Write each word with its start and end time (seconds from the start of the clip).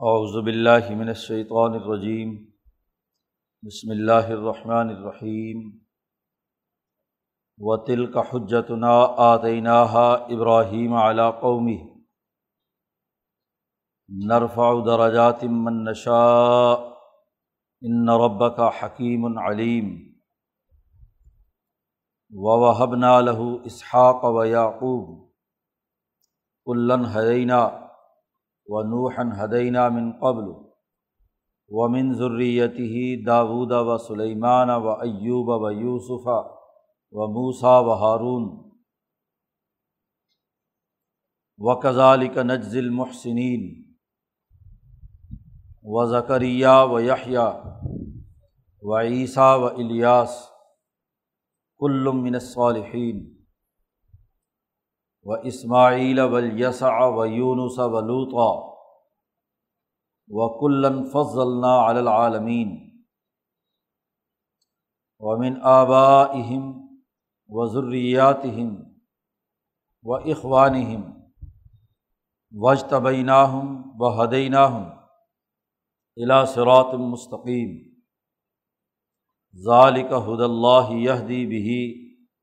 اعوذ 0.00 0.44
باللہ 0.44 0.90
من 0.90 1.08
الشیطان 1.08 1.74
الرجیم۔ 1.74 2.44
بسم 3.62 3.90
اللہ 3.90 4.28
الرحمن 4.28 4.88
الرحیم۔ 4.88 5.78
و 7.58 7.76
تلک 7.76 8.16
حجتنا 8.16 8.92
آتیناها 9.16 10.12
ابراہیم 10.30 10.94
علی 10.94 11.22
قومی 11.40 11.94
نرفع 14.26 14.72
درجات 14.86 15.44
من 15.44 15.84
نشاء۔ 15.84 16.74
ان 17.80 18.08
ربک 18.08 18.60
حکیم 18.60 19.38
علیم۔ 19.38 20.12
ووهبنا 22.30 23.20
له 23.20 23.56
اسحاق 23.64 24.20
و 24.22 24.44
یعقوب۔ 24.44 25.28
کلن 26.64 27.04
حدینہ 27.04 27.87
و 28.68 28.82
نوحن 28.82 29.32
حدینہ 29.32 29.88
من 29.88 30.12
قبل 30.12 30.68
و 31.68 31.88
من 31.88 32.12
ضریتی 32.14 33.24
داود 33.24 33.70
و 33.70 33.98
سلیمان 33.98 34.70
و 34.70 34.88
ایوب 34.88 35.48
و 35.48 35.72
یوسف 35.72 36.26
و 37.12 37.26
موسا 37.26 37.84
و 37.84 37.90
ہارون 37.90 38.68
و 41.58 41.74
کزالک 41.74 42.38
نجز 42.38 42.76
المحسنین 42.76 43.84
و 45.82 46.06
ذکریہ 46.06 46.68
و 46.68 47.00
یحییٰ 47.00 47.50
و 48.82 48.98
عیسیٰ 48.98 49.58
و 49.58 49.64
الیاس 49.64 50.48
کل 51.76 52.10
من 52.14 52.34
الصالحین 52.34 53.38
و 55.24 55.32
اسماعیل 55.32 56.18
ولیسع 56.18 57.06
و 57.06 57.26
یونس 57.26 57.78
و 57.78 58.00
لوطا 58.00 58.67
و 60.30 60.48
کلن 60.60 61.02
فضلنا 61.04 61.74
علی 61.86 61.98
العالمین 61.98 62.76
ومن 65.20 65.54
آبائہم 65.62 66.66
و 67.50 67.66
ذریاتہم 67.66 68.74
و 70.04 70.14
اخوانہم 70.14 71.02
وجتبیناہم 72.54 73.74
و 74.00 74.10
ہدیناہم 74.18 74.84
الا 76.16 76.44
صراط 76.44 76.94
مستقیم 77.00 77.76
ذالک 79.56 80.12
حد 80.26 80.40
اللہ 80.40 80.90
یہدی 80.92 81.44
بہی 81.46 81.82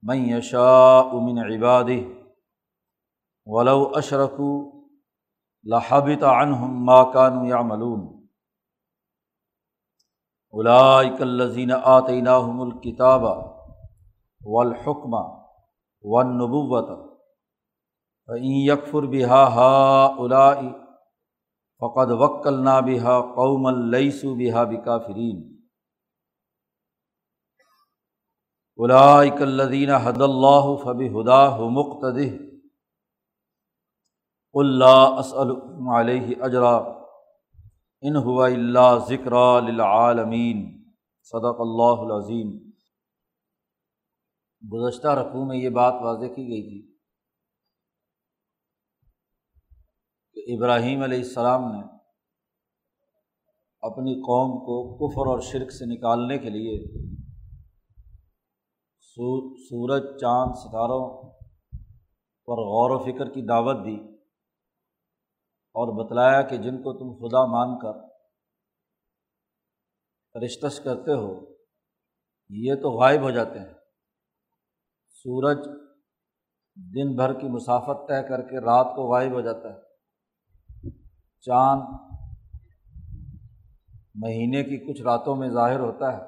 من 0.03 0.29
یشاء 0.29 1.19
من 1.21 1.39
عبادہ 1.39 1.99
ولو 3.47 3.91
اشرکو 3.97 4.51
لحبت 5.73 6.23
عنہم 6.23 6.83
ما 6.85 7.03
کانوا 7.13 7.47
یعملون 7.47 8.03
اولئک 10.53 11.21
الذین 11.21 11.71
آتیناہم 11.71 12.61
الکتاب 12.61 13.23
والحکم 14.55 15.15
والنبوۃ 16.03 16.93
فإن 18.29 18.53
یکفر 18.67 19.09
بها 19.15 19.41
هؤلاء 19.55 20.69
فقد 21.81 22.11
وکلنا 22.21 22.79
بها 22.81 23.19
قوما 23.35 23.75
لیسوا 23.95 24.33
بها 24.35 24.63
بکافرین 24.71 25.43
اولئک 28.77 29.41
الذین 29.41 29.95
هدى 29.97 30.23
الله 30.23 30.75
فبهداه 30.85 31.69
مقتدہ 31.77 32.29
اللہ 34.55 35.17
اسلم 35.19 35.89
علیہ 35.95 36.35
اجرا 36.43 36.75
ان 38.03 38.15
ہوا 38.25 38.45
اللہ 38.47 38.91
ذکر 39.07 39.33
للعالمین 39.61 40.61
صدق 41.33 41.59
اللہ 41.59 42.03
العظیم. 42.03 42.53
گزشتہ 44.63 45.15
رقوع 45.19 45.43
میں 45.45 45.57
یہ 45.57 45.69
بات 45.79 45.95
واضح 46.03 46.33
کی 46.35 46.45
گئی 46.47 46.61
تھی 46.69 46.79
کہ 50.35 50.55
ابراہیم 50.55 51.03
علیہ 51.03 51.17
السلام 51.19 51.67
نے 51.71 51.83
اپنی 53.83 54.15
قوم 54.21 54.57
کو 54.65 54.79
کفر 54.97 55.31
اور 55.31 55.39
شرک 55.51 55.71
سے 55.71 55.85
نکالنے 55.85 56.37
کے 56.37 56.49
لیے 56.49 56.79
سورج، 59.17 60.03
چاند، 60.19 60.57
ستاروں 60.57 61.05
پر 62.47 62.57
غور 62.65 62.89
و 62.91 62.97
فکر 63.03 63.29
کی 63.29 63.41
دعوت 63.47 63.85
دی 63.85 63.97
اور 65.75 66.05
بتلایا 66.05 66.41
کہ 66.41 66.57
جن 66.57 66.77
کو 66.77 66.93
تم 66.93 67.13
خدا 67.13 67.45
مان 67.45 67.79
کر 67.79 68.15
رشتش 70.45 70.79
کرتے 70.79 71.13
ہو، 71.13 71.45
یہ 72.49 72.75
تو 72.75 72.91
غائب 72.91 73.21
ہو 73.21 73.31
جاتے 73.31 73.59
ہیں۔ 73.59 73.73
سورج 75.09 75.57
دن 76.75 77.15
بھر 77.15 77.33
کی 77.33 77.47
مسافت 77.47 78.07
طے 78.07 78.27
کر 78.27 78.41
کے 78.41 78.59
رات 78.59 78.95
کو 78.95 79.13
غائب 79.13 79.31
ہو 79.31 79.41
جاتا 79.41 79.73
ہے۔ 79.73 79.81
چاند 81.41 81.81
مہینے 84.15 84.63
کی 84.63 84.93
کچھ 84.93 85.01
راتوں 85.01 85.35
میں 85.35 85.49
ظاہر 85.49 85.79
ہوتا 85.79 86.13
ہے 86.13 86.21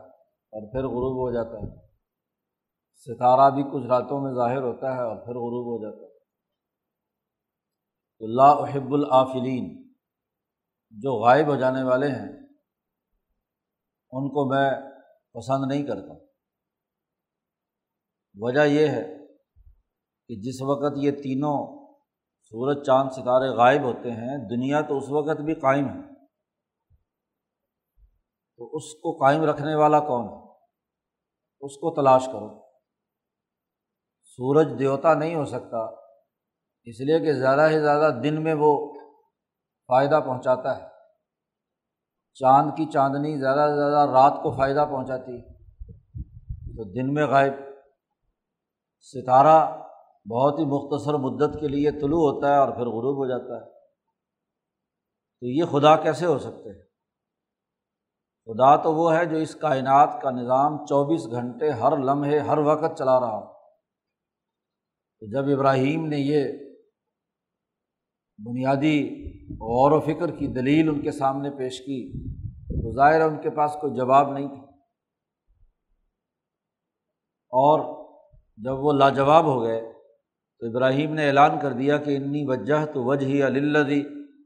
اور 0.52 0.72
پھر 0.72 0.80
غروب 0.80 1.18
ہو 1.18 1.32
جاتا 1.32 1.58
ہے۔ 1.58 1.88
ستارہ 2.96 3.50
بھی 3.50 3.64
کچھ 3.64 3.88
راتوں 3.88 4.22
میں 4.22 4.34
ظاہر 4.34 4.62
ہوتا 4.62 4.96
ہے 4.96 5.02
اور 5.02 5.16
پھر 5.16 5.36
غروب 5.36 5.66
ہو 5.66 5.84
جاتا 5.84 6.04
ہے۔ 6.04 6.07
اللہ 8.20 8.42
احب 8.42 8.94
العافلین 8.94 9.94
جو 10.90 11.24
غائب 11.24 11.48
ہو 11.48 11.56
جانے 11.56 11.84
والے 11.84 12.08
ہیں، 12.08 12.30
ان 14.12 14.30
کو 14.30 14.50
میں 14.50 14.72
پسند 15.34 15.72
نہیں 15.72 15.88
کرتا۔ 15.88 16.14
وجہ 18.36 18.66
یہ 18.66 18.88
ہے 18.88 19.18
کہ 20.28 20.36
جس 20.36 20.62
وقت 20.62 20.94
یہ 20.96 21.12
تینوں 21.12 21.88
سورج، 22.42 22.86
چاند، 22.86 23.10
ستارے 23.10 23.50
غائب 23.50 23.82
ہوتے 23.84 24.12
ہیں، 24.12 24.50
دنیا 24.50 24.82
تو 24.82 24.98
اس 24.98 25.10
وقت 25.10 25.42
بھی 25.42 25.54
قائم 25.54 25.86
ہے۔ 25.86 26.26
تو 28.58 28.76
اس 28.76 28.84
کو 28.94 29.18
قائم 29.18 29.44
رکھنے 29.44 29.76
والا 29.76 30.00
کون 30.00 30.26
ہے؟ 30.26 30.52
اس 31.62 31.76
کو 31.76 31.96
تلاش 31.96 32.26
کرو۔ 32.26 32.72
سورج 34.24 34.80
دیوتا 34.80 35.14
نہیں 35.14 35.36
ہو 35.36 35.46
سکتا۔ 35.46 36.07
اس 36.90 37.00
لیے 37.00 37.20
کہ 37.20 37.34
زیادہ 37.34 37.68
سے 37.72 37.82
زیادہ 37.82 38.14
دن 38.24 38.44
میں 38.44 38.56
وہ 38.60 38.94
فائدہ 39.88 40.20
پہنچاتا 40.26 40.78
ہے۔ 40.78 40.88
چاند 42.34 42.72
کی 42.78 42.86
چاندنی 42.86 43.40
زیادہ 43.40 43.70
سے 43.70 43.76
زیادہ 43.76 44.12
رات 44.12 44.34
کو 44.44 44.52
فائدہ 44.52 44.86
پہنچاتی 44.90 45.40
ہے۔ 45.40 45.54
تو 46.78 46.84
دن 46.84 47.14
میں 47.14 47.28
غائب۔ 47.28 47.54
ستارہ 49.00 49.78
بہت 50.30 50.60
ہی 50.60 50.66
مختصر 50.66 51.14
مدت 51.14 51.60
کے 51.60 51.68
لیے 51.68 51.92
طلوع 51.92 52.32
ہوتا 52.32 52.48
ہے 52.48 52.58
اور 52.58 52.68
پھر 52.68 52.86
غروب 52.86 53.18
ہو 53.18 53.26
جاتا 53.26 53.66
ہے۔ 53.66 53.70
تو 55.40 55.46
یہ 55.46 55.64
خدا 55.66 55.96
کیسے 55.96 56.26
ہو 56.26 56.40
سکتے 56.40 56.70
ہیں؟ 56.70 56.84
خدا 58.46 58.76
تو 58.76 58.94
وہ 58.94 59.16
ہے 59.16 59.26
جو 59.26 59.38
اس 59.38 59.56
کائنات 59.56 60.22
کا 60.22 60.32
نظام 60.32 60.86
چوبیس 60.86 61.32
گھنٹے 61.32 61.70
ہر 61.70 61.98
لمحے، 61.98 62.40
ہر 62.40 62.58
وقت 62.58 62.98
چلا 62.98 63.20
رہا 63.20 63.38
ہو۔ 63.38 63.54
تو 65.20 65.32
جب 65.32 65.60
ابراہیم 65.60 66.08
نے 66.08 66.18
یہ 66.18 66.67
بنیادی 68.46 69.28
غور 69.50 69.92
و 69.92 70.00
فکر 70.00 70.32
کی 70.32 70.48
دلیل 70.48 70.90
ان 70.90 71.02
کے 71.02 71.12
سامنے 71.12 71.50
پیش 71.52 71.80
کی 71.80 72.28
تو 72.82 72.96
ظاہر 72.96 73.22
ان 73.22 73.42
کے 73.42 73.50
پاس 73.50 73.74
کوئی 73.82 73.94
جواب 73.94 74.32
نہیں 74.32 74.48
تھا۔ 74.48 74.62
اور 77.54 78.06
جب 78.58 78.80
وہ 78.80 78.94
لاجواب 78.94 79.46
ہو 79.46 79.62
گئے 79.62 79.94
تو 80.60 80.66
ابراہیم 80.66 81.14
نے 81.14 81.28
اعلان 81.28 81.60
کر 81.62 81.74
دیا 81.74 81.98
کہ 81.98 82.18
انی 82.18 82.46
وجہ 82.48 82.86
تو 82.86 83.04
وجہ 83.04 83.44
اللدی 83.44 84.04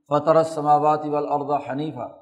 فطر 0.08 0.44
سماواتی 0.44 1.09
والارض 1.09 1.69
حنیفہ 1.69 2.18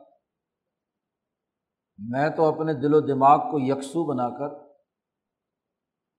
میں 1.97 2.29
تو 2.29 2.45
اپنے 2.45 2.73
دل 2.73 2.93
و 2.93 2.99
دماغ 2.99 3.51
کو 3.51 3.59
یکسو 3.59 4.05
بنا 4.05 4.29
کر 4.29 4.55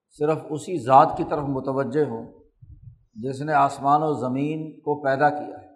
صرف 0.08 0.38
اسی 0.50 0.78
ذات 0.78 1.16
کی 1.16 1.24
طرف 1.30 1.44
متوجہ 1.48 2.08
ہوں۔ 2.08 2.39
جس 3.14 3.40
نے 3.40 3.52
آسمان 3.52 4.02
و 4.02 4.12
زمین 4.12 4.80
کو 4.80 5.02
پیدا 5.02 5.30
کیا 5.30 5.62
ہے۔ 5.62 5.70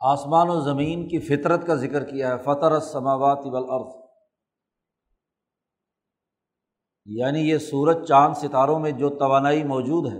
آسمان 0.00 0.48
و 0.50 0.60
زمین 0.60 1.08
کی 1.08 1.18
فطرت 1.18 1.66
کا 1.66 1.74
ذکر 1.74 2.04
کیا 2.04 2.28
ہے، 2.28 2.38
فطر 2.38 2.80
سماوات 2.80 3.38
والارض۔ 3.46 3.94
یعنی 7.04 7.40
یہ 7.40 7.58
سورج، 7.58 8.08
چاند، 8.08 8.34
ستاروں 8.34 8.78
میں 8.78 8.90
جو 8.90 9.08
توانائی 9.08 9.64
موجود 9.64 10.12
ہے، 10.12 10.18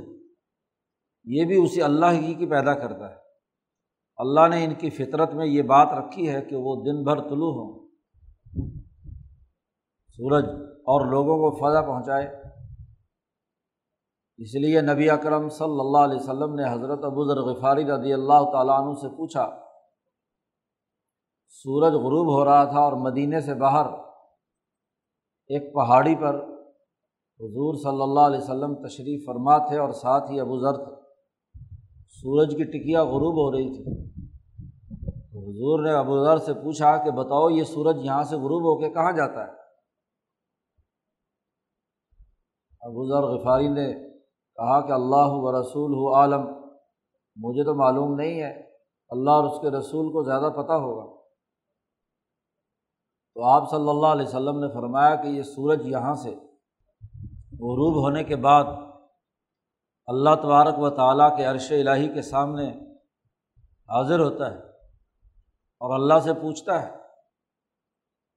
یہ 1.24 1.44
بھی 1.44 1.64
اسی 1.64 1.82
اللہ 1.82 2.06
ہی 2.12 2.34
کی 2.34 2.46
پیدا 2.46 2.74
کرتا 2.74 3.10
ہے۔ 3.10 3.16
اللہ 4.16 4.48
نے 4.48 4.64
ان 4.64 4.74
کی 4.74 4.90
فطرت 4.90 5.34
میں 5.34 5.46
یہ 5.46 5.62
بات 5.62 5.88
رکھی 5.92 6.30
ہے 6.30 6.40
کہ 6.40 6.56
وہ 6.56 6.84
دن 6.84 7.04
بھر 7.04 7.28
طلوع 7.28 7.52
ہوں۔ 7.52 7.88
سورج 10.08 10.44
اور 10.68 11.06
لوگوں 11.06 11.36
کو 11.38 11.56
فضا 11.56 11.80
پہنچائے۔ 11.80 12.39
اس 14.40 14.54
لیے 14.54 14.80
نبی 14.80 15.08
اکرم 15.10 15.48
صلی 15.48 15.80
اللہ 15.80 16.04
علیہ 16.04 16.20
وسلم 16.20 16.54
نے 16.54 16.64
حضرت 16.64 17.04
ابو 17.04 17.24
ذر 17.28 17.40
غفاری 17.48 17.84
رضی 17.84 18.12
اللہ 18.12 18.44
تعالیٰ 18.52 18.76
عنہ 18.82 18.94
سے 19.00 19.08
پوچھا، 19.16 19.44
سورج 21.64 21.94
غروب 22.04 22.30
ہو 22.34 22.44
رہا 22.44 22.64
تھا 22.64 22.80
اور 22.80 22.92
مدینے 22.92 23.40
سے 23.40 23.54
باہر 23.54 23.86
ایک 25.50 25.72
پہاڑی 25.74 26.14
پر 26.14 26.34
حضور 27.40 27.74
صلی 27.82 28.02
اللہ 28.02 28.20
علیہ 28.20 28.40
وسلم 28.40 28.74
تشریف 28.86 29.26
فرما 29.26 29.58
تھے 29.68 29.78
اور 29.78 29.92
ساتھ 30.00 30.30
ہی 30.30 30.40
ابو 30.40 30.58
ذر 30.60 30.84
تھے۔ 30.84 30.94
سورج 32.16 32.56
کی 32.56 32.64
ٹکیا 32.72 33.04
غروب 33.04 33.44
ہو 33.44 33.50
رہی 33.52 33.70
تھی 33.76 33.98
حضور 35.36 35.82
نے 35.84 35.92
ابو 35.94 36.24
ذر 36.24 36.38
سے 36.46 36.52
پوچھا 36.54 36.96
کہ 37.04 37.10
بتاؤ 37.10 37.48
یہ 37.50 37.64
سورج 37.64 38.04
یہاں 38.04 38.22
سے 38.22 38.36
غروب 38.36 38.62
ہو 38.64 38.78
کے 38.80 38.90
کہاں 38.90 39.12
جاتا 39.12 39.46
ہے؟ 39.46 39.52
ابو 42.82 43.08
ذر 43.08 43.22
غفاری 43.28 43.68
نے 43.68 44.09
کہا 44.60 44.80
کہ 44.80 44.92
اللہ 44.92 45.30
و 45.30 45.60
رسول 45.60 45.92
ہو 45.92 46.14
عالم، 46.14 46.42
مجھے 47.36 47.64
تو 47.64 47.74
معلوم 47.74 48.14
نہیں 48.14 48.42
ہے، 48.42 48.70
اللہ 49.08 49.30
اور 49.30 49.44
اس 49.44 49.60
کے 49.60 49.70
رسول 49.70 50.12
کو 50.12 50.22
زیادہ 50.22 50.52
پتہ 50.52 50.72
ہوگا۔ 50.72 51.20
تو 53.34 53.44
آپ 53.44 53.70
صلی 53.70 53.88
اللہ 53.88 54.06
علیہ 54.06 54.26
وسلم 54.26 54.58
نے 54.58 54.68
فرمایا 54.74 55.14
کہ 55.14 55.28
یہ 55.28 55.42
سورج 55.42 55.86
یہاں 55.86 56.14
سے 56.14 56.30
غروب 57.52 58.02
ہونے 58.02 58.24
کے 58.24 58.36
بعد 58.36 58.64
اللہ 60.06 60.34
تبارک 60.34 60.78
و 60.78 60.90
تعالیٰ 60.90 61.36
کے 61.36 61.44
عرش 61.44 61.72
الٰہی 61.72 62.08
کے 62.08 62.22
سامنے 62.22 62.68
حاضر 63.88 64.20
ہوتا 64.20 64.50
ہے 64.50 64.58
اور 65.80 66.00
اللہ 66.00 66.18
سے 66.18 66.32
پوچھتا 66.32 66.82
ہے 66.82 66.96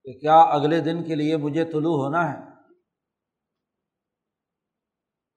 کہ 0.03 0.19
کیا 0.19 0.41
اگلے 0.41 0.79
دن 0.79 1.03
کے 1.03 1.15
لیے 1.15 1.37
مجھے 1.37 1.65
طلوع 1.65 1.95
ہونا 1.95 2.33
ہے؟ 2.33 2.52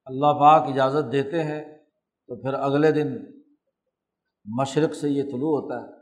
اللہ 0.06 0.26
پاک 0.26 0.62
اجازت 0.68 1.12
دیتے 1.12 1.44
ہیں 1.44 1.78
تو 2.26 2.36
پھر 2.36 2.54
اگلے 2.54 2.92
دن 2.92 3.16
مشرق 4.44 4.94
سے 4.94 5.10
یہ 5.10 5.22
طلوع 5.22 5.60
ہوتا 5.60 5.80
ہے۔ 5.80 5.96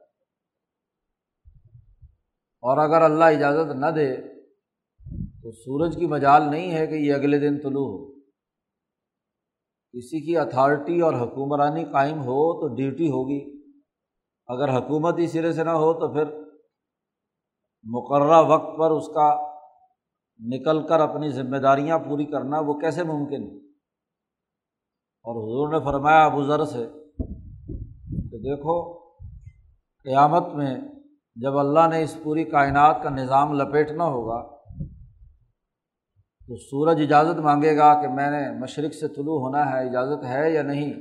اور 2.63 2.79
اگر 2.79 3.03
اللہ 3.03 3.25
اجازت 3.25 3.75
نہ 3.75 3.87
دے 3.87 4.17
تو 5.43 5.53
سورج 5.53 5.97
کی 5.97 6.07
مجال 6.07 6.51
نہیں 6.51 6.73
ہے 6.73 6.87
کہ 6.87 6.95
یہ 6.95 7.15
اگلے 7.15 7.39
دن 7.39 7.61
طلوع 7.61 7.87
ہو۔ 7.87 8.21
کسی 9.93 10.21
کی 10.21 10.37
اتھارٹی 10.37 11.01
اور 11.01 11.15
حکمرانی 11.15 11.85
قائم 11.85 12.21
ہو 12.21 12.61
تو 12.61 12.75
ڈیوٹی 12.75 13.09
ہوگی۔ 13.09 13.63
اگر 14.47 14.79
حکومت 14.79 15.19
ہی 15.19 15.27
سرے 15.27 15.53
سے 15.53 15.65
نہ 15.65 15.71
ہو 15.71 15.93
تو 15.93 16.13
پھر 16.13 16.25
مقررہ 17.85 18.43
وقت 18.43 18.79
پر 18.79 18.91
اس 18.91 19.07
کا 19.07 19.53
نکل 20.39 20.87
کر 20.87 21.01
اپنی 21.01 21.31
ذمہ 21.31 21.57
داریاں 21.57 21.99
پوری 21.99 22.25
کرنا 22.25 22.61
وہ 22.61 22.75
کیسے 22.75 23.03
ممکن 23.03 23.43
ہے؟ 23.43 23.64
اور 25.25 25.35
حضور 25.37 25.79
نے 25.79 25.85
فرمایا، 25.85 26.25
ابو 26.25 26.43
ذر 26.43 26.65
سے 26.65 26.87
کہ 28.31 28.39
دیکھو، 28.39 28.99
قیامت 30.05 30.55
میں 30.55 30.77
جب 31.37 31.59
اللہ 31.59 31.89
نے 31.91 32.03
اس 32.03 32.19
پوری 32.23 32.45
کائنات 32.45 33.03
کا 33.03 33.11
نظام 33.11 33.53
لپیٹنا 33.53 34.05
ہوگا، 34.05 34.57
تو 36.47 36.57
سورج 36.57 37.01
اجازت 37.01 37.39
مانگے 37.39 37.77
گا 37.77 38.03
کہ 38.03 38.09
میں 38.09 38.31
نے 38.31 38.59
مشرق 38.59 38.95
سے 38.95 39.09
طلوع 39.09 39.41
ہونا 39.41 39.71
ہے، 39.71 39.89
اجازت 39.89 40.25
ہے 40.25 40.51
یا 40.51 40.63
نہیں؟ 40.63 40.93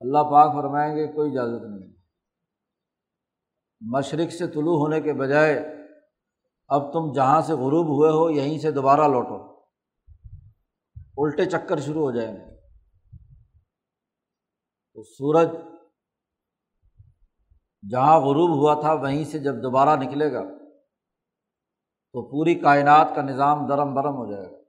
اللہ 0.00 0.18
پاک 0.18 0.52
فرمائیں 0.52 0.96
گے، 0.96 1.06
کوئی 1.06 1.38
اجازت 1.38 1.62
نہیں۔ 1.62 1.92
مشرق 3.80 4.32
سے 4.32 4.46
طلوع 4.46 4.78
ہونے 4.78 5.00
کے 5.00 5.12
بجائے 5.12 5.76
اب 6.68 6.92
تم 6.92 7.12
جہاں 7.12 7.40
سے 7.40 7.52
غروب 7.52 7.86
ہوئے 7.86 8.10
ہو، 8.10 8.30
یہیں 8.30 8.58
سے 8.58 8.70
دوبارہ 8.70 9.08
لوٹو۔ 9.08 9.56
الٹے 11.18 11.44
چکر 11.44 11.76
شروع 11.76 12.02
ہو 12.02 12.10
جائیں 12.10 12.36
گے۔ 12.36 12.55
تو 14.96 15.02
سورج 15.02 15.48
جہاں 17.90 18.20
غروب 18.20 18.56
ہوا 18.56 18.80
تھا 18.80 18.92
وہیں 18.92 19.24
سے 19.24 19.38
جب 19.38 19.54
دوبارہ 19.54 19.96
نکلے 19.96 20.32
گا، 20.32 20.42
تو 22.12 22.30
پوری 22.30 22.54
کائنات 22.54 23.08
کا 23.14 23.22
نظام 23.22 23.66
درم 23.66 23.94
برم 23.94 24.14
ہو 24.14 24.32
جائے 24.32 24.46
گا۔ 24.46 24.62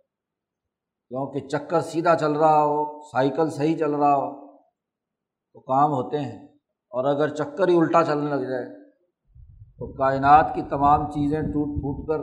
کیونکہ 1.07 1.47
چکر 1.47 1.81
سیدھا 1.81 2.15
چل 2.15 2.31
رہا 2.31 2.63
ہو، 2.63 3.01
سائیکل 3.03 3.49
صحیح 3.49 3.77
چل 3.77 3.95
رہا 3.95 4.15
ہو، 4.15 4.57
تو 5.53 5.59
کام 5.59 5.91
ہوتے 5.91 6.19
ہیں۔ 6.19 6.47
اور 6.89 7.05
اگر 7.05 7.35
چکر 7.35 7.67
ہی 7.67 7.77
الٹا 7.77 8.03
چلنے 8.03 8.29
لگ 8.29 8.49
جائے، 8.49 8.91
تو 9.53 9.93
کائنات 9.93 10.55
کی 10.55 10.61
تمام 10.61 11.11
چیزیں 11.11 11.41
ٹوٹ 11.41 11.81
پھوٹ 11.81 12.07
کر 12.07 12.19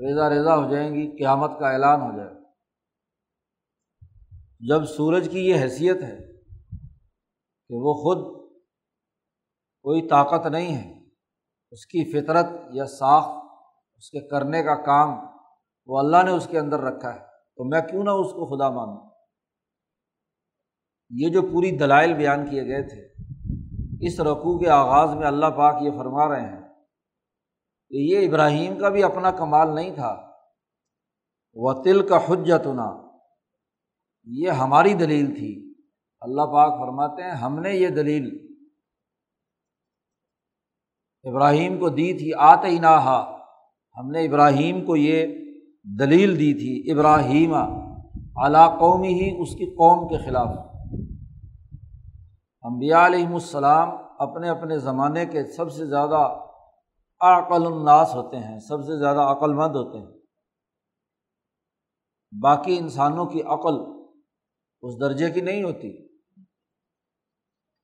ریزا 0.00 0.30
ریزا 0.30 0.56
ہو 0.56 0.70
جائیں 0.70 0.94
گی، 0.94 1.18
قیامت 1.18 1.50
کا 1.58 1.70
اعلان 1.70 2.00
ہو 2.00 2.16
جائے 2.16 2.34
جب 4.68 4.84
سورج 4.84 5.28
کی 5.32 5.46
یہ 5.46 5.54
حیثیت 5.54 6.02
ہے 6.02 6.31
کہ 7.72 7.76
وہ 7.76 7.94
خود 7.94 8.50
کوئی 9.82 10.08
طاقت 10.08 10.46
نہیں 10.46 10.76
ہے۔ 10.76 11.08
اس 11.70 11.86
کی 11.86 12.12
فطرت 12.12 12.46
یا 12.72 12.86
ساخت، 12.86 13.44
اس 13.96 14.10
کے 14.10 14.28
کرنے 14.28 14.62
کا 14.62 14.74
کام 14.74 15.26
وہ 15.86 15.98
اللہ 15.98 16.22
نے 16.22 16.30
اس 16.30 16.46
کے 16.46 16.58
اندر 16.58 16.80
رکھا 16.80 17.14
ہے۔ 17.14 17.18
تو 17.56 17.64
میں 17.64 17.80
کیوں 17.80 18.04
نہ 18.04 18.10
اس 18.10 18.32
کو 18.32 18.56
خدا 18.56 18.70
مانوں؟ 18.70 19.10
یہ 21.10 21.28
جو 21.28 21.42
پوری 21.42 21.70
دلائل 21.70 22.14
بیان 22.14 22.50
کیے 22.50 22.64
گئے 22.64 22.82
تھے، 22.82 23.12
اس 24.06 24.20
رقوع 24.20 24.58
کے 24.58 24.68
آغاز 24.68 25.14
میں 25.14 25.26
اللہ 25.26 25.46
پاک 25.46 25.82
یہ 25.82 25.90
فرما 25.90 26.28
رہے 26.28 26.40
ہیں 26.40 26.68
کہ 27.88 27.96
یہ 27.96 28.28
ابراہیم 28.28 28.78
کا 28.78 28.88
بھی 28.88 29.02
اپنا 29.02 29.30
کمال 29.30 29.74
نہیں 29.74 29.94
تھا۔ 29.94 30.30
وہ 31.54 31.82
تل 31.82 32.08
کا 32.08 32.16
حجتنا، 32.16 33.08
یہ 34.24 34.50
ہماری 34.50 34.94
دلیل 34.94 35.26
تھی۔ 35.34 35.71
اللہ 36.22 36.42
پاک 36.42 36.80
فرماتے 36.80 37.22
ہیں، 37.22 37.30
ہم 37.30 37.58
نے 37.58 37.70
یہ 37.70 37.88
دلیل 37.88 38.52
ابراہیم 41.24 41.78
کو 41.78 41.88
دی 41.88 42.18
تھی 42.18 42.32
آت 42.38 42.64
نہا 42.80 43.38
ہم 43.98 44.10
نے 44.10 44.24
ابراہیم 44.24 44.84
کو 44.84 44.96
یہ 44.96 45.26
دلیل 45.98 46.38
دی 46.38 46.54
تھی 46.54 46.92
ابراہیم 46.92 47.54
اعلیٰ 47.54 48.78
قومی 48.78 49.08
ہی 49.08 49.42
اس 49.42 49.54
کی 49.54 49.66
قوم 49.66 50.08
کے 50.08 50.18
خلاف۔ 50.18 50.48
امبیا 52.62 53.06
علیہم 53.06 53.34
السلام 53.34 53.88
اپنے 54.18 54.48
اپنے 54.48 54.78
زمانے 54.78 55.26
کے 55.26 55.44
سب 55.44 55.72
سے 55.72 55.86
زیادہ 55.86 56.38
عقل 57.20 57.66
الناس 57.66 58.14
ہوتے 58.14 58.36
ہیں، 58.36 58.58
سب 58.58 58.80
سے 58.80 58.98
زیادہ 58.98 59.20
عقل 59.20 59.52
مند 59.52 59.76
ہوتے 59.76 59.98
ہیں۔ 59.98 60.18
باقی 62.42 62.78
انسانوں 62.78 63.26
کی 63.26 63.42
عقل 63.42 63.74
اس 64.82 65.00
درجے 65.00 65.30
کی 65.30 65.40
نہیں 65.40 65.62
ہوتی۔ 65.62 66.11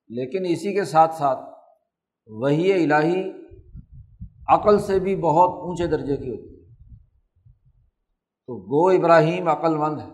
لیکن 0.09 0.45
اسی 0.45 0.73
کے 0.73 0.85
ساتھ 0.85 1.15
ساتھ 1.15 1.39
وہی 2.27 2.83
الہی 2.83 3.31
عقل 4.47 4.79
سے 4.79 4.99
بھی 4.99 5.15
بہت 5.15 5.49
اونچے 5.49 5.87
درجے 5.87 6.17
کی 6.17 6.29
ہوتی 6.29 6.55
ہے۔ 6.55 6.59
تو 8.47 8.57
گو 8.57 8.89
ابراہیم 8.89 9.47
عقل 9.47 9.77
مند 9.77 10.01
ہے۔ 10.01 10.09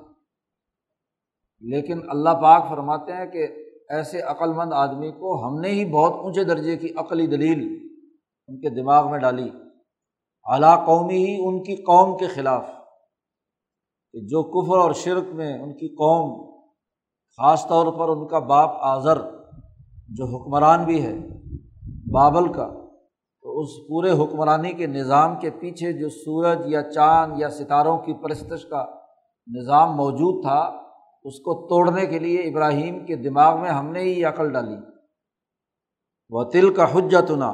لیکن 1.60 2.10
اللہ 2.10 2.30
پاک 2.30 2.70
فرماتے 2.70 3.12
ہیں 3.12 3.26
کہ 3.26 3.48
ایسے 3.90 4.22
عقل 4.22 4.54
مند 4.54 4.74
آدمی 4.74 5.12
کو 5.12 5.48
ہم 5.48 5.60
نے 5.60 5.68
ہی 5.68 5.92
بہت 5.92 6.14
اونچے 6.14 6.44
درجے 6.44 6.78
کی 6.78 6.94
عقلی 6.98 7.28
دلیل 7.28 7.90
ان 8.48 8.62
کے 8.62 8.70
دماغ 8.70 9.12
میں 9.12 9.20
ڈالی۔ 9.20 9.50
اعلیٰ 10.44 10.86
قومی 10.86 11.26
ہی 11.26 11.48
ان 11.48 11.64
کی 11.64 11.76
قوم 11.76 12.18
کے 12.18 12.28
خلاف۔ 12.28 12.66
کہ 14.12 14.20
جو 14.20 14.44
کفر 14.44 14.78
اور 14.78 14.94
شرک 14.94 15.24
میں 15.34 15.60
ان 15.60 15.74
کی 15.74 15.88
قوم 15.88 16.56
خاص 17.38 17.68
طور 17.68 17.94
پر 17.94 18.10
ان 18.10 18.28
کا 18.28 18.40
باپ 18.40 18.70
آذر 18.80 19.45
جو 20.10 20.26
حکمران 20.26 20.86
بھی 20.86 21.06
ہے، 21.06 21.18
بابل 22.12 22.54
کا، 22.54 22.68
تو 23.42 23.60
اس 23.60 23.70
پورے 23.88 24.12
حکمرانی 24.12 24.74
کے 24.74 24.88
نظام 24.88 25.40
کے 25.40 25.50
پیچھے 25.50 25.94
جو 25.94 26.10
سورج 26.10 26.58
یا 26.66 26.92
چاند 26.92 27.34
یا 27.38 27.50
ستاروں 27.50 27.98
کی 27.98 28.14
پرستش 28.14 28.66
کا 28.66 28.86
نظام 29.48 29.96
موجود 29.96 30.44
تھا، 30.44 30.60
اس 31.24 31.40
کو 31.40 31.68
توڑنے 31.68 32.06
کے 32.06 32.20
لیے 32.20 32.42
ابراہیم 32.42 33.06
کے 33.06 33.16
دماغ 33.16 33.62
میں 33.62 33.70
ہم 33.70 33.92
نے 33.92 34.00
ہی 34.00 34.24
عقل 34.24 34.54
ڈالی۔ 34.54 34.76
وہ 36.30 36.44
تل 36.44 36.74
کا 36.74 36.84
حجتنا، 36.84 37.54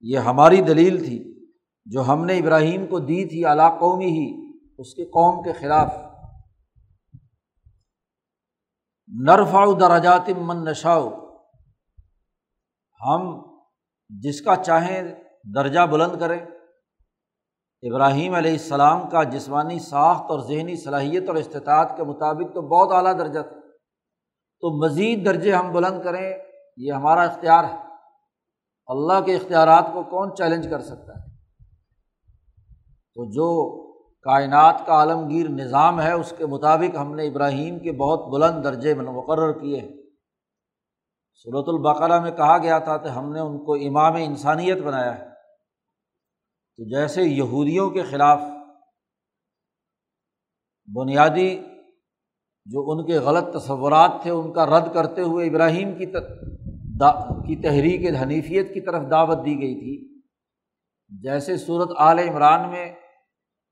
یہ 0.00 0.18
ہماری 0.18 0.60
دلیل 0.60 1.04
تھی، 1.04 1.48
جو 1.84 2.00
ہم 2.08 2.24
نے 2.24 2.38
ابراہیم 2.38 2.86
کو 2.86 2.98
دی 2.98 3.24
تھی 3.24 3.44
اعلیٰ 3.44 3.78
قومی 3.78 4.06
ہی 4.06 4.56
اس 4.78 4.94
کے 4.94 5.04
قوم 5.04 5.42
کے 5.42 5.52
خلاف۔ 5.52 5.94
نرفا 9.08 9.64
دراجات 9.80 10.30
من 10.38 10.64
نشاؤ 10.64 11.25
ہم 13.00 13.42
جس 14.08 14.40
کا 14.40 14.56
چاہیں 14.56 15.02
درجہ 15.54 15.80
بلند 15.80 16.20
کریں۔ 16.20 16.40
ابراہیم 17.82 18.34
علیہ 18.34 18.52
السلام 18.52 19.10
کا 19.10 19.22
جسمانی 19.22 19.78
ساخت 19.78 20.22
اور 20.28 20.40
ذہنی 20.40 20.76
صلاحیت 20.76 21.28
اور 21.28 21.36
استطاعت 21.36 21.96
کے 21.96 22.02
مطابق 22.02 22.54
تو 22.54 22.62
بہت 22.62 22.92
اعلیٰ 22.92 23.18
درجہ 23.18 23.40
تھا۔ 23.40 23.56
تو 24.60 24.84
مزید 24.84 25.26
درجے 25.26 25.54
ہم 25.54 25.72
بلند 25.72 26.02
کریں، 26.02 26.38
یہ 26.76 26.92
ہمارا 26.92 27.22
اختیار 27.22 27.64
ہے۔ 27.64 27.76
اللہ 28.86 29.20
کے 29.20 29.36
اختیارات 29.36 29.84
کو 29.92 30.02
کون 30.02 30.36
چیلنج 30.36 30.66
کر 30.70 30.80
سکتا 30.80 31.12
ہے؟ 31.12 31.26
تو 33.14 33.24
جو 33.24 33.82
کائنات 34.22 34.86
کا 34.86 34.92
عالمگیر 34.92 35.48
نظام 35.48 36.00
ہے، 36.00 36.12
اس 36.12 36.34
کے 36.36 36.46
مطابق 36.46 36.96
ہم 36.96 37.14
نے 37.14 37.26
ابراہیم 37.26 37.78
کے 37.78 37.92
بہت 37.92 38.28
بلند 38.28 38.64
درجے 38.64 38.94
مقرر 38.94 39.52
کیے 39.52 39.80
ہیں۔ 39.80 40.05
صورت 41.46 41.64
البقرہ 41.68 42.20
میں 42.20 42.30
کہا 42.30 42.58
گیا 42.58 42.78
تھا 42.78 42.96
کہ 42.96 43.08
ہم 43.08 43.32
نے 43.32 43.40
ان 43.40 43.64
کو 43.64 43.74
امام 43.74 44.14
انسانیت 44.14 44.78
بنایا 44.78 45.18
ہے۔ 45.18 45.24
تو 46.76 47.00
جیسے 47.00 47.22
یہودیوں 47.22 47.90
کے 47.90 48.02
خلاف 48.02 48.40
بنیادی 50.94 51.58
جو 52.64 52.90
ان 52.90 53.06
کے 53.06 53.18
غلط 53.18 53.54
تصورات 53.54 54.10
تھے، 54.22 54.30
ان 54.30 54.52
کا 54.52 54.66
رد 54.66 54.94
کرتے 54.94 55.22
ہوئے 55.22 55.46
ابراہیم 55.46 55.98
کی 55.98 56.06
کی 57.46 57.56
تحریک 57.62 58.22
حنیفیت 58.22 58.74
کی 58.74 58.80
طرف 58.80 59.10
دعوت 59.10 59.38
دی 59.44 59.60
گئی 59.60 59.74
تھی۔ 59.74 60.20
جیسے 61.08 61.56
صورت 61.56 61.90
عال 61.98 62.18
عمران 62.18 62.70
میں 62.70 62.92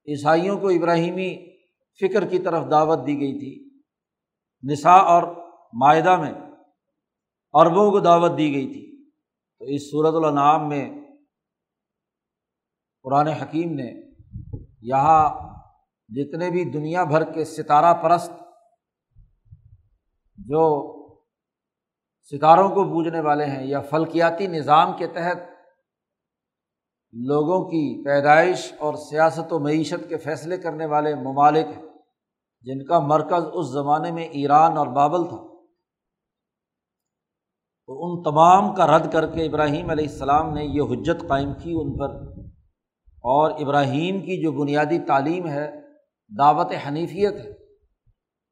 عیسائیوں 0.09 0.59
کو 0.59 0.69
ابراہیمی 0.69 1.59
فکر 2.00 2.26
کی 2.26 2.38
طرف 2.38 2.71
دعوت 2.71 3.07
دی 3.07 3.21
گئی 3.21 3.38
تھی۔ 3.38 3.81
نساء 4.73 5.02
اور 5.02 5.23
معاہدہ 5.73 6.16
میں 6.16 6.33
عربوں 7.54 7.90
کو 7.90 8.00
دعوت 8.00 8.38
دی 8.38 8.54
گئی 8.54 8.73
تھی۔ 8.73 8.84
تو 9.58 9.64
اس 9.64 9.90
صورت 9.90 10.25
النام 10.25 10.68
میں 10.68 10.90
قرآن 13.02 13.26
حکیم 13.26 13.73
نے 13.73 13.92
یہاں 14.82 15.49
جتنے 16.08 16.50
بھی 16.50 16.64
دنیا 16.64 17.04
بھر 17.04 17.32
کے 17.32 17.44
ستارہ 17.44 17.94
پرست 17.94 18.30
جو 20.37 20.94
ستاروں 22.23 22.68
کو 22.68 22.84
پوجنے 22.84 23.20
والے 23.20 23.44
ہیں 23.44 23.66
یا 23.66 23.80
فلکیاتی 23.80 24.46
نظام 24.46 24.96
کے 24.96 25.06
تحت 25.06 25.37
لوگوں 27.12 27.64
کی 27.64 28.04
پیدائش 28.04 28.73
اور 28.78 28.94
سیاست 28.94 29.52
و 29.52 29.58
معیشت 29.58 30.08
کے 30.08 30.16
فیصلے 30.16 30.58
کرنے 30.58 30.87
والے 30.87 31.14
ممالک 31.14 31.66
ہیں، 31.66 31.82
جن 32.62 32.84
کا 32.84 32.99
مرکز 32.99 33.44
اس 33.52 33.66
زمانے 33.66 34.11
میں 34.11 34.25
ایران 34.25 34.76
اور 34.76 34.87
بابل 34.87 35.28
تھا۔ 35.28 35.53
تو 37.87 38.05
ان 38.05 38.23
تمام 38.23 38.75
کا 38.75 38.99
رد 38.99 39.12
کر 39.12 39.31
کے 39.31 39.45
ابراہیم 39.45 39.91
علیہ 39.91 40.09
السلام 40.09 40.55
نے 40.55 40.64
یہ 40.64 40.83
حجت 40.83 41.29
قائم 41.29 41.53
کی 41.62 41.73
ان 41.75 41.97
پر۔ 41.97 42.09
اور 43.14 43.50
ابراہیم 43.50 44.21
کی 44.21 44.43
جو 44.43 44.53
بنیادی 44.53 44.99
تعلیم 44.99 45.47
ہے، 45.47 45.81
دعوت 46.38 46.73
حنیفیت 46.88 47.35
ہے، 47.35 47.50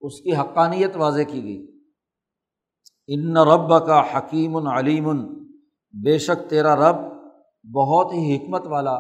اس 0.00 0.20
کی 0.20 0.36
حقانیت 0.36 0.96
واضح 0.96 1.22
کی 1.22 1.42
گئی۔ 1.42 1.80
ان 3.06 3.36
رب 3.36 3.86
کا 3.86 4.00
حکیم 4.00 4.56
علیم، 4.56 5.10
بے 5.92 6.18
شک 6.18 6.50
تیرا 6.50 6.76
رب 6.76 6.96
بہت 7.74 8.12
ہی 8.12 8.36
حکمت 8.36 8.66
والا 8.66 8.94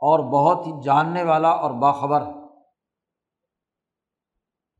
اور 0.00 0.18
بہت 0.18 0.66
ہی 0.66 0.72
جاننے 0.84 1.22
والا 1.22 1.48
اور 1.48 1.70
باخبر 1.70 2.26
ہے۔ 2.26 2.32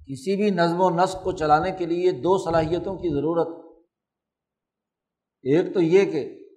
کسی 0.06 0.36
بھی 0.36 0.50
نظم 0.50 0.80
و 0.80 0.90
نسق 0.90 1.24
کو 1.24 1.32
چلانے 1.32 1.70
کے 1.70 1.86
لیے 1.86 2.10
دو 2.10 2.38
صلاحیتوں 2.38 2.96
کی 2.96 3.08
ضرورت 3.08 3.59
ایک 5.42 5.74
تو 5.74 5.80
یہ 5.80 6.10
کہ 6.10 6.48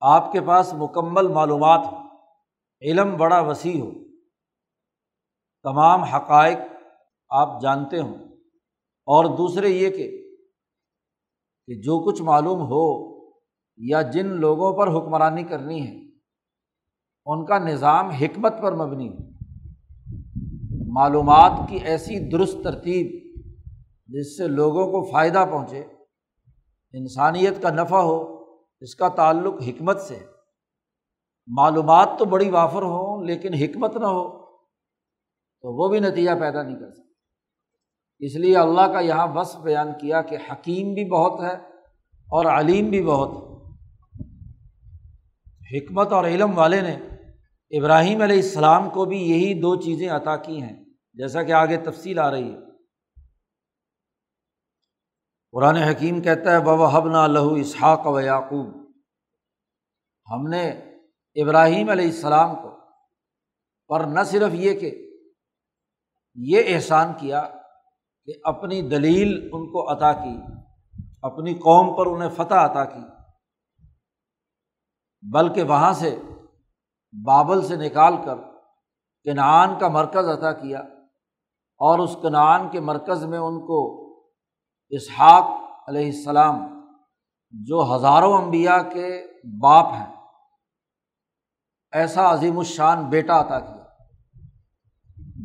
آپ 0.00 0.32
کے 0.32 0.40
پاس 0.40 0.74
مکمل 0.74 1.28
معلومات 1.28 1.80
ہو 1.92 1.96
علم 2.82 3.16
بڑا 3.16 3.40
وسیع 3.40 3.80
ہو، 3.80 3.90
تمام 5.62 6.02
حقائق 6.02 6.58
آپ 7.28 7.62
جانتے 7.62 8.00
ہوں۔ 8.00 8.14
اور 9.08 9.24
دوسرے 9.24 9.68
یہ 9.68 9.90
کہ 9.90 10.34
کہ 11.66 11.74
جو 11.74 12.06
کچھ 12.06 12.22
معلوم 12.22 12.60
ہو 12.60 13.16
یا 13.76 14.02
جن 14.02 14.26
لوگوں 14.26 14.72
پر 14.72 14.88
حکمرانی 14.88 15.42
کرنی 15.42 15.86
ہے، 15.86 16.06
ان 17.24 17.44
کا 17.44 17.58
نظام 17.58 18.10
حکمت 18.10 18.52
پر 18.62 18.74
مبنی 18.74 19.08
ہو 19.08 19.26
معلومات 20.92 21.52
کی 21.68 21.76
ایسی 21.76 22.18
درست 22.28 22.56
ترتیب 22.64 23.06
جس 24.06 24.36
سے 24.36 24.48
لوگوں 24.48 24.86
کو 24.86 25.12
فائدہ 25.12 25.44
پہنچے 25.50 25.84
انسانیت 26.98 27.62
کا 27.62 27.70
نفع 27.70 27.98
ہو، 27.98 28.44
اس 28.80 28.94
کا 28.94 29.08
تعلق 29.08 29.54
حکمت 29.68 30.00
سے۔ 30.00 30.18
معلومات 31.46 32.08
تو 32.18 32.24
بڑی 32.24 32.50
وافر 32.50 32.82
ہوں، 32.82 33.24
لیکن 33.24 33.54
حکمت 33.54 33.96
نہ 33.96 34.06
ہو، 34.06 34.46
تو 35.62 35.72
وہ 35.76 35.88
بھی 35.88 36.00
نتیجہ 36.00 36.30
پیدا 36.40 36.62
نہیں 36.62 36.76
کر 36.76 36.90
سکتے 36.90 37.06
اس 38.18 38.34
لیے 38.36 38.56
اللہ 38.56 38.92
کا 38.92 39.00
یہاں 39.00 39.26
وصف 39.34 39.56
بیان 39.56 39.88
کیا 40.00 40.22
کہ 40.22 40.36
حکیم 40.50 40.94
بھی 40.94 41.04
بہت 41.04 41.40
ہے 41.40 41.54
اور 42.28 42.44
علیم 42.44 42.90
بھی 42.90 43.02
بہت 43.06 43.30
ہے۔ 43.30 43.46
حکمت 45.72 46.12
اور 46.12 46.24
علم 46.24 46.58
والے 46.58 46.80
نے 46.80 46.94
ابراہیم 47.78 48.22
علیہ 48.22 48.36
السلام 48.36 48.90
کو 48.90 49.04
بھی 49.04 49.18
یہی 49.18 49.60
دو 49.60 49.76
چیزیں 49.76 50.08
عطا 50.08 50.36
کی 50.36 50.62
ہیں، 50.62 50.84
جیسا 51.14 51.42
کہ 51.42 51.52
آگے 51.52 51.76
تفصیل 51.76 52.18
آ 52.18 52.30
رہی 52.30 52.50
ہے۔ 52.50 52.65
قرآن 55.52 55.76
حکیم 55.76 56.20
کہتا 56.22 56.52
ہے 56.52 56.60
بابا 56.60 56.96
حب 56.96 57.06
نہ 57.08 57.26
لہو 57.26 57.54
اسحاق 57.54 58.06
و 58.06 58.20
یعقوب 58.20 58.66
ہم 60.32 60.46
نے 60.48 60.68
ابراہیم 61.36 61.88
علیہ 61.88 62.06
السلام 62.06 62.54
کو 62.54 62.70
پر 63.88 64.00
نہ 64.00 64.22
صرف 64.22 64.54
یہ 64.54 64.78
کہ 64.80 65.12
یہ 66.34 66.74
احسان 66.74 67.12
کیا 67.20 67.40
کہ 68.24 68.32
اپنی 68.44 68.88
دلیل 68.88 69.50
ان 69.52 69.66
کو 69.72 69.92
عطا 69.92 70.12
کی، 70.12 70.36
اپنی 71.22 71.54
قوم 71.54 71.96
پر 71.96 72.06
انہیں 72.06 72.28
فتح 72.28 72.54
عطا 72.54 72.84
کی، 72.84 73.00
بلکہ 75.22 75.62
وہاں 75.62 75.92
سے 75.92 76.16
بابل 77.14 77.62
سے 77.62 77.76
نکال 77.76 78.16
کر 78.24 78.36
کنعان 79.24 79.78
کا 79.78 79.88
مرکز 79.88 80.28
عطا 80.28 80.52
کیا 80.52 80.78
اور 81.80 81.98
اس 81.98 82.16
کنعان 82.22 82.68
کے 82.68 82.80
مرکز 82.80 83.24
میں 83.24 83.38
ان 83.38 83.60
کو 83.60 84.05
اسحاق 84.92 85.44
علیہ 85.88 86.06
السلام، 86.06 86.56
جو 87.50 87.96
ہزاروں 87.96 88.32
انبیاء 88.32 88.82
کے 88.92 89.26
باپ 89.62 89.86
ہیں۔ 89.86 90.12
ایسا 91.92 92.32
عظیم 92.32 92.58
الشان 92.58 93.04
بیٹا 93.04 93.40
عطا 93.40 93.60
کیا، 93.60 93.84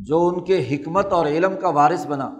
جو 0.04 0.26
ان 0.28 0.44
کے 0.44 0.58
حکمت 0.70 1.12
اور 1.12 1.26
علم 1.26 1.60
کا 1.60 1.68
وارث 1.68 2.06
بنا۔ 2.06 2.30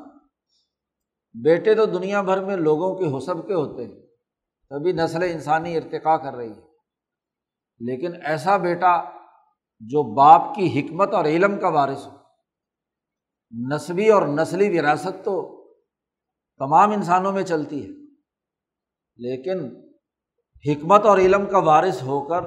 بیٹے 1.35 1.75
تو 1.75 1.85
دنیا 1.87 2.23
بھر 2.23 2.45
میں 2.45 2.57
لوگوں 2.57 2.95
کے 2.95 3.17
حسب 3.17 3.47
کے 3.47 3.55
ہوتے 3.55 3.85
ہیں، 3.85 4.01
تبھی 4.71 4.93
نسل 4.93 5.23
انسانی 5.23 5.77
ارتقا 5.77 6.17
کر 6.17 6.35
رہی 6.35 6.51
ہے 6.51 6.61
لیکن 7.81 8.13
ایسا 8.25 8.57
بیٹا 8.57 8.97
جو 9.81 10.03
باپ 10.15 10.55
کی 10.55 10.81
حکمت 10.81 11.15
اور 11.15 11.25
علم 11.25 11.59
کا 11.61 11.69
وارث 11.69 12.07
ہو، 12.07 12.17
نسبی 13.73 14.09
اور 14.09 14.23
نسلی 14.23 14.79
وراثت 14.79 15.25
تو 15.25 15.62
تمام 16.67 16.91
انسانوں 16.91 17.33
میں 17.33 17.43
چلتی 17.43 17.85
ہے۔ 17.85 17.89
لیکن 19.17 19.77
حکمت 20.69 21.07
اور 21.07 21.19
علم 21.19 21.47
کا 21.47 21.59
وارث 21.59 22.03
ہو 22.03 22.21
کر 22.21 22.41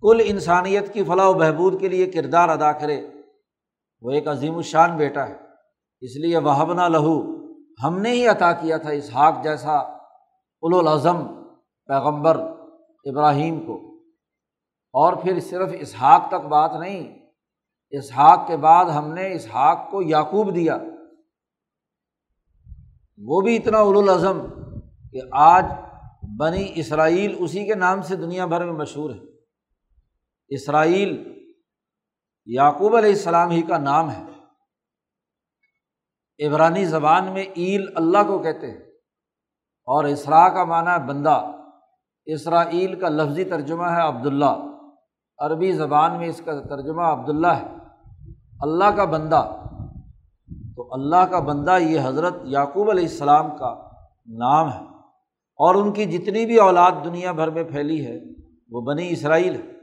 کل 0.00 0.20
انسانیت 0.24 0.92
کی 0.92 1.04
فلاح 1.04 1.26
و 1.26 1.34
بہبود 1.34 1.80
کے 1.80 1.88
لیے 1.88 2.06
کردار 2.06 2.48
ادا 2.48 2.72
کرے، 2.72 3.06
وہ 4.00 4.10
ایک 4.10 4.28
عظیم 4.28 4.56
الشان 4.56 4.96
بیٹا 4.96 5.28
ہے۔ 5.28 5.34
اس 6.00 6.16
لیے 6.16 6.38
وہبنا 6.38 6.88
لہو، 6.88 7.22
ہم 7.84 7.98
نے 7.98 8.10
ہی 8.10 8.28
عطا 8.28 8.52
کیا 8.52 8.76
تھا 8.76 8.90
اسحاق 8.90 9.34
جیسا 9.42 9.76
الاظم 10.62 11.26
پیغمبر 11.86 12.36
ابراہیم 13.04 13.60
کو۔ 13.66 13.96
اور 14.92 15.12
پھر 15.12 15.40
صرف 15.40 15.68
اسحاق 15.78 16.28
تک 16.28 16.46
بات 16.46 16.72
نہیں، 16.80 17.18
اسحاق 17.90 18.48
کے 18.48 18.56
بعد 18.56 18.84
ہم 18.84 19.12
نے 19.14 19.32
اسحاق 19.34 19.90
کو 19.90 20.02
یعقوب 20.02 20.54
دیا۔ 20.54 20.78
وہ 23.22 23.40
بھی 23.40 23.56
اتنا 23.56 23.78
الاظم 23.78 24.46
کہ 25.12 25.20
آج 25.32 25.64
بنی 26.38 26.72
اسرائیل 26.74 27.36
اسی 27.38 27.66
کے 27.66 27.74
نام 27.74 28.02
سے 28.02 28.16
دنیا 28.16 28.46
بھر 28.46 28.64
میں 28.64 28.72
مشہور 28.72 29.10
ہے۔ 29.10 29.18
اسرائیل 30.48 31.32
یعقوب 32.46 32.96
علیہ 32.96 33.08
السلام 33.08 33.50
ہی 33.50 33.62
کا 33.62 33.78
نام 33.78 34.10
ہے۔ 34.10 34.22
عبرانی 36.46 36.84
زبان 36.84 37.32
میں 37.32 37.42
ایل 37.42 37.86
اللہ 37.94 38.18
کو 38.26 38.38
کہتے 38.38 38.70
ہیں۔ 38.70 38.78
اور 39.84 40.04
اسرا 40.04 40.48
کا 40.48 40.64
معنی 40.64 40.90
ہے 40.90 41.06
بندہ۔ 41.06 41.50
اسرائیل 42.24 43.00
کا 43.00 43.08
لفظی 43.08 43.44
ترجمہ 43.44 43.86
ہے 43.86 44.08
عبداللہ۔ 44.08 44.62
عربی 45.38 45.72
زبان 45.72 46.18
میں 46.18 46.28
اس 46.28 46.42
کا 46.44 46.62
ترجمہ 46.62 47.02
عبداللہ 47.02 47.46
ہے۔ 47.46 47.66
اللہ 48.60 48.96
کا 48.96 49.04
بندہ۔ 49.04 49.65
تو 50.76 50.94
اللہ 50.94 51.26
کا 51.30 51.38
بندہ 51.38 51.78
یہ 51.80 52.00
حضرت 52.04 52.34
یعقوب 52.44 52.90
علیہ 52.90 53.08
السلام 53.08 53.56
کا 53.58 53.88
نام 54.26 54.72
ہے۔ 54.72 54.96
اور 55.58 55.74
ان 55.74 55.92
کی 55.92 56.04
جتنی 56.04 56.46
بھی 56.46 56.56
اولاد 56.56 56.92
دنیا 57.04 57.32
بھر 57.32 57.50
میں 57.50 57.64
پھیلی 57.64 58.06
ہے، 58.06 58.20
وہ 58.70 58.80
بنی 58.80 59.12
اسرائیل 59.12 59.54
ہے۔ 59.54 59.76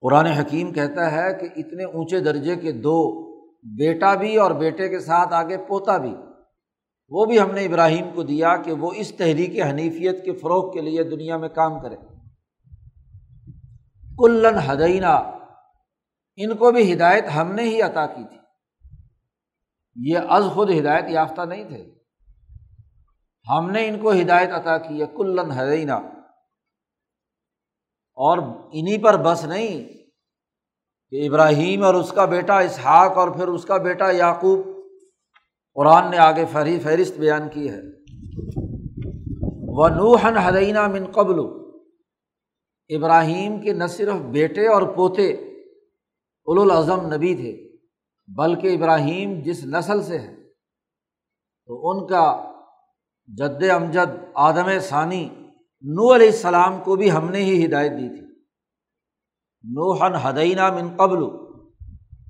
قرآن 0.00 0.26
حکیم 0.26 0.72
کہتا 0.72 1.12
ہے 1.12 1.34
کہ 1.40 1.48
اتنے 1.56 1.84
اونچے 1.84 2.20
درجے 2.20 2.56
کے 2.56 2.72
دو 2.72 3.26
بیٹا 3.62 4.14
بھی 4.14 4.36
اور 4.36 4.50
بیٹے 4.50 4.88
کے 4.88 5.00
ساتھ 5.00 5.34
آگے 5.34 5.58
پوتا 5.58 5.96
بھی۔ 5.96 6.14
وہ 7.08 7.24
بھی 7.24 7.40
ہم 7.40 7.50
نے 7.50 7.64
ابراہیم 7.64 8.10
کو 8.14 8.22
دیا 8.22 8.56
کہ 8.56 8.72
وہ 8.72 8.90
اس 8.96 9.12
تحریک 9.12 9.62
حنیفیت 9.70 10.24
کے 10.24 10.32
فروغ 10.32 10.72
کے 10.72 10.80
لیے 10.80 11.02
دنیا 11.02 11.36
میں 11.36 11.48
کام 11.48 11.80
کرے۔ 11.80 11.96
کلن 14.18 14.58
ہدینہ 14.72 15.30
ان 16.36 16.56
کو 16.56 16.72
بھی 16.72 16.92
ہدایت 16.92 17.24
ہم 17.36 17.52
نے 17.52 17.62
ہی 17.62 17.82
عطا 17.82 18.06
کی 18.06 18.24
تھی۔ 18.30 18.45
یہ 20.04 20.18
از 20.28 20.44
خود 20.54 20.70
ہدایت 20.70 21.04
یافتہ 21.08 21.42
نہیں 21.42 21.64
تھے۔ 21.64 21.94
ہم 23.48 23.70
نے 23.70 23.88
ان 23.88 23.98
کو 23.98 24.12
ہدایت 24.12 24.50
عطا 24.50 24.78
کی 24.78 25.00
ہے، 25.00 25.06
کلن 25.16 25.50
ہدینہ 25.50 25.92
اور 28.14 28.38
انہیں 28.72 28.98
پر 28.98 29.16
بس 29.16 29.44
نہیں 29.44 29.88
کہ 31.10 31.28
ابراہیم 31.28 31.84
اور 31.84 31.94
اس 31.94 32.12
کا 32.12 32.24
بیٹا 32.24 32.58
اسحاق 32.58 33.18
اور 33.18 33.28
پھر 33.28 33.48
اس 33.48 33.64
کا 33.64 33.76
بیٹا 33.76 34.10
یعقوب۔ 34.10 34.66
قرآن 35.74 36.10
نے 36.10 36.18
آگے 36.18 36.44
فہری 36.52 36.78
فہرست 36.78 37.18
بیان 37.18 37.48
کی 37.48 37.70
ہے۔ 37.70 37.80
وہ 39.68 39.88
نوحن 39.88 40.36
حدینہ 40.36 40.86
من 40.86 41.04
قبل۔ 41.06 41.40
ابراہیم 42.88 43.60
کے 43.60 43.72
نہ 43.72 43.86
صرف 43.86 44.14
بیٹے 44.14 44.66
اور 44.66 44.82
پوتے 44.82 45.30
الاظم 46.46 47.14
نبی 47.14 47.34
تھے۔ 47.34 47.65
بلکہ 48.28 48.74
ابراہیم 48.74 49.40
جس 49.40 49.64
نسل 49.64 50.02
سے 50.02 50.18
ہے، 50.18 50.34
تو 51.66 51.90
ان 51.90 52.06
کا 52.06 52.52
جد 53.26 53.70
امجد 53.70 54.24
آدم 54.34 54.78
ثانی 54.78 55.24
نو 55.84 56.14
علیہ 56.14 56.26
السلام 56.26 56.80
کو 56.84 56.96
بھی 56.96 57.12
ہم 57.12 57.30
نے 57.30 57.38
ہی 57.38 57.66
ہدایت 57.66 57.92
دی 57.92 58.08
تھی۔ 58.08 58.26
نوحن 59.64 60.14
ہدینہ 60.14 60.70
من 60.70 60.96
قبل، 60.96 61.24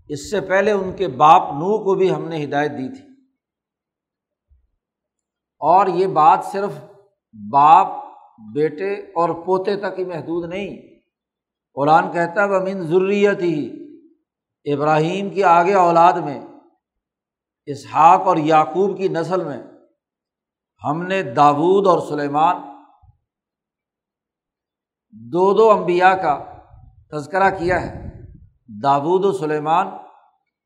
اس 0.09 0.31
سے 0.31 0.41
پہلے 0.41 0.73
ان 0.73 0.93
کے 0.93 1.09
باپ 1.09 1.43
نو 1.43 1.85
کو 1.85 1.95
بھی 1.95 2.15
ہم 2.15 2.29
نے 2.29 2.45
ہدایت 2.45 2.71
دی 2.71 2.89
تھی۔ 2.89 3.09
اور 5.61 5.87
یہ 5.87 6.07
بات 6.07 6.45
صرف 6.53 6.71
باپ، 7.53 7.87
بیٹے 8.55 8.93
اور 8.93 9.47
پوتے 9.47 9.77
تک 9.77 9.99
ہی 9.99 10.05
محدود 10.05 10.49
نہیں، 10.49 10.77
قرآن 11.75 12.13
کہتا 12.13 12.45
ہے 12.45 12.49
وہ 12.49 12.61
من 12.61 12.87
ضروریت 12.87 13.43
ہی 13.43 13.86
ابراہیم 14.75 15.31
کی 15.31 15.45
آگے 15.45 15.75
اولاد 15.75 16.13
میں، 16.13 16.41
اسحاق 17.67 18.21
اور 18.21 18.37
یعقوب 18.37 18.99
کی 18.99 19.09
نسل 19.09 19.45
میں 19.45 19.63
ہم 20.85 21.03
نے 21.03 21.23
داود 21.23 21.87
اور 21.87 22.09
سلیمان 22.09 22.57
دو 25.11 25.55
دو 25.55 25.71
امبیا 25.71 26.17
کا 26.17 26.45
تذکرہ 27.13 27.51
کیا 27.51 27.83
ہے۔ 27.83 28.23
داود 28.83 29.25
و 29.25 29.33
سلیمان، 29.33 29.87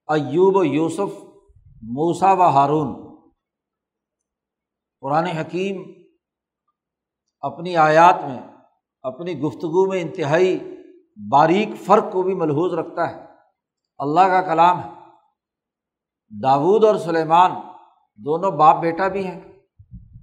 ایوب 0.09 0.57
و 0.57 0.65
یوسف 0.65 1.23
موسا 1.83 2.33
و 2.33 2.43
ہارون۔ 2.43 3.19
قرآن 5.01 5.25
حکیم 5.25 5.93
اپنی 7.41 7.77
آیات 7.77 8.15
میں، 8.15 8.41
اپنی 9.03 9.39
گفتگو 9.39 9.87
میں 9.87 10.01
انتہائی 10.01 10.77
باریک 11.31 11.69
فرق 11.87 12.13
کو 12.13 12.23
بھی 12.23 12.35
ملحوظ 12.35 12.75
رکھتا 12.75 13.11
ہے۔ 13.11 13.30
اللہ 14.01 14.21
کا 14.21 14.43
کلام 14.43 14.81
ہے۔ 14.81 14.91
داود 16.43 16.85
اور 16.85 16.97
سلیمان 16.97 17.51
دونوں 18.17 18.51
باپ 18.51 18.81
بیٹا 18.81 19.09
بھی 19.09 19.27
ہیں 19.27 19.41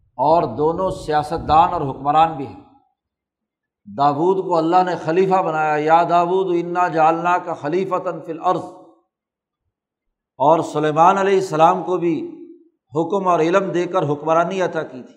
اور 0.02 0.56
دونوں 0.56 0.92
سیاستدان 0.92 1.74
اور 1.74 1.82
حکمران 1.82 2.38
بھی 2.38 2.48
ہیں۔ 2.48 2.62
داود 3.98 4.46
کو 4.46 4.58
اللہ 4.58 4.84
نے 4.84 4.96
خلیفہ 4.96 5.44
بنایا۔ 5.44 5.76
یا 5.78 6.04
داود 6.10 6.56
انا 6.60 6.88
جالنا 6.88 7.38
کا 7.38 7.54
خلیفہ 7.54 7.96
تنفل 7.96 8.40
عرض 8.42 8.64
اور 10.38 10.60
سلیمان 10.60 11.18
علیہ 11.18 11.36
السلام 11.36 11.84
کو 11.84 11.98
بھی 11.98 12.32
حکم 12.96 13.28
اور 13.28 13.40
علم 13.40 13.72
دے 13.72 13.86
کر 13.86 14.10
حکمرانی 14.10 14.62
عطا 14.62 14.84
کی 14.84 15.04
تھی۔ 15.04 15.14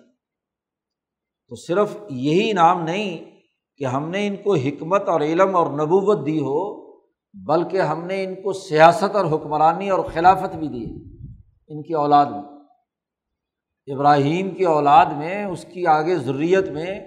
تو 1.49 1.55
صرف 1.55 1.97
یہی 2.09 2.51
انعام 2.51 2.83
نہیں 2.83 3.39
کہ 3.77 3.85
ہم 3.85 4.09
نے 4.09 4.27
ان 4.27 4.35
کو 4.35 4.55
حکمت 4.55 5.09
اور 5.09 5.21
علم 5.21 5.55
اور 5.55 5.67
نبوت 5.67 6.25
دی 6.25 6.39
ہو۔ 6.39 6.80
بلکہ 7.33 7.81
ہم 7.81 8.05
نے 8.05 8.23
ان 8.23 8.35
کو 8.35 8.53
سیاست 8.53 9.15
اور 9.15 9.25
حکمرانی 9.25 9.89
اور 9.89 10.05
خلافت 10.05 10.55
بھی 10.55 10.67
دی 10.67 10.85
ان 11.67 11.83
کی 11.83 11.93
اولاد 11.93 12.25
میں۔ 12.25 12.41
ابراہیم 13.87 14.55
کی 14.55 14.63
اولاد 14.63 15.05
میں، 15.05 15.45
اس 15.45 15.65
کی 15.73 15.87
آگے 15.87 16.15
ضروریت 16.15 16.69
میں 16.69 16.99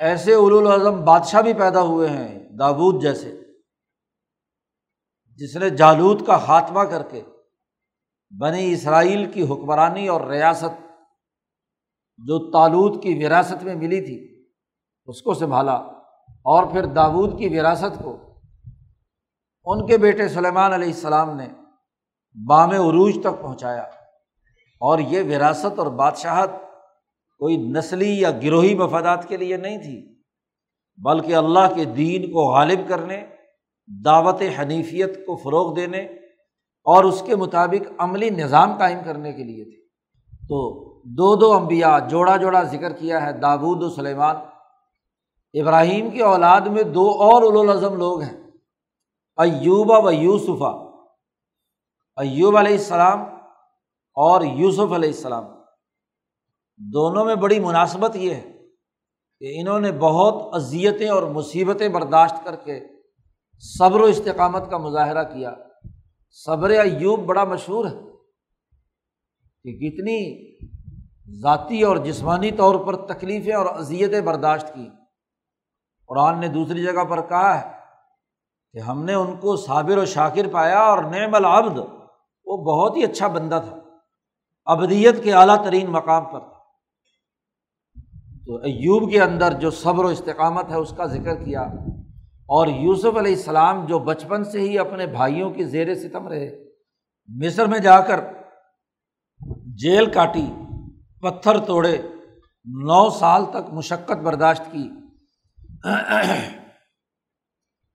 ایسے 0.00 0.34
الاظم 0.34 1.04
بادشاہ 1.04 1.42
بھی 1.42 1.52
پیدا 1.52 1.82
ہوئے 1.82 2.08
ہیں 2.08 2.38
دابود 2.58 3.02
جیسے، 3.02 3.36
جس 5.32 5.56
نے 5.56 5.70
جالود 5.70 6.26
کا 6.26 6.38
خاتمہ 6.38 6.80
کر 6.80 7.02
کے 7.02 7.22
بنی 8.40 8.72
اسرائیل 8.72 9.30
کی 9.32 9.42
حکمرانی 9.42 10.08
اور 10.08 10.20
ریاست، 10.20 10.80
جو 12.16 12.50
تالود 12.50 13.02
کی 13.02 13.24
وراثت 13.24 13.62
میں 13.62 13.74
ملی 13.74 14.00
تھی، 14.00 14.46
اس 15.06 15.22
کو 15.22 15.34
سنبھالا 15.34 15.74
اور 16.44 16.66
پھر 16.72 16.84
داود 16.84 17.38
کی 17.38 17.48
وراثت 17.48 18.02
کو 18.04 18.27
ان 19.70 19.86
کے 19.86 19.98
بیٹے 19.98 20.28
سلیمان 20.28 20.72
علیہ 20.72 20.86
السلام 20.86 21.36
نے 21.36 21.46
بام 22.46 22.70
عروج 22.70 23.18
تک 23.24 23.42
پہنچایا 23.42 23.82
اور 24.80 24.98
یہ 24.98 25.36
وراثت 25.36 25.78
اور 25.78 25.86
بادشاہت 25.86 26.50
کوئی 27.38 27.56
نسلی 27.56 28.20
یا 28.20 28.30
گروہی 28.30 28.74
مفادات 28.74 29.28
کے 29.28 29.36
لیے 29.36 29.56
نہیں 29.56 29.78
تھی، 29.78 30.22
بلکہ 30.96 31.34
اللہ 31.34 31.74
کے 31.74 31.84
دین 31.84 32.22
کو 32.22 32.52
غالب 32.52 32.78
کرنے، 32.88 33.26
دعوت 34.04 34.42
حنیفیت 34.58 35.26
کو 35.26 35.36
فروغ 35.36 35.74
دینے 35.74 35.98
اور 36.84 37.04
اس 37.04 37.22
کے 37.26 37.36
مطابق 37.36 37.92
عملی 37.98 38.30
نظام 38.30 38.78
قائم 38.78 38.98
کرنے 39.04 39.32
کے 39.32 39.44
لیے 39.44 39.64
تھی۔ 39.64 39.88
تو 40.48 40.88
دو 41.02 41.36
دو 41.36 41.52
امبیا 41.52 41.98
جوڑا 41.98 42.36
جوڑا 42.36 42.62
ذکر 42.62 42.92
کیا 42.92 43.26
ہے 43.26 43.32
دابود 43.32 43.82
و 43.82 43.90
سلیمان۔ 43.90 44.36
ابراہیم 45.54 46.10
کی 46.10 46.20
اولاد 46.20 46.60
میں 46.60 46.82
دو 46.82 47.10
اور 47.10 47.64
الاظم 47.64 47.94
لوگ 47.94 48.20
ہیں۔ 48.20 48.47
ایوبا 49.38 49.98
و 49.98 50.10
یوسفا 50.10 50.70
ایوب 52.16 52.56
علیہ 52.56 52.72
السلام 52.72 53.20
اور 54.16 54.42
یوسف 54.42 54.92
علیہ 54.92 55.08
السلام. 55.08 55.44
دونوں 56.76 57.24
میں 57.24 57.34
بڑی 57.34 57.60
مناسبت 57.60 58.16
یہ 58.16 58.34
ہے 58.34 58.52
کہ 59.38 59.60
انہوں 59.60 59.80
نے 59.80 59.92
بہت 59.92 60.54
اذیتیں 60.54 61.08
اور 61.08 61.22
مصیبتیں 61.22 61.88
برداشت 61.88 62.44
کر 62.44 62.56
کے 62.56 62.80
صبر 63.58 64.00
و 64.00 64.04
استقامت 64.04 64.70
کا 64.70 64.78
مظاہرہ 64.78 65.24
کیا. 65.24 65.54
صبر 66.30 66.70
ایوب 66.70 67.20
بڑا 67.20 67.44
مشہور 67.44 67.86
ہے 67.86 67.96
کہ 69.64 69.78
کتنی 69.78 70.18
ذاتی 71.40 71.82
اور 71.82 71.96
جسمانی 71.96 72.50
طور 72.50 72.86
پر 72.86 73.06
تکلیفیں 73.06 73.54
اور 73.54 73.66
اذیتیں 73.66 74.20
برداشت 74.20 74.74
کی. 74.74 74.88
قرآن 76.06 76.40
نے 76.40 76.48
دوسری 76.48 76.82
جگہ 76.82 77.04
پر 77.04 77.28
کہا 77.28 77.58
ہے 77.60 77.77
کہ 78.72 78.78
ہم 78.78 79.04
نے 79.04 79.14
ان 79.14 79.36
کو 79.36 79.56
صابر 79.56 79.98
و 79.98 80.04
شاکر 80.04 80.48
پایا 80.52 80.78
اور 80.78 81.02
نعم 81.02 81.34
العبد، 81.34 81.78
وہ 82.44 82.56
بہت 82.56 82.96
ہی 82.96 83.04
اچھا 83.04 83.26
بندہ 83.26 83.60
تھا۔ 83.68 83.76
ابدیت 84.64 85.24
کے 85.24 85.32
اعلیٰ 85.32 85.64
ترین 85.64 85.90
مقام 85.90 86.24
پر 86.24 86.40
تھا۔ 86.40 86.58
تو 88.46 88.56
ایوب 88.56 89.10
کے 89.10 89.22
اندر 89.22 89.52
جو 89.52 89.70
صبر 89.70 90.04
و 90.04 90.08
استقامت 90.08 90.70
ہے، 90.70 90.76
اس 90.76 90.94
کا 90.96 91.04
ذکر 91.04 91.44
کیا۔ 91.44 91.62
اور 92.30 92.66
یوسف 92.66 93.16
علیہ 93.16 93.34
السلام 93.34 93.84
جو 93.84 93.98
بچپن 93.98 94.44
سے 94.44 94.60
ہی 94.60 94.78
اپنے 94.78 95.06
بھائیوں 95.06 95.50
کی 95.50 95.64
زیر 95.64 95.94
ستم 95.94 96.28
رہے، 96.28 96.64
مصر 97.28 97.66
میں 97.66 97.78
جا 97.78 98.00
کر 98.00 98.20
جیل 99.66 100.10
کاٹی، 100.10 100.46
پتھر 101.20 101.58
توڑے، 101.58 101.98
نو 102.64 103.10
سال 103.10 103.44
تک 103.44 103.72
مشقت 103.72 104.16
برداشت 104.16 104.62
کی۔ 104.72 104.90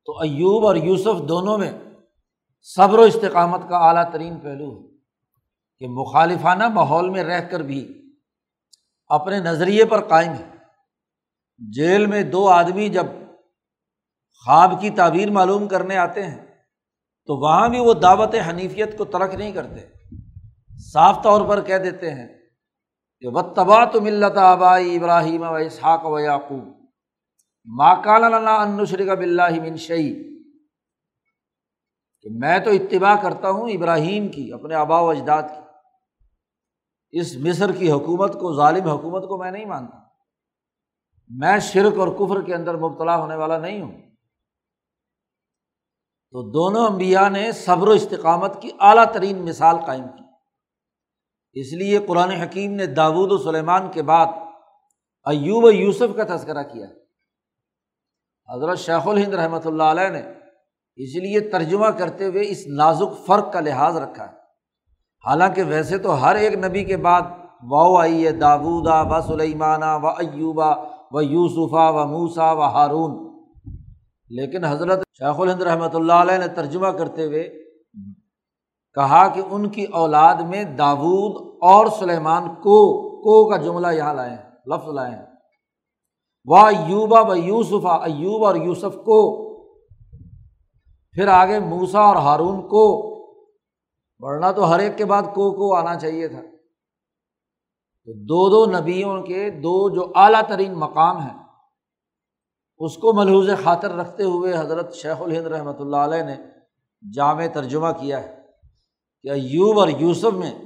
تو 0.06 0.20
ایوب 0.20 0.66
اور 0.66 0.76
یوسف 0.76 1.30
دونوں 1.30 1.58
میں 1.58 1.72
صبر 2.62 3.00
و 3.00 3.02
استقامت 3.02 3.62
کا 3.70 3.78
اعلیٰ 3.78 4.12
ترین 4.12 4.40
پہلو 4.40 4.78
ہے 4.78 4.88
کہ 5.80 5.88
مخالفانہ 5.88 6.68
ماحول 6.68 7.10
میں 7.10 7.24
رہ 7.24 7.40
کر 7.40 7.60
بھی 7.60 8.12
اپنے 9.08 9.40
نظریے 9.40 9.86
پر 9.86 10.02
قائم 10.02 10.34
ہے 10.34 10.54
جیل 11.58 12.06
میں 12.06 12.24
دو 12.24 12.50
آدمی 12.50 12.90
جب 12.90 13.06
خواب 14.46 14.82
کی 14.82 14.90
تعبیر 14.90 15.32
معلوم 15.32 15.68
کرنے 15.68 15.98
آتے 15.98 16.28
ہیں، 16.28 16.46
تو 17.26 17.36
وہاں 17.36 17.70
بھی 17.70 17.80
وہ 17.80 17.94
دعوت 17.94 18.36
حنیفیت 18.50 18.98
کو 18.98 19.06
ترک 19.06 19.36
نہیں 19.36 19.52
کرتے۔ 19.52 19.80
صاف 20.80 21.24
طور 21.24 21.42
پر 21.48 21.62
کہہ 21.62 21.78
دیتے 21.78 22.14
ہیں 22.14 22.28
کہ 23.20 23.28
و 23.28 23.54
تبا 23.54 23.86
تو 23.86 24.02
ملت 24.02 24.38
آبائی 24.38 24.96
ابراہیم 24.96 25.42
و 25.42 25.56
اسحاق 25.56 26.06
و 26.06 26.20
یعقوب 26.20 26.83
ماکال 27.66 28.48
انشر 28.48 29.06
کا 29.06 29.14
بلّہ 29.14 29.62
منشئی 29.62 30.34
کہ 32.22 32.30
میں 32.32 32.60
تو 32.60 32.70
اتباع 32.70 33.16
کرتا 33.22 33.50
ہوں 33.50 33.70
ابراہیم 33.70 34.28
کی، 34.28 34.54
اپنے 34.54 34.76
آبا 34.76 35.00
و 35.00 35.10
اجداد 35.10 35.44
کی۔ 35.44 35.62
اس 37.12 37.36
مصر 37.36 37.72
کی 37.72 37.92
حکومت 37.92 38.34
کو، 38.34 38.56
ظالم 38.56 38.88
حکومت 38.88 39.28
کو 39.28 39.38
میں 39.38 39.52
نہیں 39.52 39.66
مانتا۔ 39.66 39.98
میں 41.28 41.60
شرک 41.60 42.00
اور 42.00 42.08
کفر 42.08 42.42
کے 42.42 42.56
اندر 42.56 42.78
مبتلا 42.78 43.18
ہونے 43.18 43.36
والا 43.36 43.58
نہیں 43.58 43.82
ہوں۔ 43.82 44.02
تو 46.32 46.52
دونوں 46.52 46.88
انبیاء 46.88 47.30
نے 47.30 47.52
صبر 47.52 47.88
و 47.88 47.92
استقامت 47.92 48.62
کی 48.62 48.70
اعلیٰ 48.80 49.14
ترین 49.14 49.46
مثال 49.46 49.76
قائم 49.86 50.08
کی۔ 50.08 50.24
اس 51.60 51.74
لیے 51.74 52.00
قرآن 52.08 52.30
حکیم 52.30 52.72
نے 52.72 52.86
داود 52.86 53.32
و 53.32 53.38
سلیمان 53.38 53.92
کے 53.92 54.04
بعد 54.04 54.26
ایوب 55.26 55.64
و 55.64 55.72
یوسف 55.72 56.16
کا 56.16 56.36
تذکرہ 56.36 56.64
کیا۔ 56.64 56.88
حضرت 58.50 58.78
شیخ 58.78 59.08
الہند 59.08 59.34
رحمۃ 59.34 59.66
اللہ 59.66 59.84
علیہ 59.84 60.10
نے 60.10 60.22
اس 60.96 61.16
لیے 61.16 61.40
ترجمہ 61.40 61.88
کرتے 61.88 62.26
ہوئے 62.26 62.42
اس 62.50 62.58
نازک 62.68 63.26
فرق 63.28 63.54
کا 63.54 63.60
لحاظ 63.60 63.98
رکھا 63.98 64.24
ہے۔ 64.24 64.34
حالانکہ 65.28 65.64
ویسے 65.64 65.98
تو 65.98 66.22
ہر 66.22 66.36
ایک 66.36 66.54
نبی 66.54 66.84
کے 66.84 66.98
بعد 66.98 67.22
واؤ 67.70 67.96
آئی 67.96 68.26
ہے 68.26 68.32
داودا 68.32 69.02
و 69.02 69.22
سلیمانہ 69.22 69.98
و 70.02 70.08
ایوبا 70.08 70.76
و 71.12 71.22
یوسفا 71.22 71.90
و 71.90 72.08
موسا 72.08 72.52
و 72.52 72.62
ہارون۔ 72.62 73.34
لیکن 74.30 74.66
حضرت 74.66 75.04
شیخ 75.18 75.40
الہند 75.40 75.62
رحمۃ 75.62 75.94
اللہ 75.94 76.14
علیہ 76.14 76.38
نے 76.38 76.48
ترجمہ 76.48 76.88
کرتے 76.88 77.26
ہوئے 77.26 77.44
کہا 78.94 79.28
کہ 79.28 79.42
ان 79.50 79.70
کی 79.70 79.84
اولاد 79.84 80.36
میں 80.36 80.64
داود 80.64 81.58
اور 81.62 81.88
سلیمان 82.00 82.56
کو 82.56 82.78
کو 83.22 83.50
کا 83.50 83.58
جملہ 83.58 83.88
یہاں 83.92 84.14
لائے 84.14 84.30
ہیں، 84.30 84.52
لفظ 84.68 84.90
لائے 84.94 85.12
ہیں۔ 85.12 85.33
وہ 86.46 86.58
ایوبا 86.58 87.22
و 87.22 87.36
یوسفا 87.36 87.96
ایوب 87.96 88.46
اور 88.46 88.56
یوسف 88.56 88.96
کو۔ 88.96 89.44
پھر 91.12 91.28
آگے 91.28 91.60
موسا 91.60 92.00
اور 92.00 92.16
ہارون 92.16 92.68
کو۔ 92.68 93.14
ورنہ 94.20 94.52
تو 94.56 94.72
ہر 94.72 94.80
ایک 94.80 94.98
کے 94.98 95.06
بعد 95.06 95.24
کو 95.24 95.52
کو 95.52 95.76
آنا 95.76 95.96
چاہیے 95.96 96.28
تھا۔ 96.28 96.42
تو 98.06 98.14
دو 98.14 98.66
دو 98.66 98.80
نبیوں 98.80 99.24
کے 99.24 99.50
دو 99.50 99.90
جو 99.90 100.12
اعلیٰ 100.16 100.42
ترین 100.48 100.74
مقام 100.74 101.18
ہیں، 101.18 101.44
اس 102.78 102.98
کو 102.98 103.14
ملحوظ 103.14 103.50
خاطر 103.64 103.92
رکھتے 103.92 104.24
ہوئے 104.24 104.58
حضرت 104.58 104.94
شیخ 104.94 105.22
الہند 105.22 105.48
رحمۃ 105.48 105.80
اللہ 105.80 105.98
علیہ 105.98 106.24
نے 106.24 106.36
جامع 107.14 107.46
ترجمہ 107.54 107.88
کیا 108.00 108.24
ہے 108.24 108.42
کہ 109.24 109.28
ایوب 109.28 109.80
اور 109.80 109.88
یوسف 109.88 110.34
میں 110.34 110.60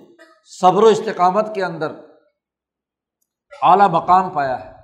صبر 0.62 0.84
و 0.84 0.86
استقامت 0.86 1.56
کے 1.56 1.63
اندر 1.63 1.92
اعلیٰ 3.62 3.90
مقام 3.90 4.30
پایا 4.30 4.66
ہے۔ 4.66 4.77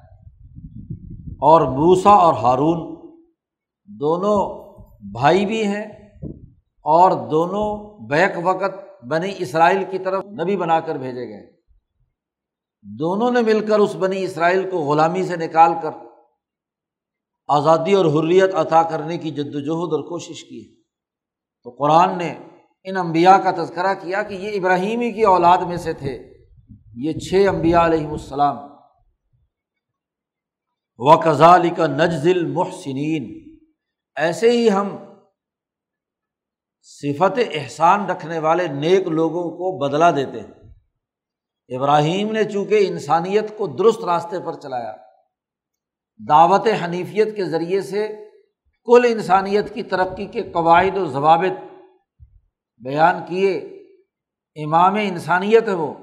اور 1.43 1.61
موسا 1.61 2.09
اور 2.09 2.33
ہارون 2.33 2.95
دونوں 3.85 4.63
بھائی 5.11 5.45
بھی 5.45 5.67
ہیں 5.67 5.85
اور 6.81 7.29
دونوں 7.29 7.97
بیک 8.07 8.31
وقت 8.43 9.03
بنی 9.05 9.33
اسرائیل 9.37 9.83
کی 9.91 9.99
طرف 9.99 10.25
نبی 10.25 10.57
بنا 10.57 10.79
کر 10.79 10.95
بھیجے 10.95 11.27
گئے۔ 11.27 11.53
دونوں 12.81 13.31
نے 13.31 13.41
مل 13.41 13.65
کر 13.65 13.79
اس 13.79 13.95
بنی 13.95 14.23
اسرائیل 14.23 14.69
کو 14.69 14.77
غلامی 14.77 15.23
سے 15.23 15.35
نکال 15.35 15.71
کر 15.81 15.91
آزادی 17.47 17.93
اور 17.93 18.05
حریت 18.05 18.55
عطا 18.55 18.83
کرنے 18.83 19.17
کی 19.17 19.31
جد 19.31 19.55
وجہد 19.55 19.93
اور 19.93 20.09
کوشش 20.09 20.43
کی۔ 20.43 20.77
ہے 20.77 20.81
تو 21.63 21.69
قرآن 21.69 22.17
نے 22.17 22.35
ان 22.83 22.97
امبیا 22.97 23.37
کا 23.37 23.51
تذکرہ 23.51 23.93
کیا 23.93 24.23
کہ 24.23 24.33
یہ 24.33 24.59
ابراہیمی 24.59 25.11
کی 25.11 25.23
اولاد 25.23 25.57
میں 25.57 25.77
سے 25.77 25.93
تھے۔ 25.93 26.33
یہ 26.95 27.11
چھ 27.13 27.45
امبیا 27.49 27.85
علیہم 27.85 28.11
السلام۔ 28.11 28.72
و 31.05 31.17
کزال 31.17 31.69
کا 31.69 31.87
نجزل 31.87 32.45
محسنین 32.45 33.55
ایسے 34.15 34.51
ہی 34.51 34.71
ہم 34.71 34.97
صفت 36.81 37.39
احسان 37.53 38.05
رکھنے 38.05 38.39
والے 38.39 38.67
نیک 38.67 39.07
لوگوں 39.07 39.43
کو 39.43 39.77
بدلا 39.77 40.11
دیتے 40.11 40.39
ہیں۔ 40.39 40.73
ابراہیم 41.77 42.31
نے 42.31 42.43
چونکہ 42.43 42.87
انسانیت 42.87 43.57
کو 43.57 43.67
درست 43.67 44.03
راستے 44.03 44.45
پر 44.45 44.53
چلایا، 44.53 44.95
دعوت 46.29 46.67
حنیفیت 46.85 47.35
کے 47.35 47.45
ذریعے 47.45 47.81
سے 47.81 48.29
کل 48.85 49.05
انسانیت 49.09 49.73
کی 49.73 49.83
ترقی 49.83 50.25
کے 50.25 50.43
قواعد 50.43 50.97
و 50.97 51.05
ضوابط 51.05 51.73
بیان 52.77 53.15
کیے، 53.27 53.57
امام 54.55 54.95
انسانیت 54.95 55.67
ہے 55.67 55.73
وہ۔ 55.73 55.93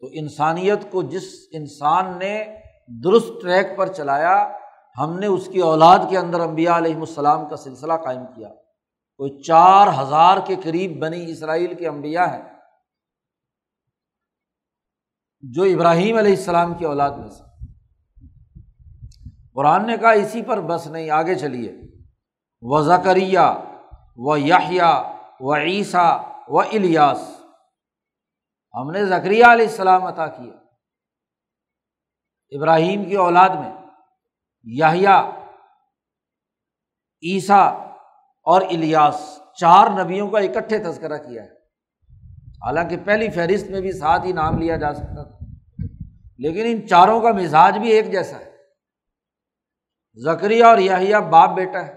تو 0.00 0.08
انسانیت 0.12 0.90
کو 0.90 1.02
جس 1.02 1.48
انسان 1.52 2.18
نے 2.18 2.63
درست 2.88 3.42
ٹریک 3.42 3.76
پر 3.76 3.92
چلایا، 3.92 4.58
ہم 4.98 5.18
نے 5.18 5.26
اس 5.26 5.48
کی 5.52 5.58
اولاد 5.58 5.98
کے 6.10 6.18
اندر 6.18 6.40
امبیا 6.40 6.76
علیہم 6.76 7.00
السلام 7.00 7.48
کا 7.48 7.56
سلسلہ 7.56 7.92
قائم 7.92 8.26
کیا۔ 8.26 8.48
کوئی 9.16 9.42
چار 9.42 9.86
ہزار 10.02 10.36
کے 10.46 10.56
قریب 10.64 11.02
بنی 11.02 11.30
اسرائیل 11.30 11.74
کے 11.74 11.88
امبیا 11.88 12.36
ہیں 12.36 12.42
جو 15.40 15.62
ابراہیم 15.62 16.16
علیہ 16.16 16.36
السلام 16.36 16.74
کی 16.74 16.84
اولاد 16.84 17.10
میں 17.10 17.28
سے۔ 17.28 17.42
قرآن 19.54 19.86
نے 19.86 19.96
کہا، 19.96 20.10
اسی 20.10 20.42
پر 20.42 20.60
بس 20.60 20.86
نہیں، 20.86 21.10
آگے 21.10 21.34
چلیے۔ 21.34 21.72
و 22.62 22.82
زکریہ 22.82 23.40
و 24.16 24.36
یاہیا 24.36 25.02
و 25.40 25.56
عیسیٰ، 25.56 26.20
و 26.48 26.60
الیاس۔ 26.60 27.40
ہم 28.74 28.90
نے 28.90 29.06
زکریہ 29.06 29.44
علیہ 29.44 29.66
السلام 29.66 30.04
عطا 30.04 30.26
کیا 30.26 30.63
ابراہیم 32.50 33.04
کی 33.04 33.14
اولاد 33.14 33.48
میں 33.48 33.72
یاہیا 34.62 35.30
عیسیٰ 37.22 37.88
اور 38.42 38.62
الیاس، 38.62 39.38
چار 39.60 40.04
نبیوں 40.04 40.30
کا 40.30 40.38
اکٹھے 40.38 40.78
تذکرہ 40.78 41.18
کیا 41.18 41.42
ہے۔ 41.42 41.54
حالانکہ 42.64 42.96
پہلی 43.04 43.30
فہرست 43.30 43.70
میں 43.70 43.80
بھی 43.80 43.92
ساتھ 43.92 44.26
ہی 44.26 44.32
نام 44.32 44.58
لیا 44.58 44.76
جا 44.76 44.94
سکتا 44.94 45.22
تھا۔ 45.22 45.38
لیکن 46.38 46.62
ان 46.66 46.88
چاروں 46.88 47.20
کا 47.20 47.32
مزاج 47.32 47.78
بھی 47.78 47.90
ایک 47.90 48.12
جیسا 48.12 48.38
ہے۔ 48.38 48.56
زکریہ 50.14 50.64
اور 50.64 50.78
یاہیا 50.78 51.18
باپ 51.18 51.50
بیٹا 51.50 51.86
ہے۔ 51.86 51.92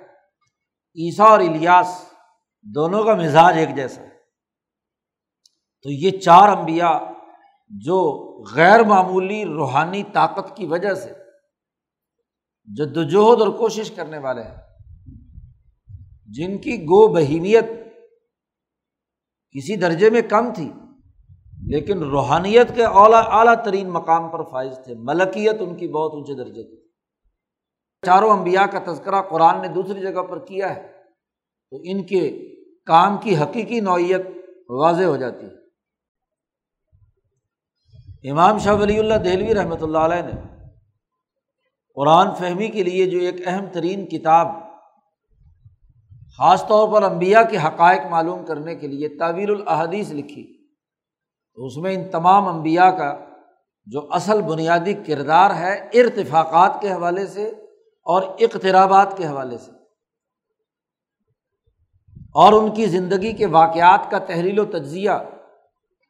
عیسیٰ 0.96 1.28
اور 1.28 1.40
الیاس 1.40 2.14
دونوں 2.62 3.04
کا 3.04 3.16
مزاج 3.16 3.58
ایک 3.58 3.76
جیسا 3.76 4.02
ہے۔ 4.02 4.18
تو 5.82 5.90
یہ 5.92 6.12
چار 6.20 6.50
امبیا 6.50 7.00
جو 7.72 7.98
غیر 8.56 8.84
معمولی 8.84 9.46
روحانی 9.46 10.04
طاقت 10.14 10.56
کی 10.58 10.66
وجہ 10.66 10.94
سے 10.94 11.10
جد 12.68 12.98
وجہد 12.98 13.42
اور 13.42 13.48
کوشش 13.48 13.92
کرنے 13.92 14.18
والے 14.18 14.44
ہیں، 14.44 14.58
جن 16.30 16.58
کی 16.58 16.78
گو 16.84 17.08
بہیمیت 17.14 17.70
کسی 19.56 19.76
درجے 19.76 20.10
میں 20.10 20.22
کم 20.22 20.54
تھی، 20.54 20.70
لیکن 21.68 22.04
روحانیت 22.04 22.76
کے 22.76 22.86
اعلیٰ 22.86 23.22
اعلیٰ 23.30 23.56
ترین 23.66 23.90
مقام 23.90 24.30
پر 24.30 24.44
فائز 24.44 24.74
تھے، 24.86 24.96
ملکیت 24.96 25.56
ان 25.60 25.76
کی 25.76 25.88
بہت 25.88 26.14
اونچے 26.14 26.34
درجے 26.34 26.64
کی 26.64 26.76
چاروں 28.04 28.30
امبیا 28.30 28.66
کا 28.66 28.80
تذکرہ 28.94 29.22
قرآن 29.22 29.62
نے 29.62 29.68
دوسری 29.68 30.02
جگہ 30.02 30.22
پر 30.22 30.46
کیا 30.46 30.76
ہے، 30.76 30.82
تو 31.72 31.78
ان 31.84 32.06
کے 32.06 32.22
کام 32.86 33.18
کی 33.18 33.38
حقیقی 33.38 33.80
نوعیت 33.80 34.28
واضح 34.70 35.04
ہو 35.04 35.16
جاتی 35.18 35.46
ہے۔ 35.46 35.57
امام 38.24 38.58
شاہ 38.58 38.74
ولی 38.74 39.00
اللہ 39.00 39.14
دہلوی 39.14 39.54
رحمۃ 39.56 39.82
اللہ 39.82 39.98
علیہ 39.98 40.22
نے 40.22 40.42
قرآن 41.96 42.34
فہمی 42.34 42.68
کے 42.68 42.84
لیے 42.84 43.06
جو 43.06 43.20
ایک 43.20 43.48
اہم 43.48 43.66
ترین 43.74 44.06
کتاب 44.06 44.48
خاص 46.38 46.68
طور 46.68 46.90
پر 46.90 47.04
امبیا 47.04 47.44
کے 47.44 47.58
حقائق 47.58 48.02
معلوم 48.10 48.46
کرنے 48.46 48.76
کے 48.76 48.88
لیے 48.88 49.10
تعویل 49.10 49.52
الحدیث 49.52 50.12
لکھی، 50.12 50.70
تو 51.56 51.66
اس 51.66 51.78
میں 51.78 51.94
ان 51.94 52.10
تمام 52.12 52.48
امبیا 52.48 52.92
کا 52.92 53.26
جو 53.86 54.08
اصل 54.12 54.42
بنیادی 54.42 54.94
کردار 54.94 55.56
ہے 55.56 55.90
ارتفاقات 55.94 56.82
کے 56.82 56.92
حوالے 56.92 57.28
سے 57.28 57.48
اور 58.06 58.22
اقترابات 58.22 59.18
کے 59.18 59.28
حوالے 59.28 59.58
سے۔ 59.58 59.72
اور 62.34 62.54
ان 62.54 62.72
کی 62.72 62.86
زندگی 62.86 63.34
کے 63.34 63.46
واقعات 63.46 64.12
کا 64.12 64.20
تحریل 64.20 64.60
و 64.60 64.66
تجزیہ 64.66 65.12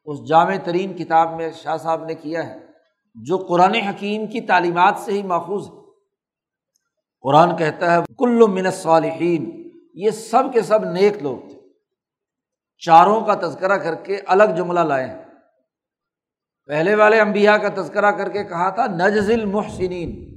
اس 0.07 0.27
جامع 0.27 0.55
ترین 0.63 0.97
کتاب 0.97 1.33
میں 1.33 1.51
شاہ 1.51 1.77
صاحب 1.77 2.05
نے 2.05 2.15
کیا 2.15 2.47
ہے، 2.47 2.59
جو 3.15 3.37
قرآن 3.37 3.75
حکیم 3.75 4.27
کی 4.27 4.41
تعلیمات 4.41 4.95
سے 4.97 5.11
ہی 5.11 5.23
ماخوذ 5.23 5.67
ہے۔ 5.67 5.75
قرآن 7.21 7.57
کہتا 7.57 7.93
ہے، 7.93 7.97
کل 8.17 8.43
من 8.47 8.71
صالحین 8.71 9.71
یہ 9.93 10.09
سب 10.09 10.53
کے 10.53 10.61
سب 10.61 10.83
نیک 10.83 11.23
لوگ 11.23 11.49
تھے۔ 11.49 11.59
چاروں 12.85 13.21
کا 13.21 13.35
تذکرہ 13.35 13.77
کر 13.77 13.95
کے 13.95 14.17
الگ 14.27 14.43
جملہ 14.57 14.79
لائے 14.79 15.07
ہیں۔ 15.07 15.23
پہلے 16.65 16.95
والے 16.95 17.19
امبیا 17.19 17.57
کا 17.57 17.81
تذکرہ 17.81 18.11
کر 18.11 18.29
کے 18.29 18.43
کہا 18.43 18.69
تھا 18.69 18.85
نجز 18.85 19.31
المحسنین۔ 19.31 20.33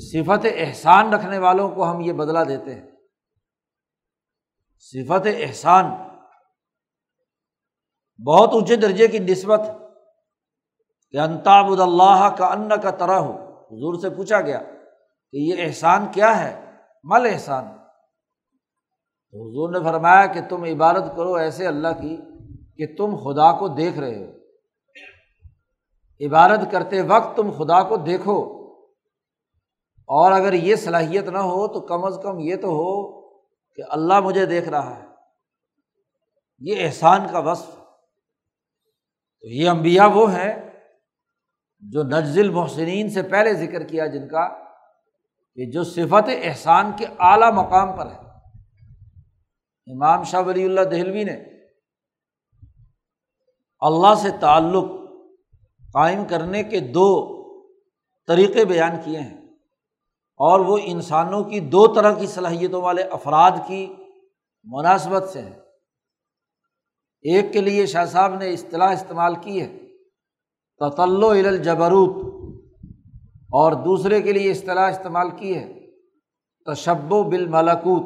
صفت 0.00 0.46
احسان 0.56 1.12
رکھنے 1.12 1.38
والوں 1.38 1.70
کو 1.70 1.90
ہم 1.90 2.00
یہ 2.00 2.12
بدلا 2.12 2.44
دیتے 2.44 2.74
ہیں۔ 2.74 2.90
صفت 4.78 5.26
احسان 5.26 5.84
بہت 8.26 8.50
اونچے 8.52 8.76
درجے 8.76 9.08
کی 9.08 9.18
نسبت 9.18 9.60
کہ 11.10 11.16
انتاب 11.16 11.72
اللہ 11.72 12.34
کا 12.38 12.46
ان 12.46 12.80
کا 12.82 12.90
طرح 12.90 13.18
ہو 13.18 13.32
حضور 13.52 14.00
سے 14.00 14.10
پوچھا 14.10 14.40
گیا 14.40 14.58
کہ 15.32 15.36
یہ 15.36 15.54
احسان 15.58 16.06
کیا 16.12 16.44
ہے؟ 16.44 16.70
مل 17.04 17.26
احسان۔ 17.32 17.64
حضور 19.32 19.70
نے 19.70 19.84
فرمایا 19.84 20.26
کہ 20.26 20.40
تم 20.48 20.64
عبادت 20.64 21.16
کرو 21.16 21.34
ایسے 21.34 21.66
اللہ 21.66 21.88
کی 21.88 22.16
کہ 22.76 22.96
تم 22.96 23.16
خدا 23.16 23.52
کو 23.52 23.68
دیکھ 23.68 23.98
رہے 23.98 24.24
ہو۔ 24.24 24.30
عبادت 26.26 26.72
کرتے 26.72 27.00
وقت 27.00 27.36
تم 27.36 27.50
خدا 27.50 27.82
کو 27.82 27.96
دیکھو۔ 27.96 28.64
اور 29.96 30.32
اگر 30.32 30.52
یہ 30.52 30.76
صلاحیت 30.76 31.24
نہ 31.24 31.38
ہو 31.38 31.68
تو 31.68 31.80
کم 31.80 32.04
از 32.04 32.18
کم 32.22 32.38
یہ 32.38 32.56
تو 32.56 32.68
ہو 32.68 33.20
کہ 33.74 33.82
اللہ 33.88 34.20
مجھے 34.20 34.46
دیکھ 34.46 34.68
رہا 34.68 34.96
ہے۔ 34.96 35.04
یہ 36.58 36.86
احسان 36.86 37.26
کا 37.32 37.38
وصف۔ 37.38 37.83
تو 39.44 39.48
یہ 39.48 39.68
امبیا 39.68 40.06
وہ 40.06 40.32
ہیں 40.32 40.70
جو 41.78 42.02
نجز 42.02 42.38
المحسنین 42.38 43.10
سے 43.10 43.22
پہلے 43.22 43.54
ذکر 43.54 43.82
کیا، 43.82 44.06
جن 44.06 44.28
کا 44.28 44.48
کہ 45.54 45.70
جو 45.70 45.84
صفت 45.84 46.30
احسان 46.42 46.90
کے 46.98 47.06
اعلیٰ 47.18 47.52
مقام 47.52 47.96
پر 47.96 48.06
ہے۔ 48.06 48.16
امام 49.92 50.24
شاہ 50.24 50.40
ولی 50.40 50.64
اللہ 50.64 50.80
دہلوی 50.80 51.24
نے 51.24 51.36
اللہ 53.80 54.14
سے 54.14 54.28
تعلق 54.40 54.84
قائم 55.92 56.24
کرنے 56.24 56.62
کے 56.62 56.80
دو 56.80 57.34
طریقے 58.26 58.64
بیان 58.64 58.92
کیے 59.04 59.20
ہیں۔ 59.20 59.44
اور 60.36 60.60
وہ 60.60 60.78
انسانوں 60.82 61.44
کی 61.44 61.60
دو 61.60 61.94
طرح 61.94 62.14
کی 62.14 62.26
صلاحیتوں 62.26 62.82
والے 62.82 63.02
افراد 63.02 63.50
کی 63.66 63.94
مناسبت 64.64 65.28
سے 65.28 65.42
ہے 65.42 65.63
ایک 67.24 67.52
کے 67.52 67.60
لیے 67.60 67.86
شاہ 67.86 68.04
صاحب 68.04 68.34
نے 68.34 68.52
اصطلاح 68.52 68.92
استعمال 68.92 69.34
کی 69.34 69.60
ہے 69.62 69.78
تطلو 70.80 71.28
الجبروت، 71.28 72.16
اور 73.52 73.72
دوسرے 73.72 74.22
کے 74.22 74.32
لیے 74.32 74.50
اصطلاح 74.50 74.90
استعمال 74.90 75.30
کی 75.30 75.56
ہے 75.58 75.72
تشب 76.66 77.12
و 77.12 77.22
بالملکوت، 77.22 78.04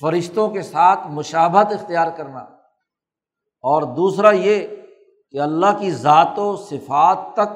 فرشتوں 0.00 0.48
کے 0.48 0.62
ساتھ 0.62 1.06
مشابت 1.06 1.72
اختیار 1.72 2.06
کرنا۔ 2.16 2.40
اور 3.64 3.82
دوسرا 3.96 4.30
یہ 4.30 4.66
کہ 5.30 5.40
اللہ 5.40 5.78
کی 5.78 5.90
ذات 5.90 6.38
و 6.38 6.56
صفات 6.56 7.18
تک 7.34 7.50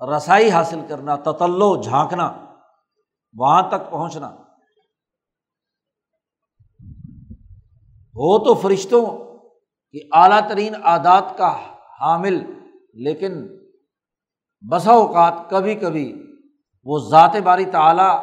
رسائی 0.00 0.50
حاصل 0.50 0.80
کرنا 0.88 1.16
تتلو 1.16 1.74
جھانکنا، 1.82 2.32
وہاں 3.34 3.62
تک 3.68 3.90
پہنچنا۔ 3.90 4.36
ہو 8.16 8.38
تو 8.44 8.54
فرشتوں 8.54 9.04
کی 9.94 10.00
اعلیٰ 10.12 10.40
ترین 10.48 10.74
عادات 10.82 11.36
کا 11.38 11.50
حامل، 12.00 12.38
لیکن 12.94 13.46
بسا 14.62 14.92
اوقات 14.92 15.34
کبھی 15.50 15.74
کبھی 15.74 16.12
وہ 16.86 16.98
ذات 16.98 17.36
باری 17.44 17.64
تعلیٰ 17.64 18.14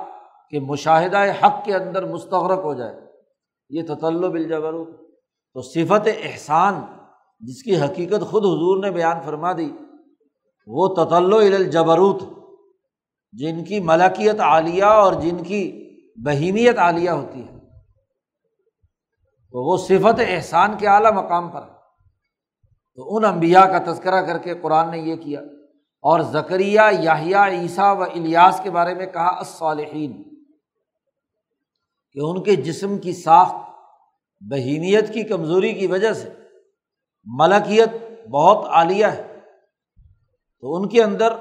کے 0.49 0.59
مشاہدہ 0.59 1.23
حق 1.43 1.63
کے 1.65 1.75
اندر 1.75 2.05
مستغرق 2.05 2.63
ہو 2.63 2.73
جائے۔ 2.73 2.99
یہ 3.69 3.81
تطلب 3.87 4.33
الجبروت 4.33 4.89
تو 5.55 5.61
صفت 5.61 6.07
احسان 6.23 6.81
جس 7.41 7.63
کی 7.63 7.77
حقیقت 7.81 8.25
خود 8.31 8.45
حضور 8.45 8.83
نے 8.83 8.91
بیان 8.91 9.21
فرما 9.25 9.51
دی، 9.53 9.69
وہ 10.67 10.87
تطل 10.95 11.33
الجبروت، 11.33 12.21
جن 13.33 13.63
کی 13.63 13.79
ملکیت 13.79 14.39
عالیہ 14.39 14.83
اور 14.83 15.13
جن 15.13 15.43
کی 15.43 15.63
بہیمیت 16.25 16.77
عالیہ 16.77 17.09
ہوتی 17.09 17.41
ہے۔ 17.41 17.60
تو 19.51 19.71
وہ 19.71 19.77
صفت 19.77 20.21
احسان 20.27 20.77
کے 20.77 20.87
اعلیٰ 20.87 21.11
مقام 21.11 21.49
پر 21.49 21.61
ہے۔ 21.61 21.81
تو 22.95 23.17
ان 23.17 23.25
انبیاء 23.25 23.65
کا 23.65 23.91
تذکرہ 23.91 24.21
کر 24.21 24.37
کے 24.37 24.53
قرآن 24.61 24.91
نے 24.91 24.97
یہ 24.97 25.15
کیا 25.15 25.39
اور 26.01 26.19
زکریہ 26.19 26.81
یاہیا 26.99 27.47
عیسیٰ 27.47 27.97
و 27.97 28.03
الیاس 28.03 28.59
کے 28.63 28.71
بارے 28.71 28.93
میں 28.93 29.05
کہا، 29.05 29.37
الصالحین، 29.37 30.23
کہ 32.11 32.19
ان 32.23 32.43
کے 32.43 32.55
جسم 32.55 32.97
کی 32.97 33.13
ساخت 33.13 33.55
بہیمیت 34.41 35.13
کی 35.13 35.23
کمزوری 35.23 35.73
کی 35.73 35.87
وجہ 35.87 36.13
سے 36.13 36.29
ملکیت 37.25 37.89
بہت 38.29 38.65
عالیہ 38.67 39.05
ہے۔ 39.05 39.39
تو 40.59 40.75
ان 40.75 40.89
کے 40.89 41.03
اندر 41.03 41.33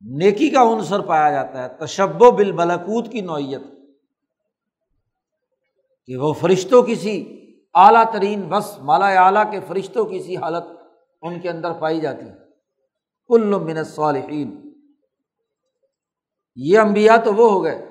نیکی 0.00 0.50
کا 0.50 0.62
عنصر 0.62 1.00
پایا 1.00 1.30
جاتا 1.30 1.62
ہے 1.62 1.68
تشب 1.68 2.22
و 2.22 2.30
بالملکوت 2.30 3.12
کی 3.12 3.20
نوعیت۔ 3.20 3.75
کہ 6.06 6.16
وہ 6.16 6.32
فرشتوں 6.32 6.82
کسی 6.82 7.36
اعلیٰ 7.74 8.12
ترین 8.12 8.42
بس 8.48 8.78
مالا 8.78 9.26
اعلیٰ 9.26 9.50
کے 9.50 9.60
فرشتوں 9.68 10.04
کی 10.04 10.22
سی 10.22 10.36
حالت 10.36 10.64
ان 11.22 11.40
کے 11.40 11.50
اندر 11.50 11.72
پائی 11.72 12.00
جاتی 12.00 12.26
ہے۔ 12.26 12.34
کل 13.28 13.58
من 13.58 13.78
الصالحین۔ 13.78 14.72
یہ 16.56 16.78
انبیاء 16.78 17.16
تو 17.16 17.34
وہ 17.34 17.50
ہو 17.50 17.64
گئے 17.64 17.88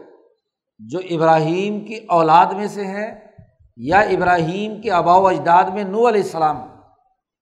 جو 0.79 0.99
ابراہیم 1.09 1.85
کی 1.85 1.95
اولاد 1.95 2.53
میں 2.53 2.67
سے 2.67 2.85
ہیں 2.85 3.27
یا 3.77 3.99
ابراہیم 3.99 4.81
کے 4.81 4.91
آبا 4.91 5.17
و 5.17 5.27
اجداد 5.27 5.63
میں 5.63 5.83
نو 5.83 6.09
علیہ 6.09 6.21
السلام 6.21 6.57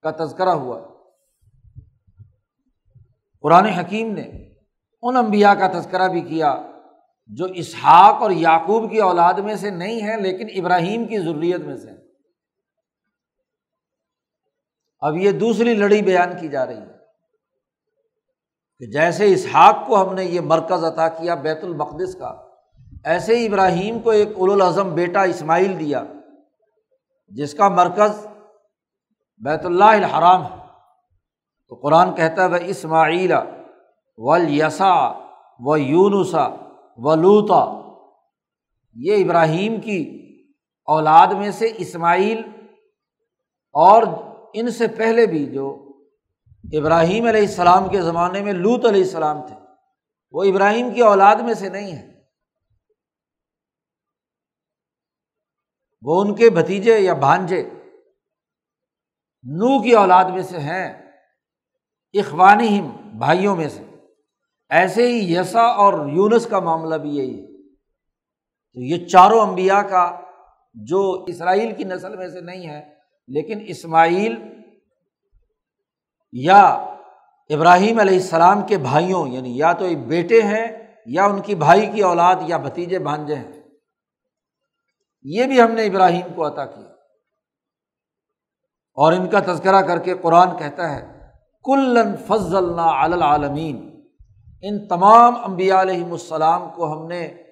کا 0.01 0.25
تذکرہ 0.25 0.49
ہوا۔ 0.49 0.81
قرآن 3.41 3.65
حکیم 3.65 4.13
نے 4.13 4.53
ان 5.01 5.17
انبیاء 5.17 5.53
کا 5.53 5.67
تذکرہ 5.67 6.07
بھی 6.07 6.21
کیا۔ 6.21 6.69
جو 7.27 7.45
اسحاق 7.45 8.21
اور 8.21 8.31
یعقوب 8.31 8.91
کی 8.91 8.97
اولاد 8.97 9.33
میں 9.33 9.55
سے 9.55 9.69
نہیں 9.69 10.01
ہے 10.01 10.21
لیکن 10.21 10.47
ابراہیم 10.59 11.05
کی 11.05 11.19
ضروریت 11.19 11.62
میں 11.62 11.77
سے 11.77 11.89
اب 14.99 15.17
یہ 15.17 15.31
دوسری 15.31 15.73
لڑی 15.73 16.01
بیان 16.01 16.29
کی 16.39 16.47
جا 16.47 16.65
رہی 16.65 16.77
ہے 16.77 16.97
کہ 18.79 18.86
جیسے 18.91 19.33
اسحاق 19.33 19.88
کو 19.88 20.01
ہم 20.01 20.15
نے 20.15 20.23
یہ 20.23 20.41
مرکز 20.41 20.83
عطا 20.83 21.07
کیا 21.07 21.36
بیت 21.36 21.63
المقدس 21.63 22.15
کا، 22.15 22.43
ایسے 23.03 23.36
ہی 23.36 23.45
ابراہیم 23.45 23.99
کو 23.99 24.09
ایک 24.09 24.29
الاظم 24.39 24.93
بیٹا 24.93 25.23
اسماعیل 25.23 25.79
دیا، 25.79 26.03
جس 27.27 27.53
کا 27.53 27.69
مرکز 27.69 28.27
بیت 29.38 29.65
اللہ 29.65 29.83
الحرام 29.83 30.43
ہے۔ 30.43 30.57
تو 31.67 31.75
قرآن 31.75 32.15
کہتا 32.15 32.43
ہے 32.43 32.47
وہ 32.47 32.57
اسماعیل 32.62 33.31
و 34.17 34.38
یسا 34.38 35.12
و 35.59 35.77
یونسا 35.77 36.62
و 36.97 37.15
لوتا 37.15 37.63
یہ 38.95 39.23
ابراہیم 39.23 39.82
کی 39.82 40.01
اولاد 40.88 41.27
میں 41.27 41.51
سے 41.51 41.71
اسماعیل 41.77 42.41
اور 43.75 44.03
ان 44.53 44.71
سے 44.71 44.88
پہلے 44.88 45.25
بھی 45.25 45.45
جو 45.45 45.91
ابراہیم 46.73 47.25
علیہ 47.25 47.41
السلام 47.41 47.89
کے 47.89 48.01
زمانے 48.01 48.41
میں 48.41 48.53
لوت 48.53 48.86
علیہ 48.86 49.03
السلام 49.03 49.47
تھے، 49.47 49.56
وہ 50.32 50.43
ابراہیم 50.43 50.93
کی 50.93 51.01
اولاد 51.01 51.36
میں 51.36 51.53
سے 51.53 51.69
نہیں 51.69 51.91
ہے 51.91 52.12
وہ 56.01 56.21
ان 56.21 56.36
کے 56.36 56.49
بھتیجے 56.49 56.99
یا 56.99 57.13
بھانجے 57.13 57.63
نو 59.43 59.82
کی 59.84 59.91
اولاد 59.91 60.25
میں 60.25 60.41
سے 60.41 60.60
ہیں 60.60 60.88
اخوانی 62.13 62.79
ہم 62.79 63.17
بھائیوں 63.19 63.56
میں 63.56 63.69
سے۔ 63.69 63.84
ایسے 64.73 65.07
ہی 65.07 65.36
یسا 65.36 65.62
اور 65.62 66.09
یونس 66.09 66.45
کا 66.45 66.59
معاملہ 66.59 66.95
بھی 66.95 67.09
یہی 67.09 67.41
ہے۔ 67.41 67.71
تو 68.73 68.79
یہ 68.79 69.05
چاروں 69.05 69.39
انبیاء 69.39 69.81
کا 69.81 70.19
جو 70.73 71.25
اسرائیل 71.27 71.75
کی 71.75 71.83
نسل 71.83 72.17
میں 72.17 72.29
سے 72.29 72.41
نہیں 72.41 72.69
ہے، 72.69 72.93
لیکن 73.27 73.59
اسماعیل 73.67 74.36
یا 76.31 76.62
ابراہیم 77.49 77.99
علیہ 77.99 78.17
السلام 78.17 78.62
کے 78.62 78.77
بھائیوں 78.77 79.27
یعنی 79.27 79.57
یا 79.57 79.73
تو 79.73 79.86
بیٹے 80.07 80.41
ہیں 80.41 80.67
یا 81.05 81.25
ان 81.25 81.41
کی 81.41 81.55
بھائی 81.55 81.88
کی 81.88 82.01
اولاد 82.01 82.36
یا 82.47 82.57
بھتیجے 82.57 82.99
بھانجے 82.99 83.36
ہیں۔ 83.36 83.51
یہ 85.23 85.45
بھی 85.45 85.62
ہم 85.62 85.71
نے 85.71 85.86
ابراہیم 85.86 86.33
کو 86.36 86.47
عطا 86.47 86.65
کیا۔ 86.65 86.89
اور 88.93 89.13
ان 89.13 89.29
کا 89.29 89.39
تذکرہ 89.39 89.81
کر 89.81 89.99
کے 89.99 90.13
قرآن 90.21 90.57
کہتا 90.57 90.95
ہے، 90.95 91.29
کلن 91.63 92.15
فضل 92.27 92.79
العالمین۔ 92.79 93.92
ان 94.63 94.88
تمام 94.88 95.36
امبیا 95.43 95.82
علیہم 95.82 96.12
السلام 96.12 96.69
کو 96.76 96.93
ہم 96.93 97.08
نے 97.08 97.43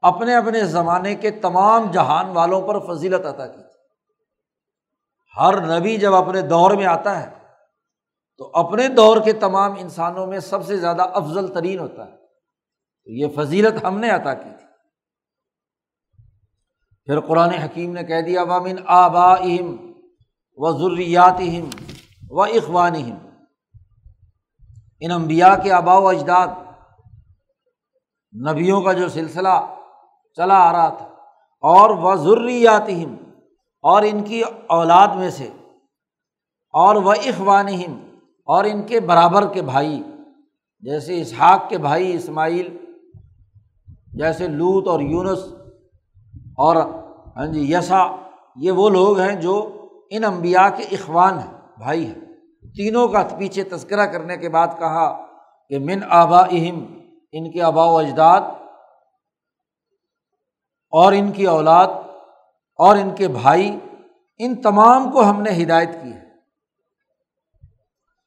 اپنے 0.00 0.34
اپنے 0.34 0.64
زمانے 0.64 1.14
کے 1.14 1.30
تمام 1.30 1.90
جہان 1.90 2.28
والوں 2.28 2.60
پر 2.60 2.94
فضیلت 2.94 3.26
عطا 3.26 3.46
کی 3.46 3.62
ہر 5.40 5.80
نبی 5.80 5.96
جب 5.96 6.14
اپنے 6.14 6.42
دور 6.42 6.70
میں 6.70 6.86
آتا 6.86 7.22
ہے 7.22 7.38
تو 8.36 8.50
اپنے 8.54 8.88
دور 8.88 9.20
کے 9.20 9.32
تمام 9.32 9.72
انسانوں 9.78 10.26
میں 10.26 10.38
سب 10.38 10.66
سے 10.66 10.76
زیادہ 10.76 11.02
افضل 11.02 11.54
ترین 11.54 11.78
ہوتا 11.78 12.06
ہے۔ 12.06 12.16
تو 13.04 13.10
یہ 13.10 13.26
فضیلت 13.36 13.84
ہم 13.84 13.98
نے 13.98 14.10
عطا 14.10 14.34
کی 14.34 14.50
تھی۔ 14.58 14.66
پھر 17.04 17.20
قرآن 17.20 17.50
حکیم 17.50 17.92
نے 17.92 18.04
کہہ 18.04 18.20
دیا 18.20 18.42
وامن 18.42 18.76
آبا 18.86 19.34
اہم 19.34 19.92
و 20.54 20.78
ضروریات 20.78 21.40
و 22.30 22.42
اخوان 22.42 22.94
ان 25.02 25.10
امبیا 25.12 25.54
کے 25.56 25.72
آبا 25.72 25.96
و 25.98 26.08
اجداد 26.08 26.48
نبیوں 28.34 28.80
کا 28.82 28.92
جو 28.92 29.08
سلسلہ 29.08 29.56
چلا 30.38 30.58
آ 30.58 30.72
رہا 30.72 30.88
تھا، 30.88 31.06
اور 31.64 31.90
وہ 31.98 32.14
ضروریات 32.16 32.88
اور 33.84 34.02
ان 34.02 34.22
کی 34.22 34.40
اولاد 34.68 35.14
میں 35.16 35.30
سے، 35.30 35.48
اور 36.74 36.96
وہ 36.96 37.12
اخوان 37.26 37.68
اور 38.48 38.64
ان 38.64 38.82
کے 38.82 39.00
برابر 39.02 39.46
کے 39.52 39.62
بھائی، 39.64 40.02
جیسے 40.82 41.20
اسحاق 41.20 41.68
کے 41.68 41.78
بھائی 41.78 42.12
اسماعیل، 42.14 42.76
جیسے 44.12 44.48
لوت 44.50 44.88
اور 44.88 45.00
یونس، 45.02 45.42
اور 46.58 46.76
ہاں 47.36 47.46
جی 47.46 47.62
یسا 47.72 48.04
یہ 48.56 48.70
وہ 48.72 48.88
لوگ 48.90 49.18
ہیں 49.20 49.34
جو 49.40 49.56
ان 50.10 50.24
امبیا 50.24 50.68
کے 50.76 50.84
اخوان 50.94 51.38
ہیں، 51.38 51.52
بھائی 51.78 52.06
ہیں۔ 52.06 52.20
تینوں 52.76 53.08
کا 53.08 53.28
پیچھے 53.38 53.64
تذکرہ 53.64 54.06
کرنے 54.06 54.36
کے 54.36 54.48
بعد 54.48 54.68
کہا 54.78 55.26
کہ 55.68 55.78
من 55.78 56.00
آبا 56.08 56.40
اہم 56.50 57.00
ان 57.32 57.50
کے 57.50 57.62
آبا 57.62 57.84
و 57.84 57.96
اجداد 57.96 58.40
اور 60.90 61.12
ان 61.12 61.32
کی 61.32 61.44
اولاد 61.44 61.86
اور 62.76 62.96
ان 62.96 63.14
کے 63.14 63.28
بھائی، 63.28 63.78
ان 64.38 64.54
تمام 64.54 65.10
کو 65.10 65.24
ہم 65.24 65.42
نے 65.42 65.62
ہدایت 65.62 65.90
کی 66.02 66.12
ہے۔ 66.12 66.24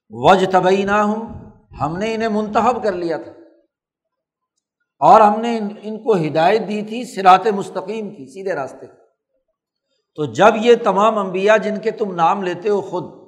وج 0.10 0.46
طبی 0.52 0.84
نہ 0.84 0.92
ہوں 0.92 1.52
ہم 1.82 1.98
نے 1.98 2.16
انہیں 2.16 2.30
منتخب 2.30 2.84
کر 2.84 2.92
لیا 2.92 3.18
تھا۔ 3.18 3.32
اور 5.00 5.22
ہم 5.22 5.40
نے 5.42 5.60
ان 5.82 6.04
کو 6.04 6.16
ہدایت 6.16 6.62
دی 6.68 6.82
تھی 6.82 7.04
سرات 7.04 7.48
مستقیم 7.48 8.10
کی، 8.10 8.26
سیدھے 8.26 8.54
راستے۔ 8.54 8.86
تو 10.16 10.26
جب 10.26 10.56
یہ 10.56 10.76
تمام 10.84 11.18
انبیاء 11.18 11.58
جن 11.58 11.78
کے 11.78 11.92
تم 11.92 12.16
نام 12.16 12.44
لیتے 12.44 12.70
ہو 12.70 12.82
خود 12.82 13.19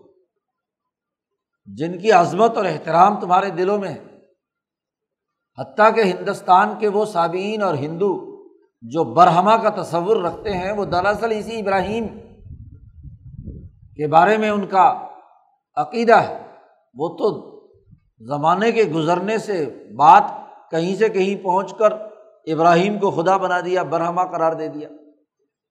جن 1.66 2.00
کی 2.00 2.12
عظمت 2.12 2.58
اور 2.58 2.66
احترام 2.66 3.20
تمہارے 3.20 3.50
دلوں 3.50 3.78
میں 3.78 3.90
ہے۔ 3.90 4.04
حتیٰ 5.58 5.96
کہ 5.96 6.02
ہندوستان 6.02 6.74
کے 6.80 6.88
وہ 6.88 7.06
سابعین 7.06 7.62
اور 7.62 7.74
ہندو 7.74 8.44
جو 8.82 9.04
برہما 9.04 9.58
کا 9.58 9.84
تصور 9.84 10.18
رکھتے 10.18 10.54
ہیں، 10.54 10.72
وہ 10.72 10.86
دراصل 10.86 11.32
اسی 11.32 11.60
ابراہیم 11.60 12.08
کے 13.96 14.08
بارے 14.08 14.38
میں 14.38 14.50
ان 14.50 14.68
کا 14.68 15.08
عقیدہ 15.76 16.16
ہے۔ 16.16 16.48
وہ 16.94 17.10
تو 17.10 17.52
زمانے 18.20 18.72
کے 18.72 18.84
گزرنے 18.84 19.38
سے 19.38 19.84
بات 19.96 20.24
کہیں 20.72 20.96
سے 20.96 21.10
کہیں 21.10 21.44
پہنچ 21.44 21.74
کر 21.78 21.92
ابراہیم 22.46 23.00
کو 23.00 23.12
خدا 23.12 23.38
بنا 23.38 23.60
دیا 23.60 23.84
برہما 23.84 24.26
قرار 24.26 24.54
دے 24.54 24.68
دیا۔ 24.68 24.90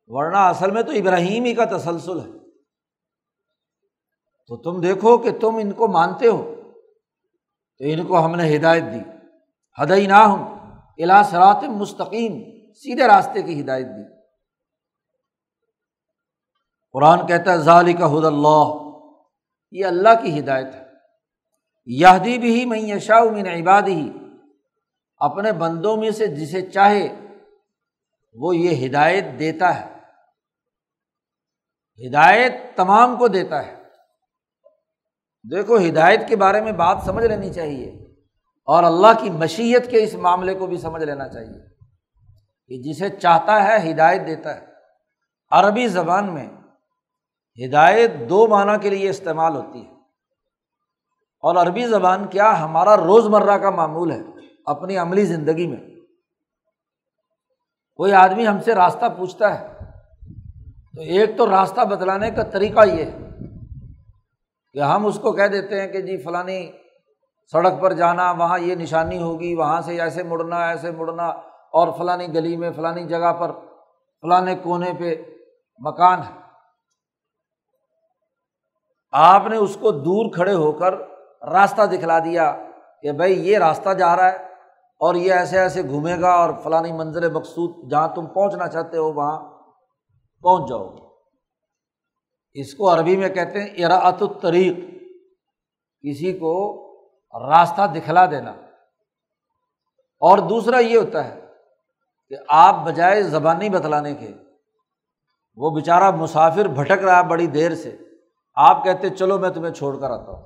ورنہ 0.07 0.37
اصل 0.37 0.71
میں 0.71 0.83
تو 0.83 0.93
ابراہیم 0.93 1.45
ہی 1.45 1.55
کا 1.55 1.65
تسلسل 1.65 2.21
ہے۔ 2.21 2.50
تو 4.51 4.57
تم 4.57 4.81
دیکھو 4.81 5.19
کہ 5.19 5.39
تم 5.39 5.57
ان 5.57 5.73
کو 5.73 5.89
مانتے 5.89 6.27
ہو۔ 6.27 6.55
تو 7.79 7.85
ان 7.85 8.07
کو 8.07 8.25
ہم 8.25 8.35
نے 8.35 8.57
ہدایت 8.57 8.83
دی۔ 8.83 9.11
ہدئی 9.83 10.07
نہ 10.07 10.15
ہوں 10.15 10.57
الا 10.99 11.23
سرات 11.23 11.65
مستقیم، 11.65 12.33
سیدھے 12.73 13.07
راستے 13.07 13.43
کی 13.43 13.61
ہدایت 13.61 13.87
دی۔ 13.87 14.03
قرآن 16.93 17.27
کہتا 17.27 17.53
ہے 17.53 17.57
ظالی 17.57 17.93
کا 17.93 18.07
حد 18.07 18.25
اللہ۔ 18.25 18.75
یہ 19.73 19.87
اللہ 19.87 20.09
کی 20.23 20.41
ہدایت 20.41 20.75
ہے۔ 20.75 20.85
یادی 21.87 22.39
بھی 22.39 22.61
ہی 22.61 22.65
میں 22.65 22.79
یشا 22.79 23.25
من 23.25 23.47
عباد 23.47 23.83
ہی 23.83 24.11
اپنے 25.17 25.53
بندوں 25.53 25.97
میں 25.97 26.11
سے 26.11 26.27
جسے 26.27 26.63
چاہے 26.63 27.09
وہ 28.35 28.57
یہ 28.57 28.87
ہدایت 28.87 29.25
دیتا 29.39 29.81
ہے۔ 29.81 29.99
ہدایت 32.09 32.77
تمام 32.77 33.17
کو 33.17 33.29
دیتا 33.29 33.67
ہے۔ 33.67 33.80
دیکھو، 35.43 35.77
ہدایت 35.77 36.29
کے 36.29 36.37
بارے 36.37 36.61
میں 36.61 36.73
بات 36.73 36.99
سمجھ 37.05 37.25
لینی 37.25 37.53
چاہیے 37.53 37.89
اور 38.65 38.85
اللہ 38.85 39.07
کی 39.21 39.31
مشیت 39.31 39.91
کے 39.91 40.03
اس 40.03 40.15
معاملے 40.15 40.55
کو 40.55 40.67
بھی 40.67 40.79
سمجھ 40.79 41.03
لینا 41.03 41.29
چاہیے 41.29 41.59
کہ 42.69 42.83
جسے 42.83 43.09
چاہتا 43.09 43.65
ہے 43.65 43.91
ہدایت 43.91 44.27
دیتا 44.27 44.57
ہے۔ 44.57 44.67
عربی 45.51 45.89
زبان 45.89 46.35
میں 46.35 46.47
ہدایت 47.67 48.11
دو 48.29 48.47
معنی 48.47 48.73
کے 48.83 48.91
لیے 48.91 49.11
استعمال 49.11 49.57
ہوتی 49.57 49.87
ہے۔ 49.87 49.91
اور 51.43 51.57
عربی 51.57 51.87
زبان 51.87 52.27
کیا 52.27 52.65
ہمارا 52.65 52.97
روز 52.97 53.27
مرہ 53.27 53.59
کا 53.59 53.71
معمول 53.71 54.11
ہے 54.11 54.21
اپنی 54.67 54.97
عملی 54.97 55.25
زندگی 55.25 55.67
میں۔ 55.67 56.01
کوئی 57.95 58.13
آدمی 58.13 58.47
ہم 58.47 58.61
سے 58.61 58.75
راستہ 58.75 59.05
پوچھتا 59.19 59.61
ہے 59.61 59.67
تو 60.95 61.01
ایک 61.01 61.37
تو 61.37 61.51
راستہ 61.51 61.81
بتلانے 61.81 62.31
کا 62.31 62.43
طریقہ 62.43 62.81
یہ 62.87 63.05
ہے۔ 63.05 63.30
کہ 64.75 64.79
ہم 64.79 65.07
اس 65.07 65.19
کو 65.19 65.33
کہہ 65.33 65.47
دیتے 65.47 65.81
ہیں 65.81 65.87
کہ 65.87 66.01
جی 66.01 66.17
فلانی 66.17 66.73
سڑک 67.53 67.81
پر 67.81 67.93
جانا، 67.93 68.33
وہاں 68.33 68.59
یہ 68.59 68.75
نشانی 68.75 69.23
ہوگی، 69.23 69.55
وہاں 69.55 69.81
سے 69.81 70.01
ایسے 70.01 70.23
مڑنا 70.23 70.67
ایسے 70.67 70.91
مڑنا، 70.91 71.27
اور 71.73 71.89
فلانی 71.99 72.27
گلی 72.35 72.57
میں، 72.57 72.71
فلانی 72.77 73.05
جگہ 73.05 73.33
پر 73.33 73.53
فلاں 74.23 74.55
کونے 74.63 74.93
پہ 74.99 75.15
مکان 75.79 76.19
ہے۔ 76.19 76.39
آپ 79.13 79.47
نے 79.47 79.57
اس 79.57 79.77
کو 79.81 79.91
دور 79.91 80.33
کھڑے 80.35 80.55
ہو 80.55 80.73
کر 80.73 80.95
راستہ 81.53 81.83
دکھلا 81.83 82.19
دیا 82.19 82.53
کہ 83.03 83.13
بھائی 83.13 83.49
یہ 83.49 83.59
راستہ 83.59 83.91
جا 83.91 84.17
رہا 84.17 84.33
ہے 84.33 84.37
اور 85.01 85.15
یہ 85.15 85.33
ایسے 85.33 85.59
ایسے 85.59 85.83
گھومے 85.83 86.21
گا 86.21 86.31
اور 86.31 86.51
فلانی 86.63 86.93
منظر 86.93 87.31
مقصود، 87.31 87.91
جہاں 87.91 88.09
تم 88.09 88.27
پہنچنا 88.27 88.69
چاہتے 88.69 88.97
ہو، 88.97 89.13
وہاں 89.13 89.39
پہنچ 90.43 90.69
جاؤ 90.69 90.89
گے۔ 90.89 91.10
اس 92.55 92.75
کو 92.75 92.95
عربی 92.95 93.17
میں 93.17 93.29
کہتے 93.29 93.63
ہیں 93.63 93.85
اراۃ 93.85 94.17
الطریق 94.21 94.77
کسی 96.03 96.33
کو 96.33 96.77
راستہ 97.49 97.87
دکھلا 97.95 98.27
دینا۔ 98.27 98.51
اور 100.21 100.39
دوسرا 100.39 100.79
یہ 100.79 100.97
ہوتا 100.97 101.25
ہے 101.25 101.41
کہ 102.29 102.37
آپ 102.49 102.75
بجائے 102.85 103.23
زبانی 103.23 103.69
بتلانے 103.69 104.15
کے، 104.15 104.31
وہ 105.57 105.71
بیچارہ 105.71 106.11
مسافر 106.11 106.69
بھٹک 106.69 107.05
رہا 107.05 107.23
بڑی 107.23 107.47
دیر 107.47 107.75
سے، 107.75 107.97
آپ 108.55 108.85
کہتے 108.85 109.09
چلو 109.09 109.39
میں 109.39 109.51
تمہیں 109.51 109.73
چھوڑ 109.73 110.01
کر 110.01 110.11
آتا 110.11 110.33
ہوں۔ 110.33 110.43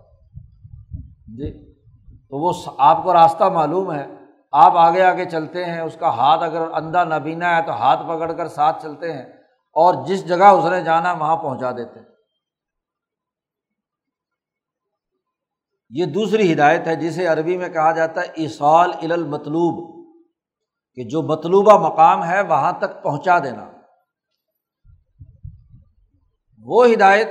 جی؟ 1.37 1.75
تو 2.17 2.38
وہ 2.38 2.53
آپ 2.79 3.03
کو 3.03 3.12
راستہ 3.12 3.45
معلوم 3.45 3.93
ہے، 3.93 4.07
آپ 4.53 4.73
آگے 4.77 5.03
آگے 5.03 5.25
چلتے 5.25 5.64
ہیں، 5.64 5.81
اس 5.81 5.97
کا 6.01 6.09
ہاتھ 6.09 6.43
اگر 6.43 6.61
اندھا 6.73 7.05
نبینا 7.05 7.57
ہے 7.57 7.62
تو 7.62 7.73
ہاتھ 7.73 8.03
پکڑ 8.03 8.33
کر 8.33 8.49
ساتھ 8.49 8.83
چلتے 8.83 9.12
ہیں۔ 9.12 9.34
اور 9.76 10.06
جس 10.06 10.28
جگہ 10.28 10.44
اس 10.44 10.64
نے 10.64 10.80
جانا 10.80 11.12
وہاں 11.12 11.37
پہنچا 11.37 11.70
دیتے 11.72 12.00
یہ 15.90 16.06
دوسری 16.06 16.52
ہدایت 16.52 16.87
ہے 16.87 16.96
جسے 16.96 17.26
عربی 17.26 17.58
میں 17.58 17.68
کہا 17.68 17.92
جاتا 17.92 18.20
ہے 18.20 18.44
اصال 18.44 18.90
المطلوب، 19.12 20.06
کہ 20.94 21.04
جو 21.04 21.22
مطلوبہ 21.22 21.88
مقام 21.88 22.24
ہے 22.24 22.40
وہاں 22.40 22.72
تک 22.72 23.02
پہنچا 23.02 23.38
دینا۔ 23.38 23.70
وہ 26.58 26.87
ہدایت 26.87 27.28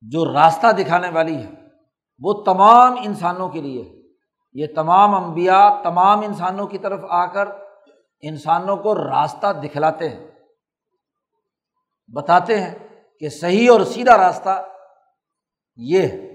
جو 0.00 0.24
راستہ 0.24 0.72
دکھانے 0.72 1.08
والی 1.08 1.36
ہے، 1.36 1.50
وہ 2.18 2.44
تمام 2.44 2.94
انسانوں 3.04 3.48
کے 3.48 3.60
لیے 3.60 3.82
ہے۔ 3.82 3.94
یہ 4.52 4.66
تمام 4.76 5.14
انبیاء 5.14 5.82
تمام 5.82 6.20
انسانوں 6.20 6.66
کی 6.66 6.78
طرف 6.78 7.00
آ 7.08 7.26
کر 7.26 7.48
انسانوں 8.20 8.76
کو 8.76 8.94
راستہ 8.94 9.52
دکھلاتے 9.52 10.08
ہیں۔ 10.08 10.31
بتاتے 12.12 12.60
ہیں 12.60 12.74
کہ 13.20 13.28
صحیح 13.28 13.70
اور 13.70 13.80
سیدھا 13.80 14.16
راستہ 14.16 14.68
یہ 15.76 16.02
ہے۔ 16.02 16.32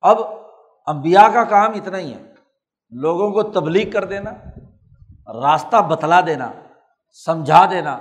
اب 0.00 0.18
امبیا 0.86 1.28
کا 1.34 1.44
کام 1.44 1.72
اتنا 1.74 1.98
ہی 1.98 2.14
ہے۔ 2.14 2.34
لوگوں 2.90 3.30
کو 3.30 3.42
تبلیغ 3.42 3.90
کر 3.90 4.04
دینا، 4.04 4.30
راستہ 5.32 5.76
بتلا 5.76 6.20
دینا، 6.26 6.52
سمجھا 7.24 7.66
دینا۔ 7.70 7.98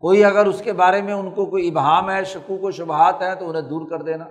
کوئی 0.00 0.24
اگر 0.24 0.46
اس 0.46 0.62
کے 0.64 0.72
بارے 0.72 1.02
میں 1.02 1.14
ان 1.14 1.30
کو 1.30 1.46
کوئی 1.46 1.68
ابہام 1.68 2.10
ہے، 2.10 2.24
شکوک 2.24 2.64
و 2.64 2.70
شبہات 2.70 3.22
ہیں 3.22 3.34
تو 3.34 3.48
انہیں 3.48 3.62
دور 3.62 3.90
کر 3.90 4.02
دینا۔ 4.02 4.24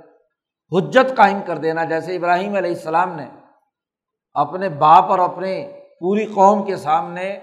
حجت 0.72 1.18
قائم 1.18 1.40
کر 1.46 1.58
دینا۔ 1.58 1.84
جیسے 1.84 2.16
ابراہیم 2.16 2.56
علیہ 2.56 2.72
السلام 2.72 3.16
نے 3.16 3.30
اپنے 4.34 4.70
باپ 4.70 5.04
اور 5.04 5.20
اپنے 5.20 5.82
پوری 6.00 6.26
قوم 6.26 6.66
کے 6.66 6.76
سامنے 6.76 7.40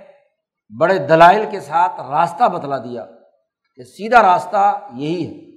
بڑے 0.80 0.98
دلائل 0.98 1.46
کے 1.50 1.60
ساتھ 1.60 2.00
راستہ 2.00 2.48
بتلا 2.48 2.78
دیا۔ 2.78 3.06
کہ 3.74 3.84
سیدھا 3.84 4.22
راستہ 4.22 4.88
یہی 4.94 5.26
ہے۔ 5.26 5.52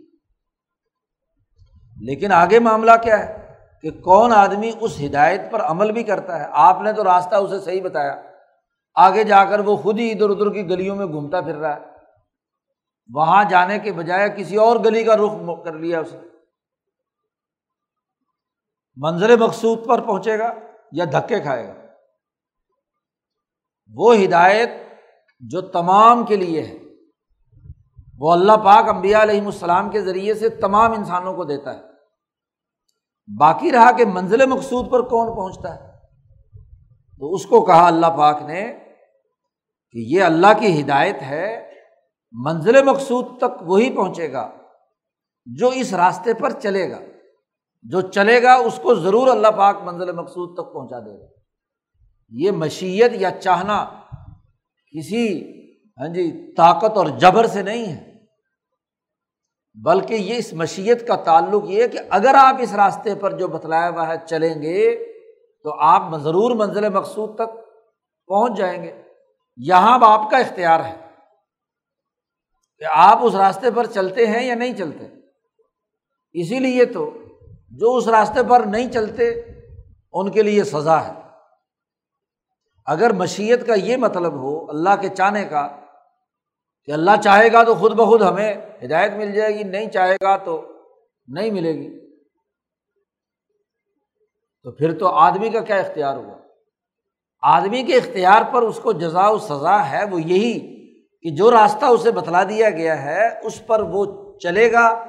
لیکن 2.01 2.31
آگے 2.31 2.59
معاملہ 2.59 2.91
کیا 3.03 3.19
ہے 3.19 3.53
کہ 3.81 3.91
کون 3.91 4.33
آدمی 4.33 4.71
اس 4.79 5.01
ہدایت 5.05 5.41
پر 5.51 5.61
عمل 5.61 5.91
بھی 5.91 6.03
کرتا 6.03 6.39
ہے؟ 6.39 6.45
آپ 6.51 6.81
نے 6.81 6.93
تو 6.93 7.03
راستہ 7.03 7.35
اسے 7.35 7.59
صحیح 7.59 7.81
بتایا۔ 7.83 8.21
آگے 8.95 9.23
جا 9.23 9.45
کر 9.45 9.59
وہ 9.59 9.77
خود 9.77 9.99
ہی 9.99 10.11
ادھر 10.11 10.29
ادھر 10.29 10.53
کی 10.53 10.69
گلیوں 10.69 10.95
میں 10.95 11.05
گھومتا 11.05 11.41
پھر 11.41 11.55
رہا 11.55 11.75
ہے۔ 11.75 11.81
وہاں 13.13 13.43
جانے 13.49 13.79
کے 13.79 13.91
بجائے 13.91 14.29
کسی 14.29 14.55
اور 14.55 14.75
گلی 14.75 15.03
کا 15.03 15.17
رخ 15.17 15.65
کر 15.65 15.73
لیا 15.73 15.99
اس 15.99 16.13
نے۔ 16.13 16.19
منظر 18.95 19.37
مقصود 19.37 19.87
پر 19.87 20.01
پہنچے 20.01 20.39
گا 20.39 20.53
یا 20.91 21.05
دھکے 21.05 21.39
کھائے 21.39 21.67
گا؟ 21.67 21.73
وہ 23.93 24.15
ہدایت 24.15 24.69
جو 25.39 25.61
تمام 25.61 26.25
کے 26.25 26.35
لیے 26.35 26.61
ہے۔ 26.61 26.84
وہ 28.19 28.31
اللہ 28.31 28.51
پاک 28.51 28.89
امبیا 28.89 29.23
علیہم 29.23 29.45
السلام 29.45 29.89
کے 29.89 30.01
ذریعے 30.01 30.33
سے 30.33 30.49
تمام 30.49 30.91
انسانوں 30.91 31.33
کو 31.33 31.43
دیتا 31.43 31.73
ہے۔ 31.73 31.81
باقی 33.39 33.71
رہا 33.71 33.91
کہ 33.91 34.05
منزل 34.05 34.45
مقصود 34.45 34.91
پر 34.91 35.01
کون 35.01 35.35
پہنچتا 35.35 35.75
ہے؟ 35.75 35.91
تو 37.19 37.33
اس 37.33 37.45
کو 37.45 37.65
کہا 37.65 37.87
اللہ 37.87 38.07
پاک 38.07 38.41
نے 38.41 38.79
کہ 39.91 39.97
یہ 39.97 40.23
اللہ 40.23 40.47
کی 40.59 40.81
ہدایت 40.81 41.21
ہے، 41.21 41.71
منزل 42.31 42.83
مقصود 42.83 43.37
تک 43.37 43.61
وہی 43.61 43.95
پہنچے 43.95 44.33
گا 44.33 44.51
جو 45.45 45.67
اس 45.67 45.93
راستے 45.93 46.33
پر 46.33 46.51
چلے 46.51 46.91
گا۔ 46.91 46.99
جو 47.83 48.01
چلے 48.01 48.43
گا، 48.43 48.53
اس 48.53 48.79
کو 48.83 48.95
ضرور 48.95 49.27
اللہ 49.27 49.47
پاک 49.47 49.77
منزل 49.83 50.11
مقصود 50.11 50.57
تک 50.57 50.73
پہنچا 50.73 50.99
دے 50.99 51.19
گا۔ 51.19 51.25
یہ 52.29 52.51
مشیت 52.51 53.11
یا 53.15 53.31
چاہنا 53.31 53.85
کسی 54.91 55.51
ہاں 55.99 56.07
جی 56.07 56.53
طاقت 56.57 56.97
اور 56.97 57.05
جبر 57.05 57.47
سے 57.47 57.61
نہیں 57.61 57.93
ہے۔ 57.93 58.15
بلکہ 59.73 60.13
یہ 60.13 60.35
اس 60.35 60.53
مشیت 60.53 61.07
کا 61.07 61.15
تعلق 61.15 61.63
یہ 61.65 61.83
ہے 61.83 61.87
کہ 61.87 61.99
اگر 62.09 62.35
آپ 62.37 62.55
اس 62.59 62.73
راستے 62.73 63.15
پر 63.15 63.37
جو 63.37 63.47
بتلایا 63.47 63.89
ہوا 63.89 64.07
ہے 64.07 64.13
چلیں 64.25 64.61
گے، 64.61 65.13
تو 65.63 65.73
آپ 65.79 66.17
ضرور 66.17 66.55
منزل 66.55 66.89
مقصود 66.89 67.35
تک 67.35 67.55
پہنچ 68.27 68.57
جائیں 68.57 68.83
گے۔ 68.83 69.01
یہاں 69.57 69.99
آپ 70.01 70.31
کا 70.31 70.37
اختیار 70.37 70.79
ہے 70.79 70.95
کہ 72.79 72.85
آپ 72.89 73.19
اس 73.21 73.35
راستے 73.35 73.71
پر 73.71 73.85
چلتے 73.85 74.27
ہیں 74.27 74.45
یا 74.45 74.55
نہیں 74.55 74.73
چلتے۔ 74.73 75.05
اسی 76.33 76.59
لیے 76.59 76.85
تو 76.85 77.17
جو 77.71 77.95
اس 77.95 78.07
راستے 78.07 78.39
پر 78.49 78.59
نہیں 78.59 78.91
چلتے، 78.91 79.41
ان 80.13 80.31
کے 80.31 80.41
لیے 80.41 80.63
سزا 80.63 81.07
ہے۔ 81.07 81.13
اگر 82.85 83.13
مشیت 83.13 83.67
کا 83.67 83.73
یہ 83.73 83.97
مطلب 83.97 84.33
ہو، 84.33 84.69
اللہ 84.69 84.95
کے 85.01 85.09
چاہنے 85.09 85.45
کا 85.45 85.84
کہ 86.85 86.91
اللہ 86.91 87.11
چاہے 87.23 87.53
گا 87.53 87.63
تو 87.63 87.75
خود 87.75 87.93
بخود 87.93 88.21
ہمیں 88.21 88.53
ہدایت 88.83 89.11
مل 89.13 89.31
جائے 89.31 89.55
گی، 89.55 89.63
نہیں 89.63 89.89
چاہے 89.89 90.15
گا 90.21 90.37
تو 90.37 90.73
نہیں 91.27 91.51
ملے 91.51 91.73
گی۔ 91.73 92.05
تو 94.63 94.71
پھر 94.71 94.99
تو 94.99 95.07
آدمی 95.07 95.49
کا 95.49 95.59
کیا 95.59 95.75
اختیار 95.75 96.17
ہوا؟ 96.17 96.37
آدمی 97.41 97.83
کے 97.83 97.95
اختیار 97.95 98.41
پر 98.53 98.61
اس 98.61 98.79
کو 98.79 98.91
جزا 98.91 99.29
و 99.29 99.37
سزا 99.37 99.89
ہے، 99.89 100.05
وہ 100.11 100.21
یہی 100.21 100.75
کہ 101.21 101.29
جو 101.29 101.51
راستہ 101.51 101.85
اسے 101.85 102.11
بتلا 102.11 102.43
دیا 102.43 102.69
گیا 102.69 103.03
ہے، 103.03 103.39
اس 103.43 103.67
پر 103.67 103.81
وہ 103.81 104.05
چلے 104.39 104.71
گا 104.71 105.05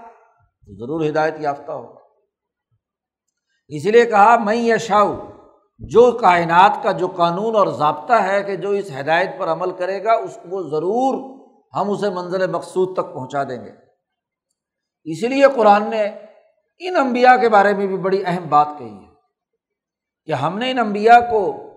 تو 0.66 0.74
ضرور 0.74 1.04
ہدایت 1.08 1.34
یافتہ 1.38 1.72
ہوگا۔ 1.72 2.00
اسی 3.68 3.90
لیے 3.90 4.06
کہا 4.06 4.36
میں 4.38 4.56
یشاؤ 4.56 5.14
جو 5.78 6.12
کائنات 6.12 6.82
کا 6.82 6.92
جو 6.92 7.08
قانون 7.08 7.56
اور 7.56 7.66
ضابطہ 7.66 8.12
ہے 8.12 8.42
کہ 8.42 8.56
جو 8.56 8.70
اس 8.70 8.90
ہدایت 9.00 9.30
پر 9.38 9.48
عمل 9.48 9.70
کرے 9.70 10.04
گا، 10.04 10.12
اس 10.12 10.38
کو 10.50 10.62
ضرور 10.62 11.35
ہم 11.74 11.90
اسے 11.90 12.10
منزل 12.10 12.50
مقصود 12.50 12.92
تک 12.96 13.14
پہنچا 13.14 13.44
دیں 13.44 13.64
گے۔ 13.64 13.70
اسی 15.04 15.28
لیے 15.28 15.44
قرآن 15.54 15.90
نے 15.90 16.04
ان 16.78 16.96
امبیا 16.96 17.36
کے 17.36 17.48
بارے 17.48 17.74
میں 17.74 17.86
بھی 17.86 17.96
بڑی 17.96 18.22
اہم 18.26 18.48
بات 18.48 18.68
کہی 18.78 18.94
ہے 18.94 19.14
کہ 20.24 20.32
ہم 20.32 20.58
نے 20.58 20.70
ان 20.70 20.78
امبیا 20.78 21.20
کو 21.20 21.70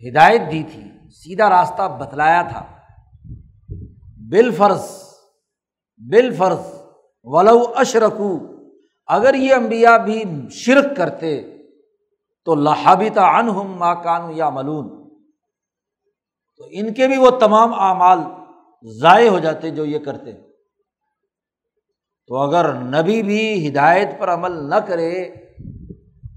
ہدایت 0.00 0.40
دی 0.50 0.62
تھی، 0.62 1.10
سیدھا 1.10 1.50
راستہ 1.50 1.98
بتلایا 2.00 2.42
تھا۔ 2.42 2.64
بال 4.30 4.54
فرض 4.54 4.84
بال 6.10 6.34
فرض 6.34 6.60
ولو 7.24 7.72
اشرکو، 7.76 8.38
اگر 9.06 9.34
یہ 9.34 9.54
امبیا 9.54 9.96
بھی 9.96 10.24
شرک 10.50 10.96
کرتے 10.96 11.40
تو 12.44 12.54
لہابتا 12.54 13.38
ان 13.38 13.78
کان 14.02 14.30
یا 14.30 14.50
ملون 14.50 14.88
تو 16.56 16.64
ان 16.70 16.94
کے 16.94 17.06
بھی 17.08 17.16
وہ 17.16 17.30
تمام 17.30 17.74
اعمال 17.74 18.18
ضائع 18.84 19.28
ہو 19.28 19.38
جاتے 19.38 19.70
جو 19.70 19.84
یہ 19.84 19.98
کرتے 19.98 20.32
تو 22.26 22.36
اگر 22.36 22.72
نبی 22.72 23.22
بھی 23.22 23.68
ہدایت 23.68 24.08
پر 24.18 24.34
عمل 24.34 24.70
نہ 24.70 24.74
کرے، 24.74 25.24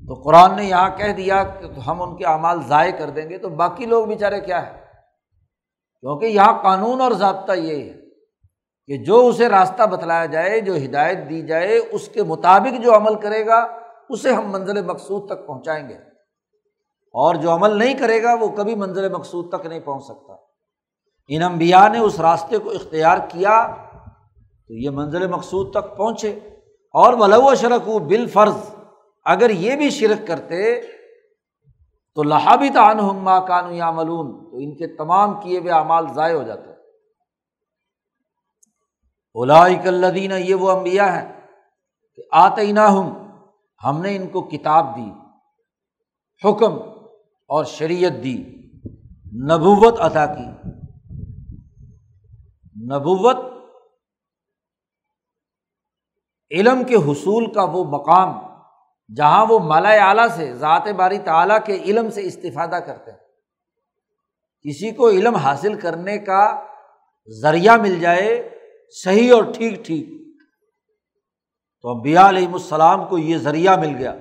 تو 0.08 0.14
قرآن 0.14 0.56
نے 0.56 0.66
یہاں 0.66 0.98
کہہ 0.98 1.14
دیا 1.14 1.44
کہ 1.44 1.80
ہم 1.80 2.02
ان 2.02 2.18
کے 2.18 2.26
اعمال 2.26 2.60
ضائع 2.68 2.92
کر 2.92 3.10
دیں 3.10 3.30
گے، 3.30 3.38
تو 3.38 3.50
باقی 3.50 3.86
لوگ 3.86 4.08
بیچارے 4.08 4.40
کیا 4.40 4.66
ہے 4.66 4.82
کیونکہ 6.00 6.26
یہاں 6.26 6.64
قانون 6.64 7.02
اور 7.02 7.12
ضابطہ 7.12 7.52
یہ 7.52 7.90
ہے 7.90 7.94
کہ 8.88 9.04
جو 9.04 9.28
اسے 9.28 9.50
راستہ 9.50 9.84
بتلایا 9.84 10.26
جائے، 10.26 10.60
جو 10.60 10.76
ہدایت 10.76 11.18
دی 11.30 11.42
جائے، 11.42 11.80
اس 11.92 12.10
کے 12.10 12.24
مطابق 12.24 12.84
جو 12.84 12.96
عمل 12.96 13.16
کرے 13.16 13.46
گا، 13.46 13.68
اسے 14.10 14.32
ہم 14.32 14.52
منزل 14.52 14.82
مقصود 14.82 15.30
تک 15.30 15.48
پہنچائیں 15.48 15.90
گے۔ 15.90 15.96
اور 17.14 17.36
جو 17.36 17.54
عمل 17.54 17.78
نہیں 17.78 17.94
کرے 17.94 18.24
گا، 18.24 18.34
وہ 18.34 18.48
کبھی 18.48 18.76
منزل 18.76 19.10
مقصود 19.10 19.52
تک 19.52 19.66
نہیں 19.66 19.80
پہنچ 19.80 20.04
سکتا۔ 20.04 20.45
ان 21.28 21.44
انبیاء 21.44 21.88
نے 21.88 22.00
اس 22.00 22.20
راستے 22.20 22.58
کو 22.58 22.70
اختیار 22.70 23.18
کیا 23.30 23.76
تو 24.68 24.74
یہ 24.74 24.90
منزل 24.90 25.28
مقصود 25.28 25.72
تک 25.72 25.98
پہنچے۔ 25.98 26.40
اور 26.94 27.14
ولو 27.14 27.56
شرک 27.56 27.90
و 27.90 28.00
بال 28.00 28.28
فرض 28.28 28.58
اگر 29.26 29.50
یہ 29.50 29.76
بھی 29.76 29.90
شرک 29.90 30.28
کرتے 30.28 30.82
تو 32.16 32.24
لہابی 32.24 32.70
تعن 32.70 33.00
ہما 33.00 33.40
یا 33.72 33.92
ملون 33.92 34.52
تو 34.52 34.58
ان 34.58 34.76
کے 34.76 34.88
تمام 34.88 35.42
کیے 35.42 35.60
ہوئے 35.60 35.72
اعمال 35.72 36.08
ضائع 36.14 36.36
ہو 36.36 36.44
جاتے۔ 36.44 36.72
الدین 39.88 40.32
یہ 40.38 40.56
وہ 40.56 40.72
امبیا 40.72 41.22
ہیں 41.22 41.42
کہ 42.16 42.24
آتے 42.32 42.72
نہ 42.72 42.80
ہوں 42.80 43.28
ہم 43.84 44.02
نے 44.02 44.16
ان 44.16 44.28
کو 44.28 44.42
کتاب 44.42 44.98
دی، 44.98 45.12
حکم 46.48 46.74
اور 47.48 47.66
شریعت 47.66 48.24
دی، 48.24 48.44
نبوت 49.52 50.00
عطا 50.00 50.26
کی۔ 50.26 50.65
نبوت، 52.84 53.38
علم 56.52 56.84
کے 56.84 56.96
حصول 56.96 57.54
کا 57.54 57.64
وہ 57.64 57.84
مقام 57.84 58.40
جہاں 59.16 59.46
وہ 59.50 59.60
مالا 59.60 59.90
اعلیٰ 59.90 60.28
سے، 60.28 60.54
ذات 60.54 60.88
باری 60.88 61.18
تعلیٰ 61.18 61.58
کے 61.66 61.76
علم 61.76 62.10
سے 62.10 62.22
استفادہ 62.22 62.76
کرتے 62.76 63.12
ہیں۔ 63.12 63.18
کسی 64.62 64.92
کو 64.92 65.10
علم 65.10 65.36
حاصل 65.36 65.80
کرنے 65.80 66.18
کا 66.18 66.64
ذریعہ 67.42 67.78
مل 67.78 68.00
جائے، 68.00 68.60
صحیح 69.04 69.34
اور 69.36 69.44
ٹھیک 69.44 69.86
ٹھیک۔ 69.86 70.08
تو 71.82 71.90
امبیا 71.90 72.30
علیہم 72.30 72.54
السلام 72.54 73.08
کو 73.08 73.18
یہ 73.18 73.38
ذریعہ 73.38 73.78
مل 73.78 73.98
گیا۔ 73.98 74.16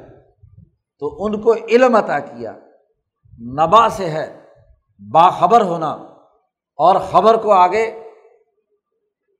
تو 0.98 1.24
ان 1.24 1.40
کو 1.42 1.54
علم 1.54 1.94
عطا 1.96 2.18
کیا۔ 2.18 2.52
نبا 3.40 3.88
سے 3.88 4.10
ہے، 4.10 4.46
باخبر 5.12 5.60
ہونا 5.60 5.90
اور 6.76 7.00
خبر 7.00 7.34
کو 7.34 7.52
آگے 7.52 8.03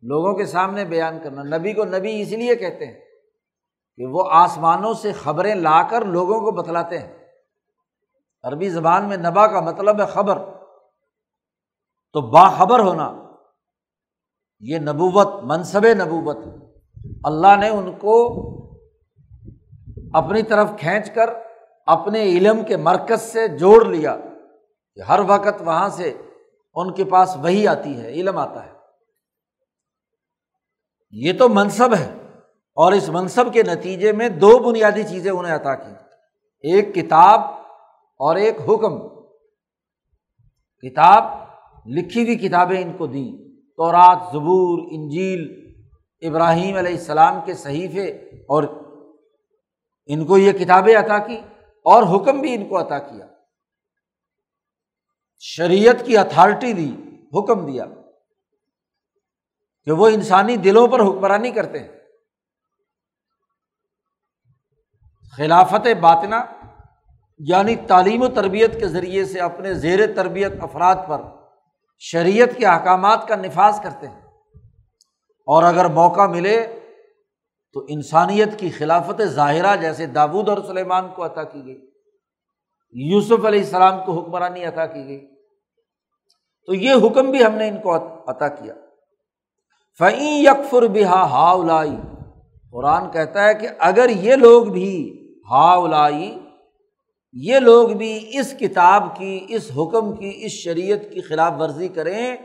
لوگوں 0.04 0.34
کے 0.34 0.46
سامنے 0.46 0.84
بیان 0.84 1.18
کرنا۔ 1.24 1.58
نبی 1.58 1.72
کو 1.72 1.84
نبی 1.84 2.22
اس 2.22 2.28
لیے 2.28 2.56
کہتے 2.56 2.86
ہیں 2.86 3.00
کہ 3.96 4.06
وہ 4.06 4.24
آسمانوں 4.30 4.94
سے 4.94 5.12
خبریں 5.12 5.54
لا 5.54 5.82
کر 5.82 6.04
لوگوں 6.04 6.40
کو 6.40 6.50
بتلاتے 6.50 6.98
ہیں۔ 6.98 7.12
عربی 8.42 8.68
زبان 8.68 9.08
میں 9.08 9.16
نبا 9.16 9.46
کا 9.46 9.60
مطلب 9.60 10.00
ہے 10.00 10.06
خبر۔ 10.06 10.38
تو 12.12 12.20
باخبر 12.20 12.80
ہونا، 12.80 13.22
یہ 14.60 14.78
نبوت، 14.78 15.28
منصب 15.42 15.86
نبوت۔ 15.86 16.36
اللہ 17.24 17.56
نے 17.60 17.68
ان 17.68 17.92
کو 17.92 18.40
اپنی 20.14 20.42
طرف 20.42 20.70
کھینچ 20.78 21.10
کر 21.10 21.30
اپنے 21.86 22.22
علم 22.22 22.64
کے 22.64 22.76
مرکز 22.76 23.22
سے 23.22 23.48
جوڑ 23.48 23.84
لیا 23.84 24.16
کہ 24.94 25.00
ہر 25.00 25.20
وقت 25.28 25.62
وہاں 25.64 25.88
سے 25.88 26.12
ان 26.74 26.94
کے 26.94 27.04
پاس 27.04 27.36
وہی 27.36 27.68
آتی 27.68 28.00
ہے، 28.00 28.08
علم 28.08 28.38
آتا 28.38 28.66
ہے۔ 28.66 28.73
یہ 31.14 31.32
تو 31.38 31.48
منصب 31.48 31.94
ہے۔ 31.94 32.14
اور 32.74 32.92
اس 32.92 33.08
منصب 33.08 33.52
کے 33.52 33.62
نتیجے 33.62 34.12
میں 34.12 34.28
دو 34.28 34.58
بنیادی 34.58 35.02
چیزیں 35.02 35.30
انہیں 35.30 35.54
عطا 35.54 35.74
کی۔ 35.74 35.92
ایک 36.60 36.94
کتاب 36.94 37.40
اور 38.18 38.36
ایک 38.36 38.56
حکم۔ 38.68 39.08
کتاب، 40.78 41.24
لکھی 41.86 42.22
ہوئی 42.22 42.36
کتابیں 42.36 42.82
ان 42.82 42.92
کو 42.92 43.06
دیں۔ 43.06 43.32
تو 43.76 43.92
رات 43.92 44.18
زبور، 44.32 44.88
انجیل، 44.90 45.72
ابراہیم 46.20 46.76
علیہ 46.76 46.92
السلام 46.92 47.34
کے 47.44 47.54
صحیفے 47.54 48.06
اور 48.48 48.62
ان 50.06 50.24
کو 50.24 50.38
یہ 50.38 50.52
کتابیں 50.52 50.96
عطا 50.96 51.18
کی 51.18 51.36
اور 51.84 52.02
حکم 52.02 52.40
بھی 52.40 52.54
ان 52.54 52.68
کو 52.68 52.80
عطا 52.80 52.98
کیا۔ 52.98 53.26
شریعت 55.38 56.06
کی 56.06 56.18
اتھارٹی 56.18 56.72
دی، 56.72 56.96
حکم 57.38 57.66
دیا۔ 57.66 57.84
کہ 59.84 59.92
وہ 59.92 60.08
انسانی 60.08 60.56
دلوں 60.56 60.88
پر 60.88 61.00
حکمرانی 61.00 61.50
کرتے 61.50 61.78
ہیں۔ 61.78 61.88
خلافت 65.36 65.86
باطنا 66.00 66.44
یعنی 67.38 67.76
تعلیم 67.76 68.22
و 68.22 68.28
تربیت 68.28 68.80
کے 68.80 68.88
ذریعے 68.88 69.24
سے 69.24 69.40
اپنے 69.40 69.74
زیر 69.74 70.14
تربیت 70.16 70.52
افراد 70.60 70.96
پر 71.08 71.20
شریعت 71.98 72.48
کے 72.56 72.66
احکامات 72.66 73.28
کا 73.28 73.36
نفاذ 73.36 73.80
کرتے 73.80 74.08
ہیں۔ 74.08 74.20
اور 75.46 75.62
اگر 75.62 75.84
موقع 75.84 76.26
ملے 76.26 76.80
تو 77.72 77.86
انسانیت 77.88 78.58
کی 78.58 78.70
خلافت 78.70 79.22
ظاہرہ 79.22 79.76
جیسے 79.76 80.06
داود 80.06 80.48
اور 80.48 80.58
سلیمان 80.66 81.08
کو 81.08 81.26
عطا 81.26 81.42
کی 81.42 81.64
گئی، 81.64 81.90
یوسف 82.92 83.44
علیہ 83.44 83.60
السلام 83.60 84.04
کو 84.04 84.20
حکمرانی 84.20 84.64
عطا 84.64 84.86
کی 84.86 85.06
گئی۔ 85.06 85.34
تو 86.66 86.74
یہ 86.74 86.92
حکم 86.92 87.30
بھی 87.30 87.44
ہم 87.44 87.54
نے 87.54 87.68
ان 87.68 87.80
کو 87.80 87.96
عطا 88.30 88.48
کیا۔ 88.48 88.74
فعین 90.00 90.44
یکفر 90.44 90.86
بہا 90.86 91.22
ہاؤلائی 91.30 91.96
قرآن 92.72 93.10
کہتا 93.10 93.44
ہے 93.44 93.54
کہ 93.54 93.68
اگر 93.78 94.08
یہ 94.08 94.36
لوگ 94.36 94.66
بھی 94.72 94.94
ہاؤلائی 95.50 96.34
یہ 97.36 97.58
لوگ 97.58 97.88
بھی 97.98 98.38
اس 98.38 98.52
کتاب 98.60 99.16
کی، 99.16 99.46
اس 99.48 99.70
حکم 99.76 100.14
کی، 100.16 100.32
اس 100.36 100.52
شریعت 100.52 101.10
کی 101.12 101.20
خلاف 101.20 101.52
ورزی 101.58 101.88
کریں 101.88 102.36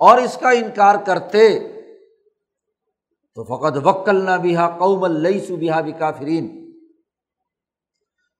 اور 0.00 0.18
اس 0.18 0.36
کا 0.36 0.50
انکار 0.50 0.96
کرتے، 1.06 1.48
تو 3.36 3.44
فقط 3.44 3.76
وکل 3.84 4.24
نہ 4.24 4.36
بھی 4.42 4.54
قوم 4.78 5.06
سو 5.46 5.56
بھی 5.56 5.68
بھی 5.82 5.92
کافرین 5.98 6.48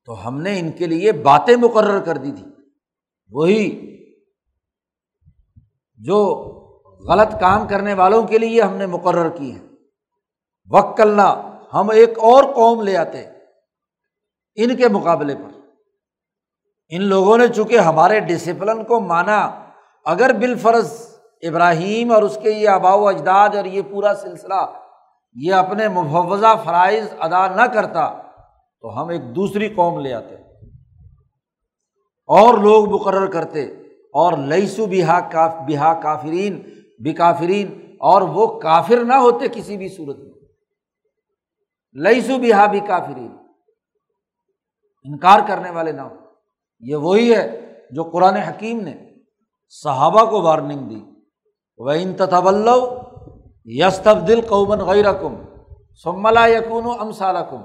تو 0.08 0.26
ہم 0.26 0.40
نے 0.42 0.58
ان 0.60 0.70
کے 0.72 0.86
لیے 0.86 1.12
باتیں 1.22 1.54
مقرر 1.56 2.00
کر 2.00 2.16
دی 2.16 2.32
تھی 2.32 2.50
وہی 3.32 3.68
جو 6.00 6.18
غلط 7.08 7.40
کام 7.40 7.68
کرنے 7.68 7.94
والوں 7.94 8.22
کے 8.22 8.38
لیے 8.38 8.62
ہم 8.62 8.74
نے 8.74 8.86
مقرر 8.86 9.28
کی 9.28 9.56
ہے۔ 9.56 9.60
وکلنا، 10.66 11.58
ہم 11.74 11.90
ایک 11.90 12.18
اور 12.18 12.44
قوم 12.44 12.82
لے 12.82 12.96
آتے 12.96 13.24
ان 14.54 14.76
کے 14.76 14.88
مقابلے 14.88 15.34
پر۔ 15.34 15.58
ان 16.88 17.02
لوگوں 17.02 17.38
نے 17.38 17.48
چونکہ 17.48 17.78
ہمارے 17.78 18.20
ڈسپلن 18.20 18.84
کو 18.84 19.00
مانا، 19.00 19.50
اگر 20.04 20.32
بالفرض 20.32 21.16
ابراہیم 21.42 22.12
اور 22.12 22.22
اس 22.22 22.38
کے 22.42 22.50
یہ 22.50 22.68
آبا 22.68 22.94
و 22.94 23.08
اجداد 23.08 23.48
اور 23.48 23.64
یہ 23.64 23.82
پورا 23.90 24.14
سلسلہ 24.14 24.72
یہ 25.34 25.54
اپنے 25.54 25.88
مفوضہ 25.88 26.62
فرائض 26.64 27.08
ادا 27.18 27.46
نہ 27.46 27.62
کرتا، 27.62 28.22
تو 28.80 29.02
ہم 29.02 29.08
ایک 29.08 29.36
دوسری 29.36 29.68
قوم 29.68 30.00
لے 30.00 30.14
آتے۔ 30.14 30.34
اور 32.26 32.58
لوگ 32.58 32.88
مقرر 32.88 33.26
کرتے، 33.26 33.64
اور 34.12 34.32
لئیسو 34.38 34.86
بہا 34.86 35.20
کاف، 35.20 35.54
بہا 35.68 35.94
کافرین 35.94 36.81
بھی 37.02 37.12
کافرین 37.12 37.96
اور 38.00 38.22
وہ 38.22 38.46
کافر 38.60 39.04
نہ 39.04 39.14
ہوتے 39.14 39.48
کسی 39.48 39.76
بھی 39.76 39.88
صورت 39.88 40.18
میں۔ 40.18 40.30
لئیسو 41.94 42.38
بہا 42.38 42.66
بھی 42.66 42.80
کافرین 42.80 43.32
انکار 45.02 45.40
کرنے 45.48 45.70
والے 45.70 45.92
نہ 45.92 46.00
ہو 46.00 46.16
یہ 46.80 46.96
وہی 46.96 47.34
ہے 47.34 47.74
جو 47.90 48.04
قرآن 48.04 48.36
حکیم 48.36 48.80
نے 48.80 48.94
صحابہ 49.68 50.30
کو 50.30 50.42
وارننگ 50.42 50.88
دی۔ 50.88 51.00
وہ 51.76 51.90
ان 51.90 52.14
تطول 52.14 52.68
یس 53.64 54.00
تبدیل 54.02 54.40
قومن 54.40 54.78
غیر 54.78 55.12
کم 55.12 55.34
سملا 56.04 56.46
یقون 56.46 56.86
و 56.86 56.90
امسال 56.90 57.36
کم 57.50 57.60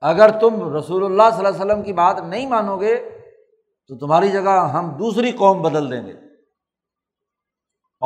اگر 0.00 0.38
تم 0.40 0.76
رسول 0.76 1.04
اللہ 1.04 1.22
صلی 1.30 1.46
اللہ 1.46 1.48
علیہ 1.48 1.64
وسلم 1.64 1.82
کی 1.82 1.92
بات 1.92 2.20
نہیں 2.20 2.46
مانو 2.46 2.80
گے، 2.80 2.96
تو 3.86 3.96
تمہاری 3.96 4.30
جگہ 4.30 4.68
ہم 4.68 4.90
دوسری 4.98 5.32
قوم 5.32 5.62
بدل 5.62 5.90
دیں 5.90 6.06
گے۔ 6.06 6.25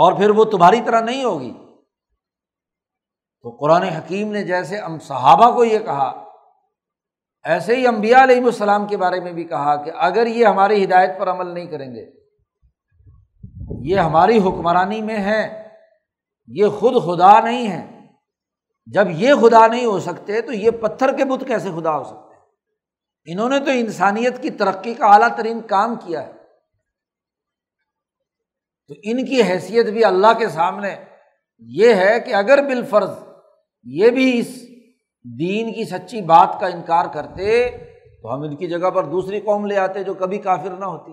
اور 0.00 0.12
پھر 0.12 0.30
وہ 0.30 0.44
تمہاری 0.44 0.80
طرح 0.86 1.00
نہیں 1.00 1.24
ہوگی۔ 1.24 1.52
تو 3.42 3.50
قرآن 3.50 3.82
حکیم 3.82 4.32
نے 4.32 4.44
جیسے 4.44 4.78
ام 4.78 4.98
صحابہ 4.98 5.54
کو 5.54 5.64
یہ 5.64 5.78
کہا، 5.78 6.24
ایسے 7.44 7.76
ہی 7.76 7.86
امبیا 7.86 8.22
علیہ 8.22 8.44
السلام 8.44 8.86
کے 8.86 8.96
بارے 8.96 9.20
میں 9.20 9.32
بھی 9.32 9.44
کہا 9.44 9.76
کہ 9.76 9.92
اگر 9.94 10.26
یہ 10.26 10.46
ہماری 10.46 10.84
ہدایت 10.84 11.10
پر 11.18 11.30
عمل 11.30 11.46
نہیں 11.46 11.66
کریں 11.66 11.94
گے، 11.94 12.10
یہ 13.84 13.96
ہماری 13.96 14.38
حکمرانی 14.38 15.02
میں 15.02 15.18
ہے، 15.18 15.68
یہ 16.48 16.66
خود 16.68 16.94
خدا 17.02 17.40
نہیں 17.40 17.70
ہے۔ 17.70 18.00
جب 18.86 19.06
یہ 19.10 19.34
خدا 19.34 19.66
نہیں 19.66 19.84
ہو 19.84 20.00
سکتے 20.00 20.40
تو 20.40 20.52
یہ 20.52 20.70
پتھر 20.70 21.16
کے 21.16 21.24
بت 21.24 21.44
کیسے 21.46 21.68
خدا 21.70 21.96
ہو 21.98 22.04
سکتے؟ 22.04 22.34
ہیں 22.34 22.46
انہوں 23.26 23.48
نے 23.48 23.58
تو 23.58 23.70
انسانیت 23.70 24.42
کی 24.42 24.50
ترقی 24.50 24.94
کا 24.94 25.06
اعلیٰ 25.06 25.36
ترین 25.36 25.60
کام 25.60 25.94
کیا 25.94 26.26
ہے۔ 26.26 26.39
تو 28.90 28.96
ان 29.02 29.24
کی 29.24 29.42
حیثیت 29.42 29.86
بھی 29.86 30.04
اللہ 30.04 30.38
کے 30.38 30.48
سامنے 30.48 31.04
یہ 31.58 31.94
ہے 31.94 32.20
کہ 32.20 32.34
اگر 32.34 32.62
بالفرض 32.62 33.10
یہ 33.84 34.10
بھی 34.10 34.38
اس 34.38 34.62
دین 35.38 35.72
کی 35.72 35.84
سچی 35.84 36.20
بات 36.20 36.56
کا 36.60 36.66
انکار 36.66 37.06
کرتے 37.14 37.70
تو 38.22 38.34
ہم 38.34 38.42
ان 38.42 38.56
کی 38.56 38.66
جگہ 38.66 38.90
پر 38.90 39.04
دوسری 39.04 39.40
قوم 39.40 39.66
لے 39.66 39.76
آتے 39.78 40.02
جو 40.02 40.14
کبھی 40.14 40.38
کافر 40.38 40.70
نہ 40.70 40.84
ہوتی۔ 40.84 41.12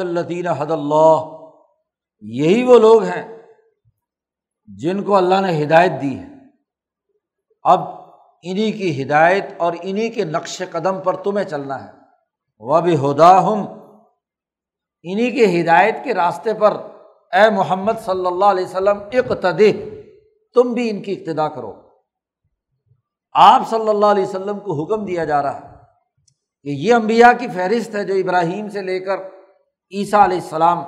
الدین 0.00 0.46
حد 0.46 0.70
اللہ، 0.70 1.46
یہی 2.20 2.62
وہ 2.62 2.78
لوگ 2.78 3.02
ہیں 3.02 3.42
جن 4.66 5.02
کو 5.02 5.16
اللہ 5.16 5.40
نے 5.40 5.64
ہدایت 5.64 5.92
دی 6.02 6.18
ہے۔ 6.18 6.28
اب 7.62 7.80
انہیں 8.42 8.72
کی 8.78 9.02
ہدایت 9.02 9.44
اور 9.58 9.72
انہیں 9.82 10.10
کے 10.10 10.24
نقش 10.24 10.62
قدم 10.70 11.00
پر 11.00 11.16
تمہیں 11.16 11.46
چلنا 11.46 11.86
ہے۔ 11.86 11.92
وہ 12.58 12.80
بھی 12.80 12.94
ہدا 12.94 13.44
ہم 13.44 13.83
انہیں 15.04 15.30
کے 15.30 15.60
ہدایت 15.60 15.96
کے 16.04 16.14
راستے 16.14 16.54
پر 16.54 16.76
اے 17.32 17.50
محمد 17.50 17.92
صلی 18.04 18.26
اللہ 18.26 18.44
علیہ 18.44 18.64
وسلم 18.64 18.98
اقتد 19.12 19.62
تم 20.54 20.72
بھی 20.72 20.90
ان 20.90 21.02
کی 21.02 21.12
ابتدا 21.12 21.48
کرو۔ 21.48 21.72
آپ 23.32 23.62
صلی 23.70 23.88
اللہ 23.88 24.06
علیہ 24.06 24.24
وسلم 24.24 24.58
کو 24.60 24.82
حکم 24.82 25.04
دیا 25.04 25.24
جا 25.24 25.42
رہا 25.42 25.56
ہے 25.56 25.74
کہ 26.62 26.68
یہ 26.68 26.94
امبیا 26.94 27.32
کی 27.32 27.48
فہرست 27.48 27.94
ہے 27.94 28.04
جو 28.04 28.14
ابراہیم 28.14 28.68
سے 28.68 28.82
لے 28.82 28.98
کر 29.00 29.16
عیسیٰ 29.92 30.20
علیہ 30.20 30.36
السلام، 30.36 30.82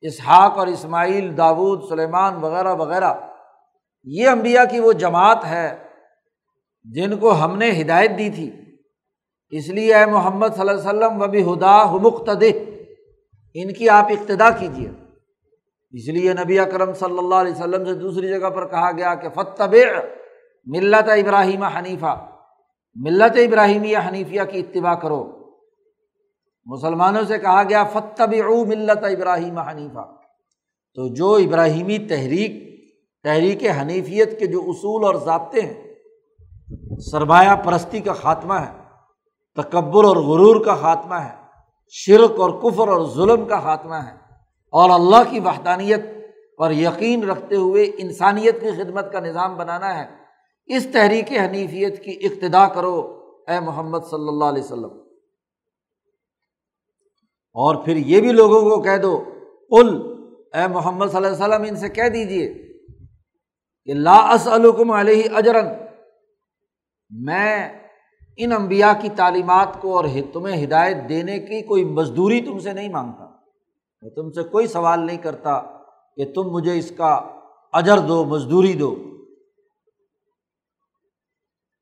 اسحاق 0.00 0.58
اور 0.58 0.66
اسماعیل، 0.66 1.36
داود، 1.36 1.88
سلیمان 1.88 2.34
وغیرہ 2.34 2.74
وغیرہ، 2.74 3.14
یہ 4.04 4.28
امبیا 4.28 4.64
کی 4.64 4.80
وہ 4.80 4.92
جماعت 4.92 5.44
ہے 5.44 5.76
جن 6.84 7.18
کو 7.18 7.32
ہم 7.32 7.56
نے 7.56 7.70
ہدایت 7.80 8.18
دی 8.18 8.30
تھی۔ 8.30 8.50
اس 9.50 9.68
لیے 9.68 9.94
اے 9.94 10.06
محمد 10.06 10.48
صلی 10.56 10.68
اللہ 10.68 10.88
علیہ 10.88 10.88
وسلم 10.88 11.22
و 11.22 11.26
بھی 11.26 11.52
ہدا 11.52 11.84
مقتد 11.84 12.42
ان 13.54 13.72
کی 13.72 13.88
آپ 13.88 14.04
ابتدا 14.04 14.50
کیجیے 14.50 14.90
اس 15.90 16.08
لیے 16.08 16.32
نبی 16.32 16.58
اکرم 16.58 16.92
صلی 16.92 17.18
اللہ 17.18 17.34
علیہ 17.34 17.52
وسلم 17.52 17.84
سے 17.84 17.94
دوسری 17.94 18.28
جگہ 18.28 18.50
پر 18.50 18.68
کہا 18.68 18.90
گیا 18.92 19.14
کہ 19.14 19.28
فتب 19.28 19.74
ملت 20.66 21.08
ابراہیم 21.08 21.62
حنیفہ، 21.62 22.28
ملت 22.94 23.36
ابراہیمیہ 23.36 23.98
حنیفیہ 24.08 24.42
کی 24.50 24.58
اتباع 24.58 24.94
کرو۔ 24.94 25.38
مسلمانوں 26.66 27.24
سے 27.24 27.38
کہا 27.38 27.62
گیا 27.62 27.84
فتب 27.84 28.34
او 28.46 28.64
ملت 28.64 29.04
ابراہیم 29.04 29.58
حنیفہ۔ 29.58 30.14
تو 30.94 31.14
جو 31.14 31.34
ابراہیمی 31.34 31.98
تحریک 31.98 32.52
تحریک 33.22 33.62
حنیفیت 33.80 34.38
کے 34.38 34.46
جو 34.46 34.60
اصول 34.66 35.04
اور 35.04 35.14
ضابطے 35.14 35.60
ہیں، 35.60 35.94
سرمایہ 37.10 37.56
پرستی 37.56 38.00
کا 38.00 38.12
خاتمہ 38.12 38.54
ہے، 38.54 38.72
تکبر 39.56 40.04
اور 40.04 40.16
غرور 40.16 40.64
کا 40.64 40.74
خاتمہ 40.74 41.14
ہے 41.14 41.41
شرک 41.94 42.40
اور 42.40 42.50
کفر 42.50 42.88
اور 42.88 43.08
ظلم 43.14 43.48
کا 43.48 43.60
خاتمہ 43.60 43.94
ہے۔ 43.94 44.14
اور 44.70 44.90
اللہ 44.90 45.30
کی 45.30 45.40
وحدانیت 45.40 46.00
پر 46.58 46.70
یقین 46.70 47.30
رکھتے 47.30 47.56
ہوئے 47.56 47.90
انسانیت 47.98 48.60
کی 48.60 48.82
خدمت 48.82 49.12
کا 49.12 49.20
نظام 49.20 49.56
بنانا 49.56 49.98
ہے۔ 49.98 50.16
اس 50.66 50.86
تحریک 50.92 51.32
حنیفیت 51.32 52.04
کی 52.04 52.26
ابتدا 52.26 52.68
کرو 52.68 53.18
اے 53.48 53.60
محمد 53.60 53.98
صلی 54.10 54.28
اللہ 54.28 54.44
علیہ 54.44 54.62
وسلم۔ 54.62 55.02
اور 57.54 57.84
پھر 57.84 57.96
یہ 57.96 58.20
بھی 58.20 58.32
لوگوں 58.32 58.60
کو 58.60 58.82
کہہ 58.82 58.96
دو 58.96 59.24
ال 59.70 59.88
اے 60.54 60.68
محمد 60.68 61.06
صلی 61.06 61.16
اللہ 61.16 61.26
علیہ 61.26 61.44
وسلم، 61.44 61.62
ان 61.62 61.76
سے 61.76 61.88
کہہ 61.88 62.08
دیجیے 62.08 62.54
کہ 63.84 63.94
لا 63.94 64.32
اسلکم 64.32 64.90
علیہ 64.90 65.28
اجرن 65.34 65.66
میں 67.10 67.81
ان 68.36 68.52
امبیا 68.52 68.92
کی 69.00 69.08
تعلیمات 69.08 69.80
کو 69.80 69.96
اور 69.96 70.04
تمہیں 70.32 70.64
ہدایت 70.64 70.96
دینے 71.08 71.38
کی 71.38 71.62
کوئی 71.62 71.84
مزدوری 71.84 72.40
تم 72.40 72.58
سے 72.58 72.72
نہیں 72.72 72.88
مانگتا۔ 72.88 73.26
میں 74.02 74.10
تم 74.10 74.30
سے 74.30 74.42
کوئی 74.42 74.66
سوال 74.66 75.00
نہیں 75.00 75.16
کرتا 75.16 75.62
کہ 76.16 76.32
تم 76.32 76.42
مجھے 76.42 76.78
اس 76.78 76.92
کا 76.96 77.14
اجر 77.72 77.98
دو، 77.98 78.24
مزدوری 78.24 78.72
دو۔ 78.72 78.96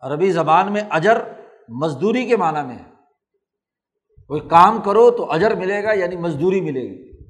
عربی 0.01 0.33
زبان 0.33 0.73
میں 0.73 0.83
اجر 0.91 1.19
مزدوری 1.69 2.27
کے 2.27 2.37
معنی 2.37 2.67
میں 2.67 2.77
ہے۔ 2.77 2.91
کوئی 4.27 4.41
کام 4.41 4.83
کرو 4.83 5.11
تو 5.11 5.33
اجر 5.33 5.55
ملے 5.55 5.83
گا 5.83 5.93
یعنی 5.93 6.17
مزدوری 6.17 6.61
ملے 6.61 6.83
گی۔ 6.83 7.25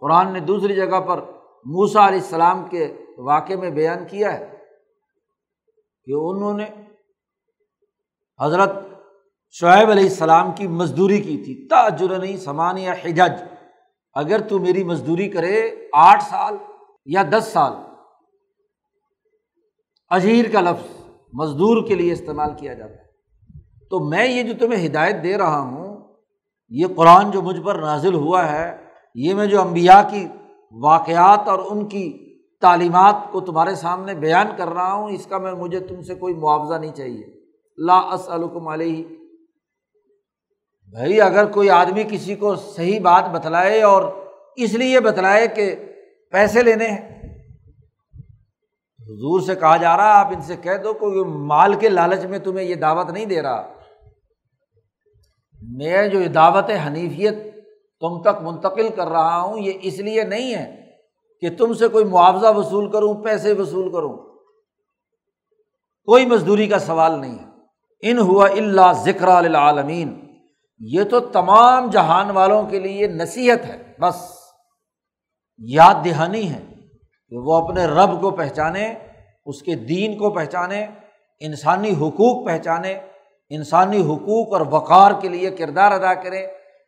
قرآن 0.00 0.32
نے 0.32 0.40
دوسری 0.40 0.74
جگہ 0.74 1.00
پر 1.00 1.20
موسا 1.64 2.08
علیہ 2.08 2.18
السلام 2.18 2.68
کے 2.68 2.94
واقعے 3.18 3.56
میں 3.56 3.70
بیان 3.70 4.06
کیا 4.10 4.38
ہے 4.38 4.58
کہ 6.04 6.12
انہوں 6.12 6.54
نے 6.54 6.66
حضرت 8.42 8.72
شعیب 9.50 9.90
علیہ 9.90 10.02
السلام 10.02 10.52
کی 10.52 10.66
مزدوری 10.68 11.20
کی 11.20 11.36
تھی۔ 11.36 11.68
تاجر 11.68 12.18
نہیں 12.18 12.36
سمان 12.36 12.78
یا 12.78 12.92
حجج۔ 12.92 13.42
اگر 14.14 14.40
تو 14.40 14.58
میری 14.58 14.84
مزدوری 14.84 15.28
کرے 15.28 15.70
آٹھ 15.92 16.22
سال 16.22 16.56
یا 17.06 17.22
دس 17.30 17.50
سال۔ 17.52 17.72
اجیر 20.08 20.44
کا 20.52 20.60
لفظ 20.60 21.10
مزدور 21.32 21.86
کے 21.86 21.94
لیے 21.94 22.12
استعمال 22.12 22.54
کیا 22.54 22.74
جاتا 22.74 22.92
ہے۔ 22.92 23.02
تو 23.90 24.00
میں 24.00 24.28
یہ 24.28 24.42
جو 24.42 24.66
تمہیں 24.66 24.86
ہدایت 24.86 25.22
دے 25.22 25.38
رہا 25.38 25.60
ہوں، 25.60 26.14
یہ 26.68 26.86
قرآن 26.96 27.30
جو 27.30 27.42
مجھ 27.42 27.60
پر 27.60 27.74
نازل 27.74 28.14
ہوا 28.14 28.52
ہے، 28.52 28.76
یہ 29.14 29.34
میں 29.34 29.46
جو 29.46 29.60
امبیا 29.60 30.02
کی 30.10 30.28
واقعات 30.72 31.48
اور 31.48 31.58
ان 31.70 31.88
کی 31.88 32.34
تعلیمات 32.60 33.14
کو 33.30 33.40
تمہارے 33.40 33.74
سامنے 33.74 34.14
بیان 34.14 34.46
کر 34.56 34.68
رہا 34.68 34.92
ہوں، 34.92 35.08
اس 35.08 35.26
کا 35.26 35.38
میں 35.38 35.52
مجھے 35.52 35.80
تم 35.80 36.02
سے 36.02 36.14
کوئی 36.14 36.34
معاوضہ 36.34 36.74
نہیں 36.74 36.92
چاہیے۔ 36.92 37.41
لا 37.76 37.98
اسلکم 37.98 38.68
علیہ۔ 38.68 39.04
بھائی، 40.90 41.20
اگر 41.20 41.46
کوئی 41.46 41.70
آدمی 41.70 42.04
کسی 42.10 42.34
کو 42.34 42.56
صحیح 42.56 43.00
بات 43.00 43.24
بتلائے 43.32 43.82
اور 43.82 44.12
اس 44.56 44.74
لیے 44.74 45.00
بتلائے 45.00 45.48
کہ 45.48 45.76
پیسے 46.30 46.62
لینے 46.62 46.86
ہیں۔ 46.86 47.12
حضور 49.00 49.40
سے 49.40 49.54
کہا 49.54 49.76
جا 49.76 49.96
رہا، 49.96 50.20
آپ 50.20 50.26
ان 50.26 50.42
سے 50.42 50.56
کہہ 50.56 50.76
دو 50.84 50.94
کوئی 50.94 51.24
مال 51.24 51.74
کے 51.74 51.88
لالچ 51.88 52.24
میں 52.24 52.38
تمہیں 52.38 52.66
یہ 52.66 52.74
دعوت 52.74 53.10
نہیں 53.10 53.26
دے 53.26 53.42
رہا۔ 53.42 53.72
میں 55.62 56.08
جو 56.08 56.18
دعوت 56.34 56.70
حنیفیت 56.86 57.34
تم 58.00 58.22
تک 58.22 58.42
منتقل 58.42 58.88
کر 58.88 59.08
رہا 59.08 59.40
ہوں، 59.40 59.58
یہ 59.58 59.72
اس 59.82 59.98
لیے 59.98 60.24
نہیں 60.24 60.54
ہے 60.54 60.90
کہ 61.40 61.56
تم 61.56 61.72
سے 61.72 61.88
کوئی 61.88 62.04
معاوضہ 62.04 62.56
وصول 62.56 62.90
کروں، 62.90 63.14
پیسے 63.14 63.52
وصول 63.52 63.92
کروں۔ 63.92 64.16
کوئی 66.04 66.26
مزدوری 66.26 66.66
کا 66.66 66.78
سوال 66.78 67.20
نہیں 67.20 67.38
ہے۔ 67.38 67.51
ان 68.02 68.18
ہوا 68.18 68.48
اللہ 68.48 68.92
ذکر 68.92 69.28
العالمین 69.28 70.20
یہ 70.80 71.04
تو 71.04 71.20
تمام 71.20 71.90
جہان 71.90 72.30
والوں 72.30 72.66
کے 72.66 72.78
لیے 72.78 73.06
نصیحت 73.06 73.64
ہے، 73.64 73.82
بس۔ 74.00 74.30
یاد 75.58 75.94
دہانی 76.04 76.50
ہے 76.50 76.60
کہ 77.28 77.36
وہ 77.38 77.54
اپنے 77.54 77.84
رب 77.84 78.20
کو 78.20 78.30
پہچانے، 78.30 78.94
اس 79.46 79.62
کے 79.62 79.74
دین 79.74 80.18
کو 80.18 80.30
پہچانے، 80.30 80.86
انسانی 81.40 81.90
حقوق 81.90 82.46
پہچانے، 82.46 82.98
انسانی 83.48 84.00
حقوق 84.00 84.52
اور 84.52 84.66
وقار 84.70 85.12
کے 85.20 85.28
لیے 85.28 85.50
کردار 85.50 85.92
ادا 85.92 86.14
کرے 86.14 86.44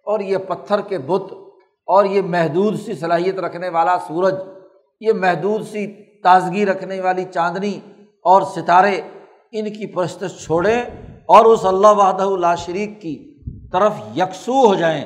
اور 0.07 0.21
یہ 0.21 0.39
پتھر 0.39 0.81
کے 0.81 0.99
بت 0.99 1.33
اور 1.89 2.05
یہ 2.05 2.23
محدود 2.23 2.81
سی 2.81 2.95
صلاحیت 2.95 3.39
رکھنے 3.39 3.69
والا 3.69 3.99
سورج، 3.99 4.35
یہ 5.01 5.13
محدود 5.13 5.67
سی 5.67 5.87
تازگی 6.23 6.67
رکھنے 6.67 7.01
والی 7.01 7.25
چاندنی 7.25 7.81
اور 8.25 8.43
ستارے 8.43 9.01
ان 9.55 9.73
کی 9.73 9.87
پرستش 9.87 10.45
چھوڑیں 10.45 10.83
اور 11.27 11.45
اس 11.45 11.65
اللہ 11.65 11.87
وحدہ 11.87 12.23
اللہ 12.23 12.55
شریک 12.59 13.01
کی 13.01 13.41
طرف 13.73 13.93
یکسو 14.17 14.53
ہو 14.53 14.75
جائیں۔ 14.75 15.05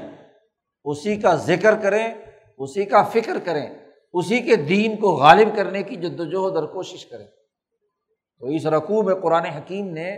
اسی 0.84 1.16
کا 1.16 1.34
ذکر 1.34 1.74
کریں، 1.74 2.14
اسی 2.58 2.84
کا 2.84 3.02
فکر 3.02 3.38
کریں، 3.44 3.66
اسی 4.12 4.40
کے 4.40 4.56
دین 4.56 4.96
کو 4.96 5.10
غالب 5.10 5.48
کرنے 5.56 5.82
کی 5.82 5.96
جد 5.96 6.20
وجہد 6.20 6.56
اور 6.56 6.64
کوشش 6.64 7.06
کریں۔ 7.06 7.26
تو 8.40 8.46
اس 8.46 8.66
رقوع 8.66 9.02
میں 9.02 9.14
قرآن 9.14 9.44
حکیم 9.44 9.88
نے 9.88 10.10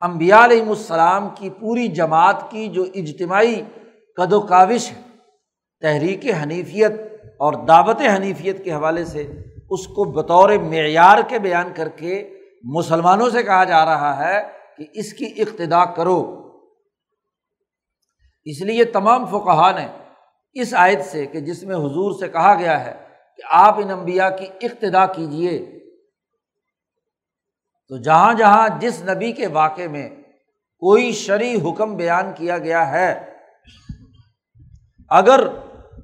امبیا 0.00 0.44
علیہم 0.44 0.68
السلام 0.68 1.28
کی 1.34 1.50
پوری 1.50 1.88
جماعت 1.88 2.50
کی 2.50 2.68
جو 2.68 2.84
اجتماعی 2.94 3.62
قد 4.16 4.32
و 4.32 4.40
کاوش 4.40 4.90
ہے، 4.90 5.00
تحریک 5.80 6.26
حنیفیت 6.42 6.92
اور 7.38 7.52
دعوت 7.52 8.00
حنیفیت 8.16 8.64
کے 8.64 8.72
حوالے 8.72 9.04
سے 9.04 9.26
اس 9.70 9.86
کو 9.86 10.04
بطور 10.04 10.50
معیار 10.50 11.18
کے 11.28 11.38
بیان 11.38 11.72
کر 11.74 11.88
کے 11.88 12.38
مسلمانوں 12.64 13.30
سے 13.30 13.42
کہا 13.42 13.64
جا 13.64 13.84
رہا 13.84 14.26
ہے 14.26 14.42
کہ 14.76 14.86
اس 14.92 15.12
کی 15.12 15.34
اقتدا 15.38 15.84
کرو۔ 15.84 16.42
اس 18.44 18.62
لیے 18.62 18.84
تمام 18.84 19.26
فقہ 19.26 19.72
نے 19.76 19.86
اس 20.52 20.74
آیت 20.74 21.04
سے 21.04 21.26
کہ 21.26 21.40
جس 21.40 21.62
میں 21.62 21.76
حضور 21.76 22.18
سے 22.20 22.28
کہا 22.28 22.54
گیا 22.54 22.84
ہے 22.84 22.92
کہ 23.36 23.42
آپ 23.50 23.78
ان 23.78 23.90
انبیاء 23.90 24.28
کی 24.28 24.66
اقتدا 24.66 25.06
کیجیے 25.06 25.78
تو 27.88 27.96
جہاں 27.96 28.34
جہاں 28.34 28.68
جس 28.80 29.02
نبی 29.02 29.32
کے 29.32 29.46
واقعے 29.46 29.88
میں 29.88 30.10
کوئی 30.82 31.12
شرعی 31.12 31.54
حکم 31.54 31.96
بیان 31.96 32.32
کیا 32.34 32.58
گیا 32.58 32.92
ہے، 32.92 33.34
اگر 35.10 35.48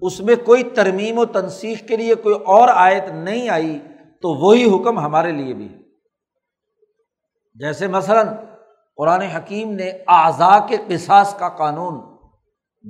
اس 0.03 0.21
میں 0.21 0.37
کوئی 0.45 0.63
ترمیم 0.63 1.19
و 1.19 1.25
تنسیخ 1.25 1.89
کے 1.89 1.97
لیے 1.97 2.15
کوئی 2.15 2.35
اور 2.35 2.69
آیت 2.73 3.05
نہیں 3.11 3.49
آئی، 3.49 3.79
تو 4.23 4.47
وہی 4.47 4.65
حکم 4.65 4.99
ہمارے 4.99 5.33
لیے 5.33 5.55
بھی۔ 5.55 5.69
ہے 5.69 5.88
جیسے 7.59 7.87
مثلاً 7.87 8.27
قرآن 8.97 9.21
حکیم 9.21 9.73
نے 9.73 9.89
اعضاء 10.09 10.67
کے 10.69 10.77
قصاص 10.89 11.39
کا 11.39 11.49
قانون 11.49 12.17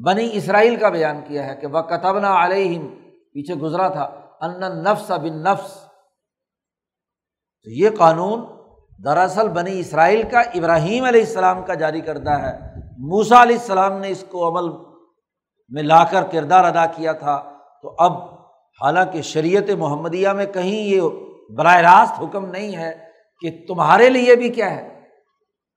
بنی 0.04 0.28
اسرائیل 0.32 0.76
کا 0.76 0.88
بیان 0.88 1.20
کیا 1.26 1.46
ہے 1.46 1.54
کہ 1.54 1.66
وہ 1.66 1.80
کتبنا 1.80 2.44
علیہم 2.44 2.86
پیچھے 3.32 3.54
گزرا 3.54 3.88
تھا 3.88 4.04
ان 4.40 4.60
نفس 4.60 5.10
بن 5.10 5.42
نفس 5.42 5.74
تو 7.62 7.70
یہ 7.70 7.90
قانون 7.98 8.44
دراصل 9.04 9.48
بنی 9.48 9.80
اسرائیل 9.80 10.22
کا، 10.30 10.40
ابراہیم 10.40 11.04
علیہ 11.04 11.20
السلام 11.20 11.62
کا 11.62 11.74
جاری 11.74 12.00
کردہ 12.00 12.30
ہے۔ 12.30 12.58
موسا 12.98 13.42
علیہ 13.42 13.56
السلام 13.56 13.98
نے 13.98 14.08
اس 14.08 14.24
کو 14.30 14.48
عمل 14.48 14.68
میں 15.68 15.82
لا 15.82 16.04
کر 16.04 16.22
کردار 16.22 16.64
ادا 16.64 16.86
کیا 16.86 17.12
تھا۔ 17.12 17.52
تو 17.82 17.94
اب 17.98 18.12
حالانکہ 18.82 19.22
شریعت 19.22 19.70
محمدیہ 19.70 20.28
میں 20.28 20.46
کہیں 20.46 20.80
یہ 20.80 21.00
براہ 21.56 21.76
راست 21.76 22.22
حکم 22.22 22.46
نہیں 22.46 22.76
ہے 22.76 23.07
کہ 23.40 23.64
تمہارے 23.68 24.10
لیے 24.10 24.36
بھی 24.36 24.48
کیا 24.48 24.70
ہے؟ 24.70 25.00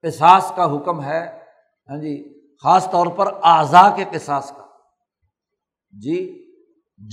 پساس 0.01 0.51
کا 0.55 0.75
حکم 0.75 1.03
ہے۔ 1.03 1.39
ہاں 1.89 1.97
جی 1.97 2.41
خاص 2.63 2.91
طور 2.91 3.07
پر 3.07 3.33
اعضا 3.43 3.89
کے 3.95 4.03
قصاص 4.11 4.51
کا۔ 4.51 4.65
جی 5.91 6.47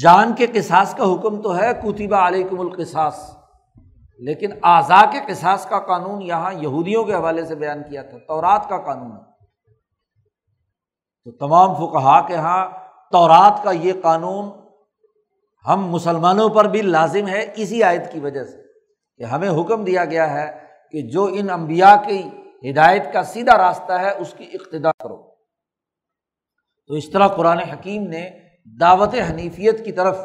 جان 0.03 0.35
کے 0.35 0.47
قصاص 0.47 0.95
کا 0.95 1.05
حکم 1.05 1.43
تو 1.43 1.57
ہے 1.57 1.71
کتبہ 1.83 2.17
علیکم 2.17 2.61
القصاص۔ 2.61 3.37
لیکن 4.19 4.51
اعضا 4.63 5.05
کے 5.13 5.19
قصاص 5.27 5.67
کا 5.67 5.81
قانون 5.81 6.23
یہاں 6.23 6.53
یہودیوں 6.53 7.05
کے 7.05 7.15
حوالے 7.15 7.45
سے 7.45 7.55
بیان 7.55 7.83
کیا 7.83 8.03
تھا، 8.03 8.19
تورات 8.19 8.69
کا 8.69 8.79
قانون 8.79 9.13
ہے۔ 9.13 9.29
تو 11.25 11.31
تمام 11.31 11.75
فقہا 11.75 12.27
کے 12.27 12.35
یہاں 12.35 12.71
تورات 13.13 13.65
کا 13.65 13.71
یہ 13.71 13.93
قانون 14.03 14.51
ہم 15.67 15.87
مسلمانوں 15.87 16.49
پر 16.49 16.65
بھی 16.65 16.83
لازم 16.83 17.29
ہے 17.29 17.53
اسی 17.57 17.83
آیت 17.83 18.13
کی 18.13 18.21
وجہ 18.21 18.45
سے۔ 18.45 18.68
کہ 19.19 19.25
ہمیں 19.25 19.49
حکم 19.49 19.85
دیا 19.85 20.05
گیا 20.05 20.33
ہے 20.33 20.59
کہ 20.93 21.03
جو 21.03 21.25
ان 21.25 21.51
امبیا 21.51 21.97
کی 22.07 22.29
ہدایت 22.71 23.13
کا 23.13 23.23
سیدھا 23.23 23.59
راستہ 23.59 23.93
ہے، 23.93 24.11
اس 24.19 24.35
کی 24.35 24.45
اقتدا 24.55 24.91
کرو۔ 24.91 25.17
تو 26.87 26.95
اس 26.95 27.11
طرح 27.11 27.29
قرآن 27.29 27.59
حکیم 27.59 28.03
نے 28.03 28.31
دعوت 28.81 29.15
حنیفیت 29.31 29.85
کی 29.85 29.93
طرف 29.93 30.19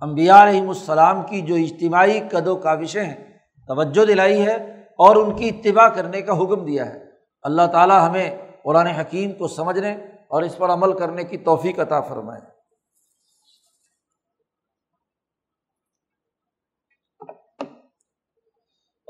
امبیا 0.00 0.42
علیہم 0.42 0.68
السلام 0.68 1.22
کی 1.22 1.40
جو 1.40 1.54
اجتماعی 1.54 2.20
قد 2.30 2.46
و 2.46 2.56
کاوشیں 2.56 3.04
ہیں، 3.04 3.38
توجہ 3.66 4.04
دلائی 4.04 4.46
ہے 4.46 4.54
اور 4.80 5.16
ان 5.16 5.36
کی 5.36 5.48
اتباع 5.48 5.88
کرنے 5.88 6.22
کا 6.22 6.32
حکم 6.32 6.64
دیا 6.64 6.86
ہے۔ 6.86 7.04
اللہ 7.42 7.66
تعالیٰ 7.66 8.08
ہمیں 8.08 8.36
قرآن 8.62 8.86
حکیم 8.86 9.32
کو 9.32 9.48
سمجھنے 9.48 9.92
اور 10.28 10.42
اس 10.42 10.56
پر 10.56 10.70
عمل 10.70 10.98
کرنے 10.98 11.24
کی 11.24 11.36
توفیق 11.36 11.78
عطا 11.78 12.00
فرمائے۔ 12.00 12.59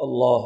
اللہ 0.01 0.45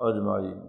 اجمائی 0.00 0.60